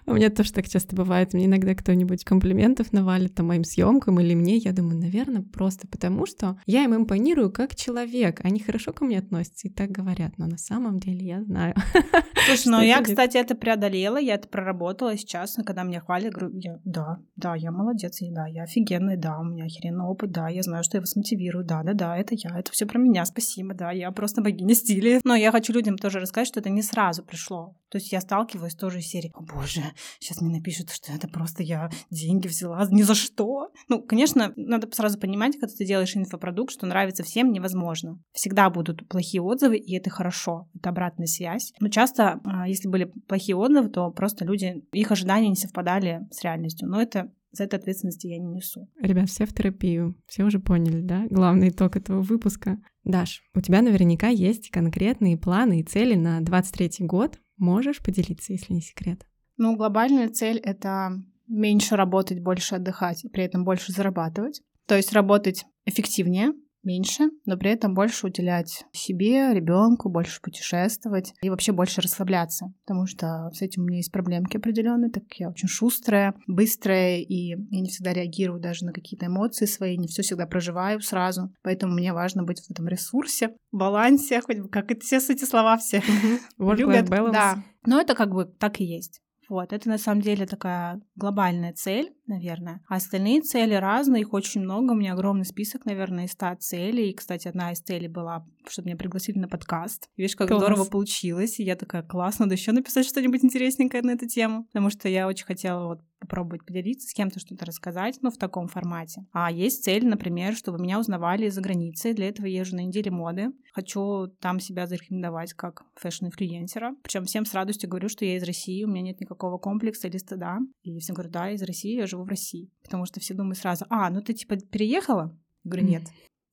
У 0.08 0.14
меня 0.14 0.30
тоже 0.30 0.54
так 0.54 0.70
часто 0.70 0.96
бывает. 0.96 1.34
Мне 1.34 1.46
иногда 1.46 1.76
кто-нибудь 1.76 2.24
комплиментов 2.24 2.94
навалит 2.94 3.36
там 3.36 3.48
моим 3.48 3.66
съемкам 3.66 4.22
или 4.22 4.34
мне. 4.34 4.56
Я 4.56 4.72
думаю, 4.72 4.98
наверное, 4.98 5.42
просто 5.42 5.86
потому, 5.86 6.26
что 6.26 6.58
я 6.66 6.86
им 6.86 6.96
импонирую 6.96 7.52
как 7.52 7.76
человек. 7.76 8.40
Они 8.46 8.62
хорошо 8.62 8.94
ко 8.94 9.04
мне 9.04 9.20
относятся 9.20 9.68
и 9.68 9.72
так 9.72 9.92
говорят. 9.92 10.38
Но 10.38 10.48
на 10.48 10.58
самом 10.58 11.00
деле 11.00 11.26
я 11.26 11.44
знаю. 11.44 11.76
Слушай, 12.48 12.68
ну 12.70 12.82
я, 12.82 13.02
кстати, 13.02 13.36
это 13.36 13.56
преодолела, 13.56 14.18
я 14.18 14.36
это 14.36 14.48
проработала. 14.48 15.18
Сейчас, 15.18 15.58
когда 15.66 15.84
меня 15.84 16.00
хвалят, 16.00 16.34
говорю, 16.34 16.58
я, 16.58 16.80
да, 16.86 17.20
да, 17.36 17.56
я 17.56 17.72
молодец, 17.72 18.22
и 18.22 18.32
да, 18.32 18.48
я 18.48 18.64
офигенный, 18.64 19.18
да, 19.18 19.40
у 19.40 19.44
меня 19.44 19.66
охеренный 19.66 20.06
опыт, 20.06 20.32
да, 20.32 20.48
я 20.48 20.62
знаю, 20.62 20.84
что 20.86 20.98
я 20.98 21.02
вас 21.02 21.18
мотивирую, 21.18 21.66
да, 21.66 21.84
да, 21.84 21.94
да, 21.94 22.18
это 22.18 22.36
я, 22.36 22.58
это 22.58 22.72
все 22.72 22.86
про 22.86 23.00
меня, 23.00 23.26
спасибо, 23.26 23.74
да, 23.74 23.92
я 23.92 24.10
просто 24.12 24.42
богиня 24.42 24.76
стиля. 24.76 25.20
Но 25.26 25.36
я 25.36 25.52
хочу 25.52 25.74
людям 25.74 25.98
тоже 25.98 26.20
рассказать, 26.20 26.48
что 26.48 26.62
это 26.62 26.70
не 26.70 26.82
сразу 26.82 27.24
пришло. 27.24 27.76
То 27.90 27.98
есть 27.98 28.12
я 28.12 28.22
сталкиваюсь 28.22 28.76
тоже 28.76 29.00
из 29.00 29.08
серии, 29.08 29.32
о 29.34 29.42
боже, 29.42 29.82
сейчас 30.20 30.42
мне 30.42 30.58
напишут, 30.58 30.90
что 30.90 31.14
это 31.14 31.28
просто 31.28 31.64
я 31.64 31.90
деньги 32.10 32.48
взяла 32.48 32.86
ни 32.90 33.02
за 33.02 33.16
что. 33.16 33.72
Ну, 33.88 34.02
конечно, 34.02 34.54
надо 34.56 34.90
сразу 34.94 35.20
понимать, 35.20 35.54
когда 35.60 35.74
ты 35.74 35.86
делаешь 35.86 36.16
инфопродукт, 36.16 36.72
что 36.72 36.86
нравится 36.86 37.24
всем 37.24 37.52
невозможно. 37.52 38.20
Всегда 38.34 38.70
будут 38.70 39.08
плохие 39.08 39.42
отзывы, 39.42 39.78
и 39.78 39.96
это 39.96 40.10
хорошо, 40.10 40.70
это 40.76 40.90
обратная 40.90 41.28
связь. 41.28 41.74
Но 41.80 41.90
часто, 41.90 42.40
а, 42.44 42.68
если 42.68 42.88
были 42.88 43.06
плохие 43.28 43.56
отзывы, 43.56 43.90
то 43.90 44.12
просто 44.12 44.46
люди, 44.46 44.84
их 44.92 45.12
ожидания 45.12 45.50
не 45.50 45.56
совпадали 45.56 46.28
с 46.32 46.44
реальностью. 46.44 46.88
Но 46.88 47.02
это 47.02 47.32
за 47.52 47.64
это 47.64 47.78
ответственности 47.78 48.28
я 48.28 48.38
не 48.38 48.48
несу. 48.48 48.90
Ребят, 49.02 49.30
все 49.30 49.46
в 49.46 49.54
терапию. 49.54 50.16
Все 50.28 50.44
уже 50.44 50.60
поняли, 50.60 51.02
да? 51.02 51.26
Главный 51.30 51.70
итог 51.70 51.96
этого 51.96 52.22
выпуска. 52.22 52.78
Даш, 53.04 53.42
у 53.56 53.62
тебя 53.62 53.82
наверняка 53.82 54.28
есть 54.28 54.70
конкретные 54.70 55.38
планы 55.38 55.80
и 55.80 55.84
цели 55.84 56.16
на 56.16 56.42
23 56.42 57.06
год. 57.08 57.40
Можешь 57.58 58.02
поделиться, 58.02 58.54
если 58.54 58.74
не 58.74 58.82
секрет? 58.82 59.26
Ну, 59.58 59.76
глобальная 59.76 60.30
цель— 60.30 60.58
это 60.64 61.12
меньше 61.48 61.96
работать, 61.96 62.42
больше 62.42 62.76
отдыхать, 62.76 63.26
и 63.26 63.30
при 63.30 63.44
этом 63.44 63.64
больше 63.64 63.92
зарабатывать. 63.92 64.62
То 64.86 64.96
есть 64.96 65.14
работать 65.14 65.66
эффективнее, 65.86 66.54
меньше, 66.84 67.30
но 67.46 67.58
при 67.58 67.72
этом 67.72 67.94
больше 67.94 68.28
уделять 68.28 68.86
себе, 68.92 69.54
ребенку, 69.54 70.10
больше 70.10 70.42
путешествовать 70.42 71.34
и 71.42 71.50
вообще 71.50 71.72
больше 71.72 72.02
расслабляться, 72.02 72.74
потому 72.86 73.06
что 73.06 73.50
с 73.54 73.62
этим 73.62 73.84
у 73.84 73.86
меня 73.86 73.98
есть 73.98 74.12
проблемки 74.12 74.58
определенные, 74.58 75.12
так 75.12 75.24
как 75.24 75.34
я 75.40 75.50
очень 75.50 75.68
шустрая, 75.68 76.34
быстрая, 76.48 77.20
и 77.20 77.50
я 77.50 77.82
не 77.82 77.90
всегда 77.90 78.14
реагирую 78.14 78.60
даже 78.60 78.86
на 78.86 78.94
какие-то 78.94 79.28
эмоции 79.28 79.66
свои, 79.66 79.98
не 79.98 80.08
все 80.08 80.22
всегда 80.22 80.46
проживаю 80.46 81.02
сразу, 81.02 81.54
поэтому 81.64 81.94
мне 81.94 82.14
важно 82.14 82.44
быть 82.44 82.62
в 82.62 82.72
этом 82.72 82.88
ресурсе, 82.88 83.56
балансе, 83.72 84.42
хоть 84.42 84.60
бы 84.60 84.70
как 84.70 84.92
это 84.92 85.02
все 85.02 85.18
эти 85.18 85.46
слова 85.46 85.78
все 85.78 86.02
любят. 86.58 87.10
Да, 87.34 87.64
но 87.86 88.00
это 88.00 88.16
как 88.16 88.32
бы 88.32 88.46
так 88.46 88.80
и 88.80 88.86
есть. 88.86 89.22
Вот, 89.50 89.74
это 89.74 89.88
на 89.90 89.98
самом 89.98 90.22
деле 90.22 90.46
такая 90.46 91.02
глобальная 91.16 91.74
цель, 91.74 92.14
наверное. 92.26 92.82
А 92.88 92.96
остальные 92.96 93.42
цели 93.42 93.74
разные, 93.74 94.22
их 94.22 94.34
очень 94.34 94.62
много. 94.62 94.92
У 94.92 94.96
меня 94.96 95.14
огромный 95.14 95.46
список, 95.46 95.86
наверное, 95.86 96.26
из 96.26 96.32
100 96.32 96.56
целей. 96.60 97.10
И, 97.10 97.14
кстати, 97.14 97.48
одна 97.48 97.72
из 97.72 97.80
целей 97.80 98.08
была, 98.08 98.46
чтобы 98.68 98.88
меня 98.88 98.98
пригласили 98.98 99.40
на 99.40 99.48
подкаст. 99.48 100.10
Видишь, 100.18 100.36
как 100.36 100.50
Класс. 100.50 100.62
здорово 100.62 100.86
получилось. 100.86 101.60
И 101.60 101.64
я 101.64 101.76
такая, 101.76 102.04
класс, 102.04 102.40
надо 102.40 102.56
еще 102.56 102.72
написать 102.72 103.06
что-нибудь 103.06 103.44
интересненькое 103.44 104.04
на 104.04 104.12
эту 104.12 104.28
тему. 104.28 104.66
Потому 104.66 104.90
что 104.90 105.08
я 105.08 105.28
очень 105.28 105.46
хотела 105.46 105.88
вот 105.88 106.02
попробовать 106.20 106.66
поделиться 106.66 107.08
с 107.08 107.14
кем-то, 107.14 107.40
что-то 107.40 107.66
рассказать, 107.66 108.18
ну, 108.22 108.32
в 108.32 108.38
таком 108.38 108.68
формате. 108.68 109.26
А 109.32 109.52
есть 109.52 109.84
цель, 109.84 110.08
например, 110.08 110.56
чтобы 110.56 110.80
меня 110.80 111.00
узнавали 111.00 111.50
за 111.50 111.62
границей. 111.62 112.14
Для 112.14 112.30
этого 112.30 112.46
езжу 112.46 112.76
на 112.76 112.82
неделе 112.82 113.12
моды. 113.12 113.48
Хочу 113.74 114.28
там 114.40 114.60
себя 114.60 114.88
зарекомендовать 114.88 115.54
как 115.54 115.84
фэшн-инфлюенсера. 115.96 116.96
Причем 117.04 117.26
всем 117.26 117.46
с 117.46 117.54
радостью 117.54 117.90
говорю, 117.90 118.10
что 118.10 118.26
я 118.26 118.38
из 118.38 118.44
России, 118.44 118.84
у 118.84 118.88
меня 118.88 119.02
нет 119.02 119.20
никакого 119.20 119.58
комплекса 119.58 120.08
или 120.08 120.18
стыда. 120.18 120.60
И 120.84 121.00
всем 121.00 121.16
говорю, 121.16 121.32
да, 121.32 121.52
из 121.52 121.62
России, 121.62 121.96
я 121.96 122.08
живу 122.08 122.24
в 122.24 122.30
России. 122.30 122.70
Потому 122.84 123.06
что 123.06 123.20
все 123.20 123.34
думают 123.34 123.58
сразу, 123.58 123.86
а, 123.90 124.10
ну 124.10 124.22
ты 124.22 124.34
типа 124.34 124.58
переехала? 124.58 125.38
Я 125.64 125.72
говорю, 125.72 125.88
нет. 125.88 126.04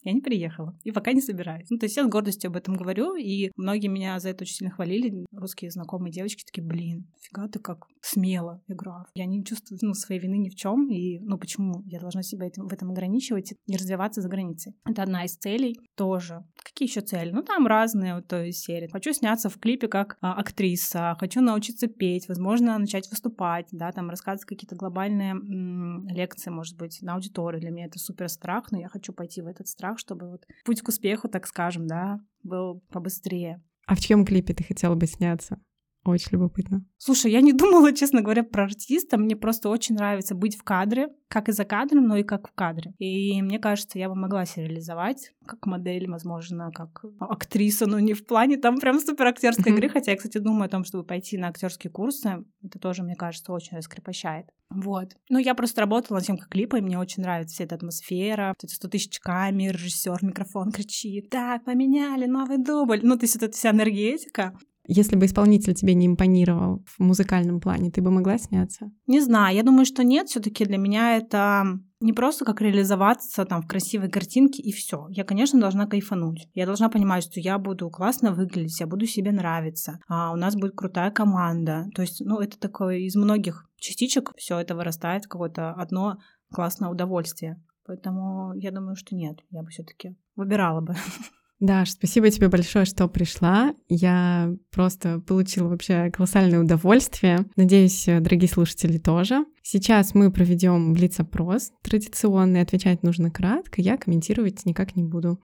Я 0.04 0.12
не 0.12 0.20
приехала 0.20 0.78
и 0.84 0.92
пока 0.92 1.12
не 1.12 1.22
собираюсь. 1.22 1.70
Ну, 1.70 1.78
то 1.78 1.86
есть 1.86 1.96
я 1.96 2.04
с 2.04 2.08
гордостью 2.08 2.48
об 2.48 2.56
этом 2.56 2.74
говорю, 2.74 3.16
и 3.16 3.50
многие 3.56 3.88
меня 3.88 4.20
за 4.20 4.28
это 4.28 4.42
очень 4.42 4.56
сильно 4.56 4.70
хвалили. 4.70 5.24
Русские 5.32 5.70
знакомые 5.70 6.12
девочки 6.12 6.44
такие, 6.44 6.62
блин, 6.62 7.10
фига 7.22 7.48
ты 7.48 7.58
как 7.58 7.86
смело. 8.04 8.62
А 8.86 9.04
я 9.14 9.26
не 9.26 9.42
чувствую 9.44 9.78
ну, 9.82 9.94
своей 9.94 10.20
вины 10.20 10.36
ни 10.36 10.50
в 10.50 10.54
чем, 10.54 10.90
и 10.90 11.18
ну 11.20 11.38
почему 11.38 11.82
я 11.86 11.98
должна 11.98 12.22
себя 12.22 12.46
этим, 12.46 12.68
в 12.68 12.72
этом 12.72 12.90
ограничивать 12.90 13.54
и 13.66 13.76
развиваться 13.76 14.20
за 14.20 14.28
границей. 14.28 14.74
Это 14.84 15.02
одна 15.02 15.24
из 15.24 15.36
целей 15.36 15.78
тоже. 15.94 16.44
Какие 16.62 16.88
еще 16.88 17.00
цели? 17.00 17.30
Ну, 17.30 17.42
там 17.42 17.66
разные, 17.66 18.16
вот, 18.16 18.28
то 18.28 18.42
есть 18.42 18.60
серии. 18.60 18.88
Хочу 18.88 19.12
сняться 19.12 19.48
в 19.48 19.58
клипе 19.58 19.88
как 19.88 20.18
а, 20.20 20.34
актриса, 20.34 21.16
хочу 21.18 21.40
научиться 21.40 21.86
петь, 21.86 22.28
возможно, 22.28 22.78
начать 22.78 23.08
выступать, 23.10 23.68
да, 23.72 23.90
там 23.92 24.10
рассказывать 24.10 24.44
какие-то 24.44 24.76
глобальные 24.76 25.32
м, 25.32 26.06
лекции, 26.08 26.50
может 26.50 26.76
быть, 26.76 26.98
на 27.00 27.14
аудиторию. 27.14 27.60
Для 27.60 27.70
меня 27.70 27.86
это 27.86 27.98
супер 27.98 28.28
страх, 28.28 28.70
но 28.70 28.78
я 28.78 28.88
хочу 28.88 29.12
пойти 29.12 29.40
в 29.40 29.46
этот 29.46 29.66
страх, 29.66 29.98
чтобы 29.98 30.30
вот 30.30 30.44
путь 30.64 30.82
к 30.82 30.88
успеху, 30.88 31.28
так 31.28 31.46
скажем, 31.46 31.86
да, 31.86 32.20
был 32.42 32.82
побыстрее. 32.90 33.62
А 33.86 33.94
в 33.94 34.00
чьем 34.00 34.24
клипе 34.24 34.54
ты 34.54 34.64
хотела 34.64 34.94
бы 34.94 35.06
сняться? 35.06 35.58
Очень 36.04 36.32
любопытно. 36.32 36.84
Слушай, 36.98 37.32
я 37.32 37.40
не 37.40 37.52
думала, 37.54 37.92
честно 37.92 38.20
говоря, 38.20 38.42
про 38.42 38.64
артиста. 38.64 39.16
Мне 39.16 39.36
просто 39.36 39.68
очень 39.68 39.94
нравится 39.94 40.34
быть 40.34 40.56
в 40.56 40.62
кадре, 40.62 41.08
как 41.28 41.48
и 41.48 41.52
за 41.52 41.64
кадром, 41.64 42.06
но 42.06 42.16
и 42.16 42.22
как 42.22 42.48
в 42.48 42.52
кадре. 42.52 42.92
И 42.98 43.40
мне 43.40 43.58
кажется, 43.58 43.98
я 43.98 44.08
бы 44.08 44.14
могла 44.14 44.44
себя 44.44 44.66
реализовать 44.66 45.32
как 45.46 45.66
модель, 45.66 46.08
возможно, 46.08 46.70
как 46.72 47.04
актриса, 47.20 47.86
но 47.86 47.98
не 47.98 48.14
в 48.14 48.26
плане 48.26 48.56
там 48.56 48.78
прям 48.78 49.00
супер 49.00 49.26
актерской 49.26 49.72
игры. 49.72 49.88
Хотя 49.88 50.12
я, 50.12 50.16
кстати, 50.16 50.38
думаю 50.38 50.66
о 50.66 50.70
том, 50.70 50.84
чтобы 50.84 51.04
пойти 51.04 51.38
на 51.38 51.48
актерские 51.48 51.90
курсы. 51.90 52.44
Это 52.62 52.78
тоже, 52.78 53.02
мне 53.02 53.14
кажется, 53.14 53.52
очень 53.52 53.76
раскрепощает. 53.76 54.46
Вот. 54.70 55.16
Ну, 55.28 55.38
я 55.38 55.54
просто 55.54 55.82
работала 55.82 56.16
над 56.16 56.24
съемкой 56.24 56.48
клипа, 56.48 56.76
и 56.76 56.80
мне 56.80 56.98
очень 56.98 57.22
нравится 57.22 57.54
вся 57.54 57.64
эта 57.64 57.76
атмосфера. 57.76 58.48
Вот 58.48 58.64
эти 58.64 58.74
100 58.74 58.88
тысяч 58.88 59.20
камер, 59.20 59.74
режиссер 59.74 60.18
микрофон 60.22 60.72
кричит. 60.72 61.30
Так, 61.30 61.64
поменяли, 61.64 62.26
новый 62.26 62.58
дубль. 62.58 63.00
Ну, 63.02 63.16
то 63.16 63.24
есть 63.24 63.36
вот 63.36 63.44
эта 63.44 63.56
вся 63.56 63.70
энергетика. 63.70 64.58
Если 64.86 65.16
бы 65.16 65.26
исполнитель 65.26 65.74
тебе 65.74 65.94
не 65.94 66.06
импонировал 66.06 66.84
в 66.86 67.00
музыкальном 67.00 67.60
плане, 67.60 67.90
ты 67.90 68.02
бы 68.02 68.10
могла 68.10 68.38
сняться? 68.38 68.90
Не 69.06 69.20
знаю, 69.20 69.56
я 69.56 69.62
думаю, 69.62 69.86
что 69.86 70.04
нет. 70.04 70.28
Все-таки 70.28 70.64
для 70.64 70.76
меня 70.76 71.16
это 71.16 71.64
не 72.00 72.12
просто 72.12 72.44
как 72.44 72.60
реализоваться 72.60 73.46
там 73.46 73.62
в 73.62 73.66
красивой 73.66 74.10
картинке 74.10 74.62
и 74.62 74.72
все. 74.72 75.06
Я, 75.08 75.24
конечно, 75.24 75.58
должна 75.58 75.86
кайфануть. 75.86 76.48
Я 76.52 76.66
должна 76.66 76.90
понимать, 76.90 77.24
что 77.24 77.40
я 77.40 77.58
буду 77.58 77.88
классно 77.88 78.32
выглядеть, 78.32 78.78
я 78.80 78.86
буду 78.86 79.06
себе 79.06 79.32
нравиться, 79.32 79.98
а 80.06 80.32
у 80.32 80.36
нас 80.36 80.54
будет 80.54 80.74
крутая 80.76 81.10
команда. 81.10 81.86
То 81.94 82.02
есть, 82.02 82.20
ну, 82.20 82.40
это 82.40 82.58
такое 82.58 82.98
из 82.98 83.16
многих 83.16 83.66
частичек 83.76 84.32
все 84.36 84.58
это 84.58 84.74
вырастает 84.74 85.24
в 85.24 85.28
какое-то 85.28 85.72
одно 85.72 86.18
классное 86.52 86.90
удовольствие. 86.90 87.56
Поэтому 87.86 88.52
я 88.54 88.70
думаю, 88.70 88.96
что 88.96 89.14
нет, 89.14 89.38
я 89.50 89.62
бы 89.62 89.68
все-таки 89.68 90.16
выбирала 90.36 90.80
бы. 90.80 90.94
Даш, 91.60 91.90
спасибо 91.90 92.30
тебе 92.30 92.48
большое, 92.48 92.84
что 92.84 93.08
пришла. 93.08 93.74
Я 93.88 94.52
просто 94.70 95.20
получила 95.20 95.68
вообще 95.68 96.10
колоссальное 96.10 96.60
удовольствие. 96.60 97.46
Надеюсь, 97.56 98.04
дорогие 98.06 98.48
слушатели 98.48 98.98
тоже. 98.98 99.44
Сейчас 99.62 100.14
мы 100.14 100.30
проведем 100.30 100.92
блиц-опрос 100.92 101.70
традиционный. 101.82 102.60
Отвечать 102.60 103.02
нужно 103.02 103.30
кратко, 103.30 103.80
я 103.80 103.96
комментировать 103.96 104.66
никак 104.66 104.96
не 104.96 105.04
буду. 105.04 105.40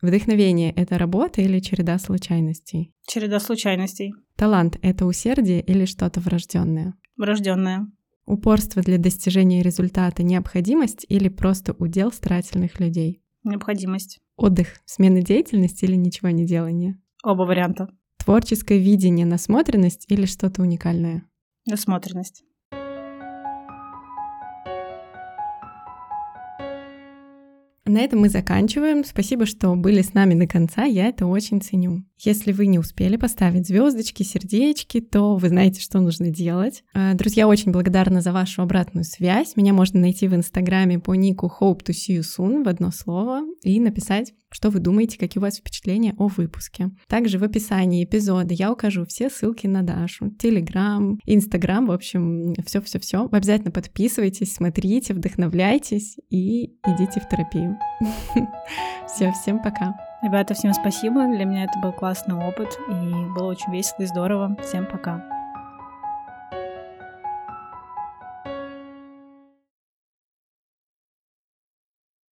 Вдохновение— 0.00 0.72
это 0.76 0.96
работа 0.96 1.42
или 1.42 1.60
череда 1.60 1.98
случайностей? 1.98 2.94
Череда 3.06 3.38
случайностей. 3.38 4.14
Талант— 4.34 4.78
это 4.82 5.04
усердие 5.04 5.60
или 5.60 5.84
что-то 5.84 6.20
врожденное? 6.20 6.94
Врожденное. 7.18 7.86
Упорство 8.30 8.80
для 8.80 8.96
достижения 8.96 9.60
результата— 9.60 10.22
необходимость 10.22 11.04
или 11.08 11.28
просто 11.28 11.72
удел 11.72 12.12
старательных 12.12 12.78
людей? 12.78 13.20
Необходимость. 13.42 14.20
Отдых, 14.36 14.76
смена 14.84 15.20
деятельности 15.20 15.84
или 15.84 15.96
ничего 15.96 16.28
не 16.30 16.46
делание? 16.46 16.96
Оба 17.24 17.42
варианта. 17.42 17.88
Творческое 18.18 18.78
видение, 18.78 19.26
насмотренность 19.26 20.04
или 20.08 20.26
что-то 20.26 20.62
уникальное? 20.62 21.28
Насмотренность. 21.66 22.44
На 27.90 28.02
этом 28.02 28.20
мы 28.20 28.28
заканчиваем. 28.28 29.04
Спасибо, 29.04 29.46
что 29.46 29.74
были 29.74 30.00
с 30.00 30.14
нами 30.14 30.38
до 30.38 30.46
конца. 30.46 30.84
Я 30.84 31.08
это 31.08 31.26
очень 31.26 31.60
ценю. 31.60 32.04
Если 32.18 32.52
вы 32.52 32.66
не 32.66 32.78
успели 32.78 33.16
поставить 33.16 33.66
звездочки, 33.66 34.22
сердечки, 34.22 35.00
то 35.00 35.36
вы 35.36 35.48
знаете, 35.48 35.80
что 35.80 35.98
нужно 35.98 36.30
делать. 36.30 36.84
А, 36.94 37.14
друзья, 37.14 37.48
очень 37.48 37.72
благодарна 37.72 38.20
за 38.20 38.32
вашу 38.32 38.62
обратную 38.62 39.02
связь. 39.02 39.56
Меня 39.56 39.72
можно 39.72 39.98
найти 39.98 40.28
в 40.28 40.36
Инстаграме 40.36 41.00
по 41.00 41.16
нику 41.16 41.50
Hope 41.60 41.82
to 41.82 41.90
see 41.90 42.18
you 42.18 42.20
soon 42.20 42.62
в 42.62 42.68
одно 42.68 42.92
слово 42.92 43.40
и 43.64 43.80
написать, 43.80 44.34
что 44.50 44.70
вы 44.70 44.80
думаете, 44.80 45.18
какие 45.18 45.40
у 45.40 45.42
вас 45.42 45.58
впечатления 45.58 46.14
о 46.18 46.26
выпуске. 46.26 46.90
Также 47.08 47.38
в 47.38 47.44
описании 47.44 48.04
эпизода 48.04 48.54
я 48.54 48.72
укажу 48.72 49.04
все 49.06 49.30
ссылки 49.30 49.66
на 49.66 49.82
Дашу, 49.82 50.30
Телеграм, 50.30 51.18
Инстаграм, 51.24 51.86
в 51.86 51.92
общем, 51.92 52.54
все-все-все. 52.66 53.28
Обязательно 53.30 53.70
подписывайтесь, 53.70 54.54
смотрите, 54.54 55.14
вдохновляйтесь 55.14 56.16
и 56.30 56.74
идите 56.86 57.20
в 57.20 57.28
терапию. 57.28 57.78
Все, 59.06 59.32
всем 59.32 59.60
пока. 59.60 59.96
Ребята, 60.22 60.54
всем 60.54 60.72
спасибо. 60.72 61.26
Для 61.26 61.44
меня 61.44 61.64
это 61.64 61.78
был 61.82 61.92
классный 61.92 62.36
опыт, 62.36 62.78
и 62.88 63.34
было 63.34 63.48
очень 63.48 63.72
весело 63.72 64.02
и 64.02 64.06
здорово. 64.06 64.56
Всем 64.62 64.86
пока. 64.86 65.39